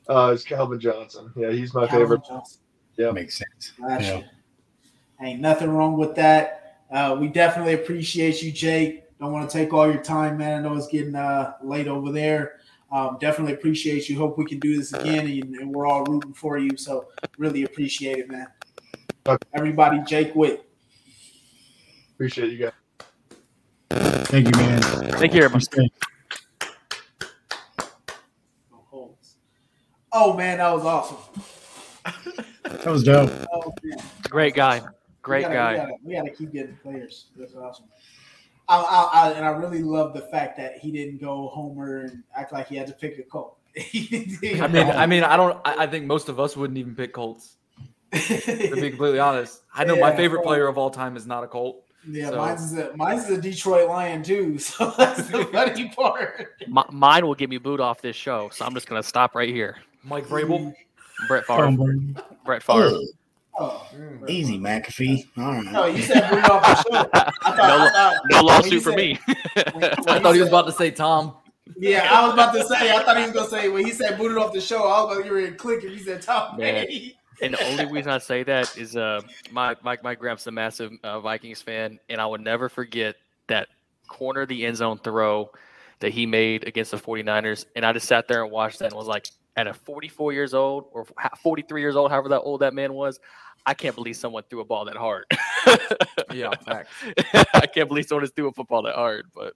uh, 0.07 0.31
it's 0.33 0.43
Calvin 0.43 0.79
Johnson. 0.79 1.31
Yeah, 1.35 1.51
he's 1.51 1.73
my 1.73 1.87
Calvin 1.87 2.07
favorite. 2.07 2.25
Johnson. 2.27 2.61
Yeah. 2.97 3.11
Makes 3.11 3.37
sense. 3.37 3.73
Gotcha. 3.79 4.03
Yeah. 5.21 5.25
Ain't 5.25 5.41
nothing 5.41 5.69
wrong 5.69 5.97
with 5.97 6.15
that. 6.15 6.79
Uh, 6.91 7.17
we 7.19 7.27
definitely 7.27 7.73
appreciate 7.73 8.41
you, 8.41 8.51
Jake. 8.51 9.03
Don't 9.19 9.31
want 9.31 9.49
to 9.49 9.57
take 9.57 9.73
all 9.73 9.85
your 9.91 10.01
time, 10.01 10.37
man. 10.37 10.59
I 10.59 10.61
know 10.67 10.75
it's 10.75 10.87
getting 10.87 11.15
uh, 11.15 11.53
late 11.61 11.87
over 11.87 12.11
there. 12.11 12.59
Um, 12.91 13.17
definitely 13.19 13.53
appreciate 13.53 14.09
you. 14.09 14.17
Hope 14.17 14.37
we 14.37 14.45
can 14.45 14.59
do 14.59 14.75
this 14.75 14.93
again, 14.93 15.27
and, 15.27 15.55
and 15.55 15.71
we're 15.71 15.85
all 15.85 16.03
rooting 16.05 16.33
for 16.33 16.57
you. 16.57 16.75
So 16.77 17.09
really 17.37 17.63
appreciate 17.63 18.17
it, 18.17 18.31
man. 18.31 18.47
Everybody, 19.53 19.99
Jake 20.07 20.33
Witt. 20.33 20.65
Appreciate 22.15 22.51
you 22.51 22.57
guys. 22.57 22.73
Thank 24.25 24.47
you, 24.47 24.61
man. 24.61 24.81
Thank 24.81 25.33
you, 25.33 25.43
everybody. 25.43 25.63
Stay- 25.65 25.89
Oh 30.11 30.33
man, 30.33 30.57
that 30.57 30.71
was 30.73 30.85
awesome. 30.85 31.17
That 32.63 32.85
was 32.85 33.03
dope. 33.03 33.31
Oh. 33.51 33.73
Great 34.29 34.55
guy. 34.55 34.81
Great 35.21 35.47
we 35.47 35.53
gotta, 35.53 35.53
guy. 35.53 35.71
We 35.71 35.77
gotta, 35.77 35.93
we 36.03 36.13
gotta 36.15 36.29
keep 36.31 36.51
getting 36.53 36.75
players. 36.77 37.27
That's 37.35 37.55
awesome. 37.55 37.85
I, 38.67 38.77
I, 38.77 39.09
I, 39.13 39.31
and 39.33 39.45
I 39.45 39.49
really 39.49 39.81
love 39.81 40.13
the 40.13 40.21
fact 40.21 40.55
that 40.57 40.77
he 40.77 40.91
didn't 40.91 41.19
go 41.19 41.49
Homer 41.53 42.01
and 42.01 42.23
act 42.35 42.53
like 42.53 42.67
he 42.67 42.75
had 42.75 42.87
to 42.87 42.93
pick 42.93 43.17
a 43.17 43.23
Colt. 43.23 43.57
I 43.77 44.67
mean, 44.67 44.87
I 44.87 45.05
mean, 45.05 45.23
I 45.23 45.35
don't. 45.35 45.59
I, 45.65 45.83
I 45.83 45.87
think 45.87 46.05
most 46.05 46.29
of 46.29 46.39
us 46.39 46.55
wouldn't 46.55 46.77
even 46.77 46.95
pick 46.95 47.13
Colts. 47.13 47.57
To 48.11 48.71
be 48.75 48.89
completely 48.89 49.19
honest, 49.19 49.61
I 49.73 49.83
know 49.83 49.95
my 49.95 50.15
favorite 50.15 50.43
player 50.43 50.67
of 50.67 50.77
all 50.77 50.89
time 50.89 51.15
is 51.17 51.25
not 51.27 51.43
a 51.43 51.47
Colt. 51.47 51.83
yeah, 52.07 52.29
so- 52.29 52.37
mine's 52.37 52.73
a 52.73 52.95
mine's 52.95 53.29
a 53.29 53.39
Detroit 53.39 53.89
Lion 53.89 54.23
too. 54.23 54.57
So 54.59 54.93
that's 54.97 55.27
the 55.29 55.45
funny 55.45 55.89
part. 55.89 56.47
Mi- 56.67 56.83
mine 56.91 57.25
will 57.25 57.35
get 57.35 57.49
me 57.49 57.57
booed 57.57 57.79
off 57.79 58.01
this 58.01 58.15
show, 58.15 58.49
so 58.49 58.65
I'm 58.65 58.73
just 58.73 58.87
gonna 58.87 59.03
stop 59.03 59.35
right 59.35 59.49
here. 59.49 59.77
Mike 60.03 60.25
Vrabel. 60.27 60.73
Brett 61.27 61.45
Favre. 61.45 61.63
Tom 61.65 62.15
Brett 62.45 62.63
Favre. 62.63 62.91
Oh, 63.61 63.85
Easy, 64.29 64.57
McAfee. 64.57 65.27
All 65.37 65.51
right. 65.51 65.65
no, 65.65 65.85
you 65.85 66.01
said 66.01 66.29
bring 66.29 66.43
off 66.45 66.61
the 66.61 66.75
show. 66.75 66.97
I 66.97 67.03
thought, 67.03 67.33
I 67.41 67.89
thought, 67.91 68.15
No 68.31 68.41
lawsuit 68.41 68.81
for 68.83 68.91
said- 68.91 68.95
me. 68.97 69.19
when- 69.73 69.81
when 69.81 69.83
I 70.07 70.19
thought 70.21 70.33
he 70.35 70.39
was 70.39 70.47
about 70.47 70.65
to 70.67 70.71
say 70.71 70.91
Tom. 70.91 71.35
Yeah, 71.77 72.07
I 72.09 72.23
was 72.25 72.33
about 72.33 72.53
to 72.53 72.63
say. 72.63 72.95
I 72.95 73.03
thought 73.03 73.17
he 73.17 73.23
was 73.23 73.31
gonna 73.33 73.49
say 73.49 73.67
when 73.69 73.85
he 73.85 73.91
said 73.91 74.17
booted 74.17 74.37
off 74.37 74.53
the 74.53 74.61
show. 74.61 74.83
I 74.87 75.01
was 75.03 75.11
about 75.11 75.17
to 75.17 75.23
get 75.23 75.33
ready 75.33 75.47
to 75.51 75.55
click 75.55 75.83
if 75.83 75.91
he 75.91 75.99
said 75.99 76.21
Tom 76.21 76.57
Man. 76.57 76.85
Brady. 76.85 77.15
And 77.41 77.53
the 77.53 77.63
only 77.65 77.85
reason 77.85 78.11
I 78.11 78.17
say 78.17 78.43
that 78.43 78.75
is 78.77 78.95
uh 78.97 79.21
my 79.51 79.75
my 79.83 79.97
my 80.03 80.15
grandpa's 80.15 80.47
a 80.47 80.51
massive 80.51 80.91
uh, 81.03 81.19
Vikings 81.19 81.61
fan, 81.61 81.99
and 82.09 82.19
I 82.19 82.25
will 82.25 82.37
never 82.39 82.69
forget 82.69 83.15
that 83.47 83.67
corner 84.07 84.41
of 84.41 84.47
the 84.49 84.65
end 84.65 84.77
zone 84.77 84.99
throw 85.03 85.51
that 85.99 86.11
he 86.11 86.25
made 86.25 86.67
against 86.67 86.91
the 86.91 86.97
49ers. 86.97 87.65
And 87.75 87.85
I 87.85 87.93
just 87.93 88.07
sat 88.07 88.27
there 88.27 88.43
and 88.43 88.51
watched 88.51 88.79
that 88.79 88.87
and 88.87 88.95
was 88.95 89.07
like, 89.07 89.27
at 89.59 89.67
a 89.67 89.73
44 89.73 90.31
years 90.33 90.53
old 90.53 90.85
or 90.93 91.05
43 91.41 91.81
years 91.81 91.95
old, 91.95 92.11
however 92.11 92.29
that 92.29 92.41
old 92.41 92.61
that 92.61 92.73
man 92.73 92.93
was, 92.93 93.19
I 93.65 93.73
can't 93.73 93.93
believe 93.95 94.15
someone 94.15 94.43
threw 94.49 94.61
a 94.61 94.65
ball 94.65 94.85
that 94.85 94.95
hard. 94.97 95.25
Yeah, 96.31 96.51
facts. 96.63 96.91
I 97.55 97.65
can't 97.65 97.87
believe 97.89 98.05
someone 98.05 98.23
just 98.23 98.35
threw 98.35 98.47
a 98.47 98.51
football 98.51 98.83
that 98.83 98.93
hard, 98.93 99.25
but 99.33 99.53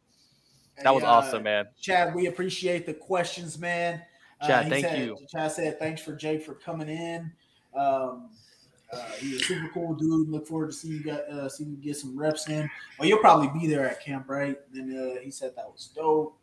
that 0.83 0.93
was 0.93 1.03
uh, 1.03 1.07
awesome, 1.07 1.43
man. 1.43 1.65
Chad, 1.79 2.15
we 2.15 2.25
appreciate 2.25 2.87
the 2.87 2.95
questions, 2.95 3.59
man. 3.59 4.01
Uh, 4.41 4.47
Chad, 4.47 4.63
he 4.65 4.69
thank 4.71 4.85
said- 4.87 4.97
you. 4.99 5.17
Chad 5.31 5.51
said, 5.51 5.77
"Thanks 5.77 6.01
for 6.01 6.15
Jake 6.15 6.41
for 6.43 6.55
coming 6.55 6.89
in." 6.89 7.31
Um, 7.75 8.31
uh, 8.91 8.97
he's 9.19 9.39
a 9.41 9.43
super 9.45 9.69
cool 9.71 9.93
dude. 9.93 10.29
Look 10.29 10.47
forward 10.47 10.71
to 10.71 10.73
seeing 10.73 10.95
you 10.95 11.03
get 11.03 11.29
uh, 11.29 11.47
seeing 11.47 11.69
you 11.69 11.77
get 11.77 11.95
some 11.95 12.17
reps 12.17 12.49
in. 12.49 12.67
Well, 12.97 13.07
you'll 13.07 13.19
probably 13.19 13.49
be 13.59 13.67
there 13.67 13.87
at 13.87 14.03
camp, 14.03 14.27
right? 14.27 14.57
And 14.73 14.89
then 14.91 14.97
uh, 15.17 15.21
he 15.21 15.29
said 15.29 15.51
that 15.55 15.67
was 15.71 15.91
dope. 15.95 16.35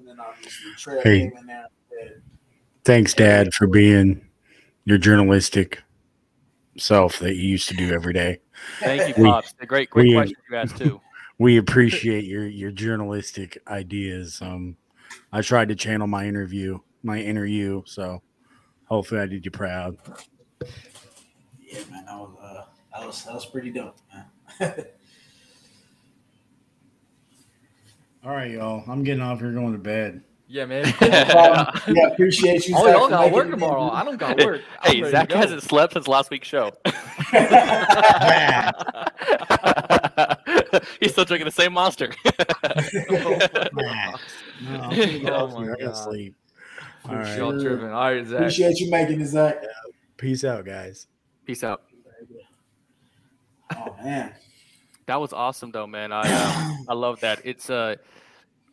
And 0.00 0.08
then 0.08 0.18
obviously 0.18 0.72
Trey 0.76 1.00
Hey. 1.02 1.18
came 1.28 1.36
in 1.38 1.46
there. 1.46 1.66
And 2.00 2.08
said, 2.10 2.22
Thanks, 2.88 3.12
Dad, 3.12 3.52
for 3.52 3.66
being 3.66 4.26
your 4.86 4.96
journalistic 4.96 5.82
self 6.78 7.18
that 7.18 7.36
you 7.36 7.42
used 7.42 7.68
to 7.68 7.76
do 7.76 7.92
every 7.92 8.14
day. 8.14 8.40
Thank 8.80 9.14
you, 9.14 9.24
Pops. 9.24 9.52
A 9.60 9.66
great, 9.66 9.90
great 9.90 10.04
we- 10.04 10.14
question 10.14 10.36
you 10.50 10.56
asked, 10.56 10.78
too. 10.78 10.98
We 11.38 11.58
appreciate 11.58 12.24
your 12.24 12.46
your 12.46 12.70
journalistic 12.70 13.58
ideas. 13.68 14.40
Um, 14.40 14.78
I 15.30 15.42
tried 15.42 15.68
to 15.68 15.76
channel 15.76 16.06
my 16.06 16.26
interview, 16.26 16.78
my 17.02 17.18
inner 17.18 17.44
you, 17.44 17.84
so 17.86 18.22
hopefully 18.86 19.20
I 19.20 19.26
did 19.26 19.44
you 19.44 19.50
proud. 19.50 19.98
Yeah, 21.60 21.80
man, 21.90 22.06
that 22.06 22.18
was 22.18 22.36
uh, 22.42 22.64
that 22.98 23.06
was 23.06 23.24
that 23.24 23.34
was 23.34 23.44
pretty 23.44 23.70
dope, 23.70 23.98
man. 24.12 24.24
All 28.24 28.32
right, 28.32 28.50
y'all. 28.50 28.82
I'm 28.88 29.04
getting 29.04 29.22
off 29.22 29.40
here 29.40 29.52
going 29.52 29.74
to 29.74 29.78
bed. 29.78 30.24
Yeah, 30.50 30.64
man. 30.64 30.86
Um, 31.02 31.94
yeah, 31.94 32.06
appreciate 32.08 32.66
you. 32.66 32.74
Oh, 32.76 32.84
Zach, 32.84 32.94
y'all 32.96 33.04
for 33.04 33.10
got 33.10 33.32
work 33.32 33.48
it 33.48 33.50
tomorrow. 33.50 33.84
dude. 33.84 33.92
I 33.98 34.04
don't 34.04 34.16
got 34.16 34.38
work. 34.44 34.62
I'm 34.80 34.96
hey, 34.96 35.10
Zach 35.10 35.30
hasn't 35.30 35.62
slept 35.62 35.92
since 35.92 36.08
last 36.08 36.30
week's 36.30 36.48
show. 36.48 36.72
He's 41.00 41.12
still 41.12 41.26
drinking 41.26 41.44
the 41.44 41.52
same 41.52 41.74
monster. 41.74 42.08
No, 42.24 42.30
I'm 44.72 44.90
gonna 44.90 45.18
go 45.18 45.34
Oh 45.34 45.48
my 45.48 45.62
here. 45.64 45.72
I 45.72 45.76
gotta 45.76 45.84
God. 45.84 45.92
sleep. 45.94 46.34
All 47.04 47.10
All 47.10 47.16
right. 47.18 47.38
Y'all 47.38 47.60
tripping. 47.60 47.90
All 47.90 48.14
right, 48.14 48.26
Zach. 48.26 48.38
Appreciate 48.40 48.80
you 48.80 48.90
making 48.90 49.20
it, 49.20 49.26
Zach. 49.26 49.62
Peace 50.16 50.44
out, 50.44 50.64
guys. 50.64 51.06
Peace 51.44 51.62
out. 51.62 51.82
Oh 53.76 53.94
man. 54.02 54.32
That 55.06 55.20
was 55.20 55.32
awesome, 55.32 55.70
though, 55.70 55.86
man. 55.86 56.10
I 56.12 56.22
uh, 56.24 56.72
I 56.90 56.94
love 56.94 57.20
that. 57.20 57.40
It's 57.44 57.70
uh, 57.70 57.94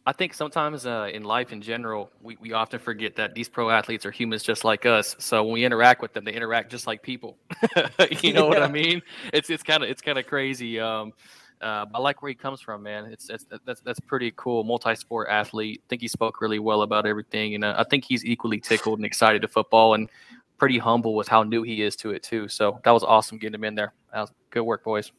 I 0.06 0.12
think 0.14 0.34
sometimes 0.36 0.86
uh, 0.86 1.10
in 1.12 1.24
life 1.24 1.52
in 1.52 1.62
general, 1.62 2.12
we, 2.22 2.38
we 2.40 2.54
often 2.54 2.80
forget 2.80 3.16
that 3.16 3.34
these 3.34 3.50
pro 3.50 3.70
athletes 3.72 4.06
are 4.06 4.12
humans 4.12 4.44
just 4.44 4.64
like 4.64 4.86
us. 4.86 5.16
So 5.20 5.44
when 5.44 5.54
we 5.54 5.66
interact 5.66 6.02
with 6.02 6.14
them, 6.14 6.26
they 6.26 6.34
interact 6.34 6.70
just 6.70 6.86
like 6.86 7.02
people. 7.02 7.38
you 8.22 8.32
know 8.34 8.46
what 8.48 8.62
I 8.62 8.68
mean? 8.68 9.02
It's 9.34 9.50
it's 9.50 9.64
kind 9.64 9.84
of 9.84 9.90
it's 9.90 10.02
kind 10.02 10.18
of 10.20 10.28
crazy. 10.28 10.80
Um, 10.80 11.14
Uh, 11.62 11.86
I 11.96 12.00
like 12.00 12.22
where 12.22 12.30
he 12.30 12.36
comes 12.36 12.60
from, 12.60 12.84
man. 12.84 13.06
It's, 13.06 13.30
it's 13.30 13.46
that's 13.66 13.80
that's 13.80 14.00
pretty 14.02 14.32
cool. 14.36 14.64
Multi-sport 14.66 15.30
athlete. 15.30 15.82
I 15.84 15.86
think 15.88 16.02
he 16.02 16.08
spoke 16.10 16.42
really 16.42 16.60
well 16.60 16.82
about 16.82 17.06
everything, 17.06 17.56
and 17.56 17.64
uh, 17.64 17.76
I 17.78 17.86
think 17.86 18.04
he's 18.04 18.26
equally 18.26 18.60
tickled 18.60 19.00
and 19.00 19.06
excited 19.06 19.42
to 19.42 19.48
football, 19.48 19.94
and 19.94 20.10
pretty 20.58 20.78
humble 20.78 21.16
with 21.16 21.28
how 21.30 21.44
new 21.44 21.64
he 21.64 21.82
is 21.82 21.96
to 21.98 22.12
it 22.12 22.24
too. 22.24 22.48
So 22.50 22.80
that 22.84 22.92
was 22.92 23.04
awesome 23.04 23.38
getting 23.38 23.56
him 23.56 23.64
in 23.64 23.74
there. 23.74 23.94
That 24.14 24.20
was 24.22 24.32
good 24.52 24.64
work, 24.64 24.84
boys. 24.84 25.12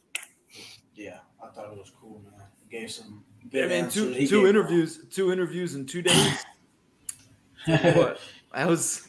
Yeah, 0.95 1.19
I 1.43 1.47
thought 1.49 1.71
it 1.71 1.77
was 1.77 1.91
cool, 1.99 2.21
man. 2.23 2.47
Gave 2.69 2.91
some. 2.91 3.23
I 3.47 3.49
good 3.51 3.69
mean, 3.69 3.85
answers. 3.85 4.03
two 4.03 4.11
He 4.13 4.27
two 4.27 4.41
gave- 4.41 4.49
interviews, 4.49 4.99
two 5.11 5.31
interviews 5.31 5.75
in 5.75 5.85
two 5.85 6.01
days. 6.01 6.45
what? 7.65 8.19
That 8.53 8.67
was 8.67 9.07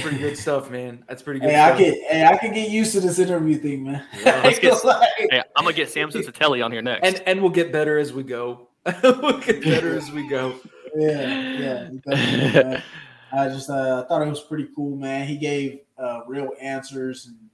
pretty 0.00 0.18
good 0.18 0.36
stuff, 0.38 0.70
man. 0.70 1.04
That's 1.08 1.20
pretty 1.22 1.40
good. 1.40 1.50
Hey, 1.50 1.58
I 1.58 1.68
stuff. 1.68 1.78
could, 1.78 1.94
hey, 1.94 2.24
I 2.24 2.36
could 2.36 2.54
get 2.54 2.70
used 2.70 2.92
to 2.92 3.00
this 3.00 3.18
interview 3.18 3.58
thing, 3.58 3.82
man. 3.84 4.04
Let's 4.24 4.58
get- 4.60 4.84
Like- 4.84 5.08
Hey, 5.16 5.42
I'm 5.56 5.64
gonna 5.64 5.72
get 5.74 5.90
Samson 5.90 6.22
Satelli 6.22 6.62
on 6.62 6.70
here 6.70 6.82
next. 6.82 7.04
and 7.04 7.22
and 7.26 7.40
we'll 7.40 7.50
get 7.50 7.72
better 7.72 7.98
as 7.98 8.12
we 8.12 8.22
go. 8.22 8.68
we'll 9.02 9.38
get 9.38 9.64
better 9.64 9.96
as 9.96 10.10
we 10.12 10.28
go. 10.28 10.54
yeah, 10.94 11.88
yeah. 12.06 12.80
I 13.32 13.48
just 13.48 13.68
uh, 13.70 14.04
thought 14.04 14.22
it 14.22 14.28
was 14.28 14.42
pretty 14.42 14.68
cool, 14.76 14.94
man. 14.96 15.26
He 15.26 15.36
gave 15.36 15.80
uh, 15.98 16.20
real 16.28 16.50
answers, 16.60 17.26
and, 17.26 17.36
and 17.36 17.48
it 17.48 17.51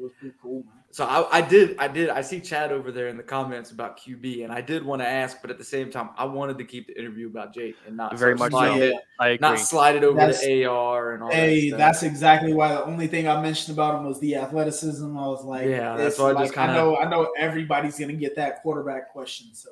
was 0.00 0.12
pretty 0.18 0.34
cool, 0.40 0.62
man. 0.64 0.74
So 0.92 1.04
I, 1.04 1.38
I 1.38 1.40
did, 1.40 1.76
I 1.78 1.86
did. 1.86 2.08
I 2.10 2.20
see 2.20 2.40
Chad 2.40 2.72
over 2.72 2.90
there 2.90 3.08
in 3.08 3.16
the 3.16 3.22
comments 3.22 3.70
about 3.70 3.98
QB, 4.00 4.42
and 4.44 4.52
I 4.52 4.60
did 4.60 4.84
want 4.84 5.00
to 5.02 5.06
ask, 5.06 5.40
but 5.40 5.50
at 5.50 5.58
the 5.58 5.64
same 5.64 5.90
time, 5.90 6.10
I 6.16 6.24
wanted 6.24 6.58
to 6.58 6.64
keep 6.64 6.88
the 6.88 6.98
interview 6.98 7.28
about 7.28 7.54
Jake 7.54 7.76
and 7.86 7.96
not 7.96 8.16
Very 8.18 8.36
start 8.36 8.52
much 8.52 8.68
so. 8.70 8.76
it, 8.80 8.94
I 9.20 9.28
agree. 9.28 9.38
not 9.48 9.60
slide 9.60 9.94
it 9.96 10.02
over 10.02 10.16
That's- 10.16 10.40
to 10.40 10.64
AR 10.64 11.12
and 11.12 11.22
all 11.22 11.30
Hey, 11.30 11.60
that. 11.60 11.66
Stuff. 11.68 11.78
that's 11.78 12.02
exactly 12.02 12.52
why 12.54 12.68
the 12.72 12.84
only 12.84 13.06
thing 13.06 13.28
I 13.28 13.40
mentioned 13.40 13.76
about 13.76 14.00
him 14.00 14.06
was 14.06 14.18
the 14.20 14.34
athleticism. 14.36 15.16
I 15.16 15.26
was 15.28 15.44
like, 15.44 15.66
Yeah, 15.68 15.96
that's 15.96 16.14
it's 16.14 16.18
why 16.18 16.30
I 16.32 16.42
just 16.42 16.54
kinda- 16.54 16.72
I 16.72 16.76
know, 16.76 16.96
I 16.96 17.08
know 17.08 17.32
everybody's 17.38 17.98
gonna 17.98 18.12
get 18.14 18.34
that 18.36 18.62
quarterback 18.62 19.12
question. 19.12 19.48
So 19.52 19.70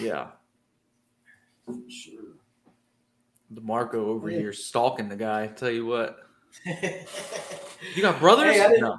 yeah. 0.00 0.28
sure. 1.88 2.20
Demarco 3.52 3.94
over 3.94 4.30
Yeah. 4.30 4.38
here 4.38 4.52
stalking 4.54 5.08
the 5.10 5.16
guy. 5.16 5.48
Tell 5.48 5.70
you 5.70 5.84
what, 5.86 6.18
you 6.64 8.00
got 8.02 8.18
brothers? 8.20 8.54
Hey, 8.54 8.62
I 8.64 8.68
didn't- 8.68 8.80
no. 8.84 8.98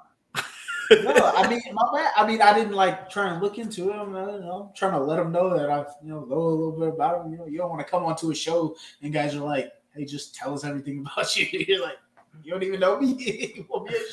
No, 0.91 1.31
I 1.36 1.47
mean, 1.49 1.61
my 1.73 1.83
bad. 1.93 2.11
I 2.15 2.27
mean, 2.27 2.41
I 2.41 2.53
didn't 2.53 2.73
like 2.73 3.09
try 3.09 3.31
and 3.31 3.41
look 3.41 3.57
into 3.57 3.91
him. 3.91 4.15
I 4.15 4.25
don't 4.25 4.41
know, 4.41 4.71
trying 4.75 4.93
to 4.93 4.99
let 4.99 5.19
him 5.19 5.31
know 5.31 5.57
that 5.57 5.69
I, 5.69 5.79
you 6.03 6.09
know, 6.09 6.25
know 6.25 6.38
a 6.38 6.49
little 6.49 6.79
bit 6.79 6.89
about 6.89 7.25
him. 7.25 7.31
You 7.31 7.38
know, 7.39 7.45
you 7.47 7.57
don't 7.57 7.69
want 7.69 7.81
to 7.81 7.89
come 7.89 8.03
onto 8.03 8.31
a 8.31 8.36
show 8.36 8.75
and 9.01 9.13
guys 9.13 9.36
are 9.36 9.39
like, 9.39 9.71
"Hey, 9.95 10.05
just 10.05 10.36
tell 10.36 10.53
us 10.53 10.63
everything 10.63 10.99
about 10.99 11.36
you." 11.36 11.47
You're 11.67 11.81
like, 11.81 11.97
"You 12.43 12.51
don't 12.51 12.63
even 12.63 12.79
know 12.79 12.99
me. 12.99 13.13
you 13.55 13.65
want 13.69 13.89
me 13.89 13.95
on 13.95 14.03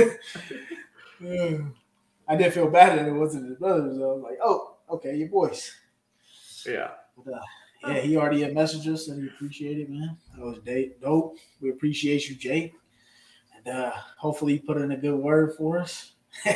a 0.00 0.08
show?" 1.22 1.72
I 2.28 2.34
did 2.36 2.52
feel 2.52 2.68
bad 2.68 2.98
that 2.98 3.06
it 3.06 3.12
wasn't 3.12 3.48
his 3.48 3.58
brothers. 3.58 3.96
I 3.98 4.06
was 4.06 4.22
like, 4.22 4.38
"Oh, 4.42 4.76
okay, 4.90 5.14
your 5.14 5.28
boys." 5.28 5.72
Yeah. 6.66 6.90
But, 7.24 7.34
uh, 7.34 7.40
yeah, 7.86 8.00
he 8.00 8.16
already 8.16 8.42
had 8.42 8.52
messaged 8.52 8.92
us 8.92 9.08
and 9.08 9.22
he 9.22 9.28
appreciated 9.28 9.82
it, 9.82 9.90
man. 9.90 10.16
That 10.36 10.44
was 10.44 10.58
dope. 11.00 11.38
We 11.60 11.70
appreciate 11.70 12.28
you, 12.28 12.34
Jake. 12.34 12.74
Uh, 13.70 13.90
hopefully 14.16 14.54
you 14.54 14.60
put 14.60 14.76
in 14.78 14.92
a 14.92 14.96
good 14.96 15.16
word 15.16 15.54
for 15.56 15.78
us. 15.78 16.12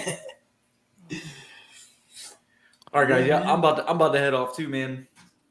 All 2.92 3.00
right, 3.02 3.08
guys. 3.08 3.26
Yeah. 3.26 3.40
I'm 3.40 3.58
about 3.60 3.76
to, 3.76 3.88
I'm 3.88 3.96
about 3.96 4.12
to 4.12 4.18
head 4.18 4.34
off 4.34 4.56
too, 4.56 4.68
man. 4.68 5.06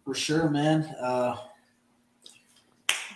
For 0.05 0.13
sure, 0.13 0.49
man. 0.49 0.83
Uh, 1.01 1.37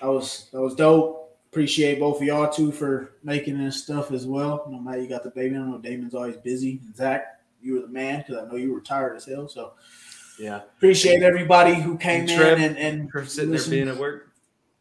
that 0.01 0.07
was 0.07 0.49
that 0.51 0.61
was 0.61 0.75
dope. 0.75 1.37
Appreciate 1.51 1.99
both 1.99 2.19
of 2.19 2.23
y'all 2.27 2.51
too 2.51 2.71
for 2.71 3.13
making 3.23 3.57
this 3.57 3.83
stuff 3.83 4.11
as 4.11 4.25
well. 4.25 4.67
No 4.69 4.79
matter 4.79 5.01
you 5.01 5.07
got 5.07 5.23
the 5.23 5.29
baby, 5.29 5.55
I 5.55 5.59
know 5.59 5.77
Damon's 5.77 6.15
always 6.15 6.35
busy. 6.37 6.81
And 6.83 6.95
Zach, 6.95 7.41
you 7.61 7.75
were 7.75 7.81
the 7.81 7.87
man 7.87 8.19
because 8.25 8.43
I 8.43 8.47
know 8.49 8.57
you 8.57 8.73
were 8.73 8.81
tired 8.81 9.15
as 9.15 9.25
hell. 9.25 9.47
So 9.47 9.73
Yeah. 10.39 10.61
appreciate 10.77 11.21
everybody 11.21 11.75
who 11.75 11.97
came 11.97 12.21
And 12.21 12.31
in 12.31 12.61
and 12.61 12.77
and 12.77 13.11
For 13.11 13.25
sitting 13.25 13.51
there 13.51 13.69
being 13.69 13.87
at 13.87 13.97
work. 13.97 14.32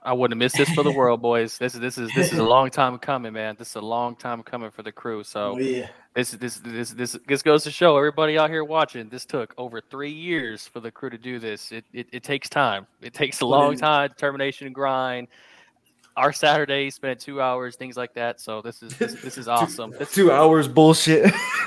I 0.05 0.13
wouldn't 0.13 0.35
have 0.35 0.45
missed 0.45 0.57
this 0.57 0.75
for 0.75 0.83
the 0.83 0.91
world, 0.91 1.23
boys. 1.23 1.59
This 1.59 1.75
is 1.75 1.81
this 1.81 1.97
is 1.97 2.13
this 2.15 2.33
is 2.33 2.39
a 2.39 2.43
long 2.57 2.71
time 2.71 2.99
coming, 2.99 3.33
man. 3.33 3.55
This 3.59 3.71
is 3.71 3.77
a 3.77 3.81
long 3.81 4.17
time 4.17 4.43
coming 4.43 4.71
for 4.71 4.83
the 4.83 4.91
crew. 4.91 5.23
So 5.23 5.53
Oh 5.55 5.59
yeah, 5.59 5.89
this 6.15 6.33
this 6.33 6.57
this 6.59 6.91
this 6.91 7.17
this 7.27 7.43
goes 7.43 7.63
to 7.65 7.71
show 7.71 7.97
everybody 7.97 8.37
out 8.37 8.51
here 8.51 8.65
watching. 8.65 9.09
This 9.09 9.25
took 9.25 9.55
over 9.57 9.81
three 9.81 10.11
years 10.11 10.67
for 10.67 10.81
the 10.81 10.91
crew 10.91 11.11
to 11.11 11.19
do 11.19 11.39
this. 11.39 11.71
It 11.71 11.85
it, 11.93 12.09
it 12.13 12.23
takes 12.25 12.49
time. 12.49 12.87
It 13.01 13.15
takes 13.15 13.41
a 13.43 13.47
long 13.47 13.77
time, 13.77 14.09
determination 14.09 14.67
and 14.67 14.75
grind. 14.75 15.29
Our 16.17 16.33
Saturdays 16.33 16.95
spent 16.95 17.21
two 17.21 17.41
hours, 17.41 17.77
things 17.77 17.97
like 17.97 18.13
that. 18.15 18.41
So 18.41 18.61
this 18.61 18.83
is 18.83 18.97
this, 18.99 19.15
this 19.23 19.39
is 19.39 19.49
awesome. 19.49 19.93
This, 19.99 20.13
Two 20.13 20.31
hours 20.31 20.69
bullshit. 20.69 21.33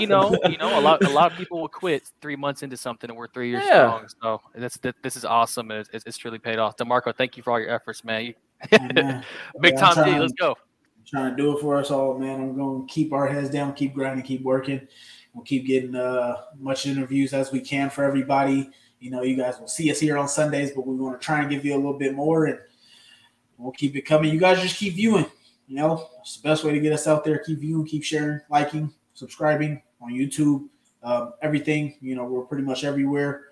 you 0.00 0.06
know, 0.06 0.36
you 0.48 0.56
know, 0.58 0.78
a 0.78 0.80
lot 0.80 1.04
a 1.04 1.08
lot 1.10 1.30
of 1.32 1.38
people 1.38 1.60
will 1.60 1.68
quit 1.68 2.02
three 2.20 2.36
months 2.36 2.62
into 2.62 2.76
something, 2.76 3.08
and 3.10 3.16
we're 3.16 3.28
three 3.28 3.50
years 3.50 3.62
Yeah. 3.64 3.86
strong. 3.86 4.06
So 4.22 4.40
that's 4.54 4.78
that, 4.78 4.96
this 5.02 5.16
is 5.16 5.24
awesome, 5.24 5.70
and 5.70 5.86
it's, 5.92 6.04
it's 6.06 6.16
truly 6.16 6.38
paid 6.38 6.58
off. 6.58 6.76
Demarco, 6.76 7.14
thank 7.16 7.36
you 7.36 7.42
for 7.42 7.52
all 7.52 7.60
your 7.60 7.70
efforts, 7.70 8.02
man. 8.04 8.24
You, 8.24 8.34
man. 8.72 9.24
big 9.60 9.74
Yeah, 9.74 9.86
I'm 9.88 9.94
time 9.94 10.12
D, 10.12 10.18
let's 10.18 10.32
go. 10.32 10.56
trying 11.06 11.30
to 11.30 11.36
do 11.36 11.56
it 11.56 11.60
for 11.60 11.76
us 11.76 11.90
all, 11.90 12.18
man. 12.18 12.40
I'm 12.40 12.56
going 12.56 12.86
to 12.86 12.92
keep 12.92 13.12
our 13.12 13.28
heads 13.28 13.50
down, 13.50 13.74
keep 13.74 13.94
grinding, 13.94 14.24
keep 14.24 14.42
working. 14.42 14.80
We'll 15.34 15.44
keep 15.44 15.66
getting 15.66 15.94
uh, 15.94 16.36
much 16.58 16.86
interviews 16.86 17.32
as 17.34 17.52
we 17.52 17.60
can 17.60 17.90
for 17.90 18.04
everybody. 18.04 18.70
You 19.00 19.10
know, 19.10 19.22
you 19.22 19.36
guys 19.36 19.58
will 19.60 19.68
see 19.68 19.90
us 19.90 20.00
here 20.00 20.16
on 20.16 20.28
Sundays, 20.28 20.70
but 20.70 20.86
we 20.86 20.94
want 20.96 21.20
to 21.20 21.24
try 21.24 21.40
and 21.40 21.50
give 21.50 21.64
you 21.64 21.74
a 21.74 21.76
little 21.76 21.98
bit 21.98 22.14
more, 22.14 22.46
and 22.46 22.58
we'll 23.58 23.72
keep 23.72 23.96
it 23.96 24.02
coming. 24.02 24.32
You 24.32 24.40
guys 24.40 24.60
just 24.60 24.76
keep 24.76 24.94
viewing. 24.94 25.26
You 25.66 25.76
know, 25.76 26.08
it's 26.20 26.36
the 26.36 26.48
best 26.48 26.64
way 26.64 26.72
to 26.72 26.80
get 26.80 26.92
us 26.92 27.06
out 27.06 27.24
there. 27.24 27.38
Keep 27.38 27.60
viewing, 27.60 27.86
keep 27.86 28.04
sharing, 28.04 28.40
liking, 28.50 28.92
subscribing 29.14 29.82
on 30.00 30.12
YouTube, 30.12 30.68
um, 31.02 31.32
everything. 31.42 31.96
You 32.00 32.16
know, 32.16 32.24
we're 32.24 32.42
pretty 32.42 32.64
much 32.64 32.84
everywhere. 32.84 33.46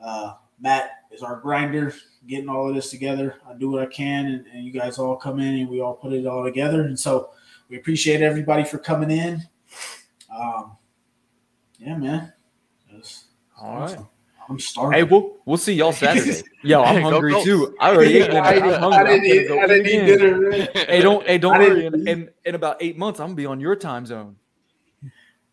Uh, 0.00 0.34
Matt 0.60 0.90
is 1.10 1.22
our 1.22 1.40
grinder, 1.40 1.94
getting 2.26 2.48
all 2.48 2.68
of 2.68 2.74
this 2.74 2.90
together. 2.90 3.36
I 3.48 3.54
do 3.54 3.70
what 3.70 3.82
I 3.82 3.86
can, 3.86 4.26
and, 4.26 4.46
and 4.46 4.64
you 4.64 4.72
guys 4.72 4.98
all 4.98 5.16
come 5.16 5.40
in 5.40 5.54
and 5.56 5.68
we 5.68 5.80
all 5.80 5.94
put 5.94 6.12
it 6.12 6.26
all 6.26 6.44
together. 6.44 6.82
And 6.82 6.98
so 6.98 7.30
we 7.68 7.76
appreciate 7.76 8.20
everybody 8.20 8.64
for 8.64 8.78
coming 8.78 9.10
in. 9.10 9.42
Um, 10.34 10.76
yeah, 11.78 11.96
man. 11.96 12.32
That's 12.92 13.24
All 13.60 13.80
right. 13.80 13.98
Awesome. 14.44 14.54
I'm 14.54 14.58
starving. 14.60 14.98
Hey, 14.98 15.02
we'll 15.04 15.36
we'll 15.44 15.56
see 15.56 15.74
y'all 15.74 15.92
Saturday. 15.92 16.42
Yo, 16.62 16.82
I'm 16.82 17.02
Go 17.02 17.10
hungry 17.10 17.32
Colts. 17.32 17.44
too. 17.46 17.76
I 17.80 17.90
already 17.94 18.16
ate 18.18 18.26
dinner. 18.30 18.40
I, 18.40 18.52
I'm 18.54 18.62
didn't- 18.62 18.82
I 18.92 19.04
didn't 19.04 19.24
eat, 19.26 19.50
I 19.50 19.66
didn't 19.66 19.86
eat 19.86 19.92
eat 19.94 20.06
dinner. 20.18 20.68
Hey, 20.86 21.00
don't 21.02 21.26
hey, 21.26 21.38
don't 21.38 21.54
I 21.54 21.58
worry. 21.58 21.86
In, 21.86 22.08
in 22.08 22.30
in 22.44 22.54
about 22.54 22.76
eight 22.80 22.96
months, 22.98 23.20
I'm 23.20 23.26
gonna 23.28 23.36
be 23.36 23.46
on 23.46 23.60
your 23.60 23.76
time 23.76 24.06
zone. 24.06 24.36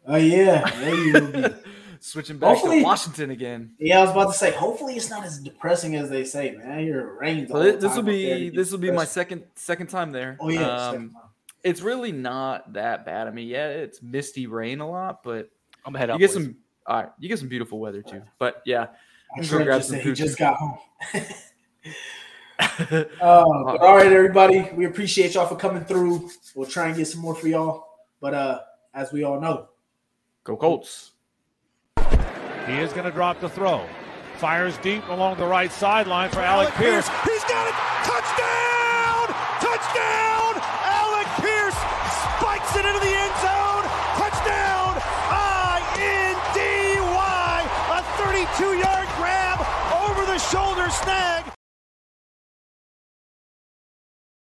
Oh 0.07 0.15
yeah, 0.17 0.69
there 0.79 0.95
you 0.95 1.13
will 1.13 1.31
be. 1.49 1.55
Switching 2.03 2.37
back 2.39 2.49
Hopefully- 2.55 2.79
to 2.79 2.83
Washington 2.83 3.29
again. 3.29 3.75
Yeah, 3.77 3.99
I 3.99 4.01
was 4.01 4.09
about 4.11 4.31
to 4.31 4.33
say. 4.37 4.51
Hopefully, 4.51 4.95
it's 4.95 5.11
not 5.11 5.23
as 5.23 5.37
depressing 5.39 5.95
as 5.95 6.09
they 6.09 6.23
say, 6.23 6.51
man. 6.51 6.71
I 6.71 6.81
hear 6.81 6.99
it 7.01 7.19
rains. 7.19 7.51
So 7.51 7.61
this, 7.61 7.79
the 7.79 7.89
will 7.89 8.01
be 8.01 8.49
this 8.49 8.55
gets 8.55 8.71
will 8.71 8.79
be 8.79 8.89
my 8.91 9.05
second 9.05 9.43
second 9.53 9.87
time 9.87 10.11
there. 10.11 10.35
Oh 10.39 10.49
yeah, 10.49 10.87
Um, 10.89 11.15
it's 11.63 11.81
really 11.81 12.11
not 12.11 12.73
that 12.73 13.05
bad. 13.05 13.27
I 13.27 13.31
mean, 13.31 13.47
yeah, 13.47 13.67
it's 13.67 14.01
misty 14.01 14.47
rain 14.47 14.79
a 14.79 14.89
lot, 14.89 15.21
but 15.23 15.51
I'm 15.85 15.93
head 15.93 16.09
you 16.09 16.13
out. 16.15 16.19
get 16.19 16.33
boys. 16.33 16.43
some. 16.43 16.55
All 16.87 16.97
right, 16.97 17.09
you 17.19 17.29
get 17.29 17.39
some 17.39 17.47
beautiful 17.47 17.79
weather 17.79 18.01
too. 18.01 18.21
But 18.39 18.61
yeah, 18.65 18.87
I 19.35 19.39
go 19.39 19.43
should 19.43 19.63
grab 19.63 19.79
just 19.79 19.89
some 19.89 19.97
said 19.97 20.03
he 20.03 20.09
food, 20.09 20.15
just 20.15 20.37
got 20.37 20.55
home. 20.57 20.77
Um, 23.21 23.63
but 23.65 23.81
all 23.81 23.95
right, 23.97 24.11
everybody, 24.11 24.69
we 24.75 24.85
appreciate 24.85 25.33
y'all 25.33 25.47
for 25.47 25.55
coming 25.55 25.83
through. 25.83 26.29
We'll 26.53 26.69
try 26.69 26.87
and 26.87 26.95
get 26.95 27.07
some 27.07 27.21
more 27.21 27.33
for 27.33 27.47
y'all. 27.47 27.87
But 28.19 28.33
uh, 28.33 28.59
as 28.93 29.11
we 29.11 29.23
all 29.23 29.39
know, 29.39 29.69
go 30.43 30.55
Colts. 30.55 31.11
He 32.67 32.73
is 32.73 32.93
going 32.93 33.05
to 33.05 33.11
drop 33.11 33.39
the 33.39 33.49
throw. 33.49 33.85
Fires 34.37 34.77
deep 34.79 35.07
along 35.09 35.37
the 35.37 35.45
right 35.45 35.71
sideline 35.71 36.29
for 36.29 36.41
Alec 36.41 36.73
Pierce. 36.75 37.07
He's 37.23 37.43
got 37.45 37.67
it. 37.67 37.75
Touchdown! 38.03 39.35
Touchdown! 39.59 40.40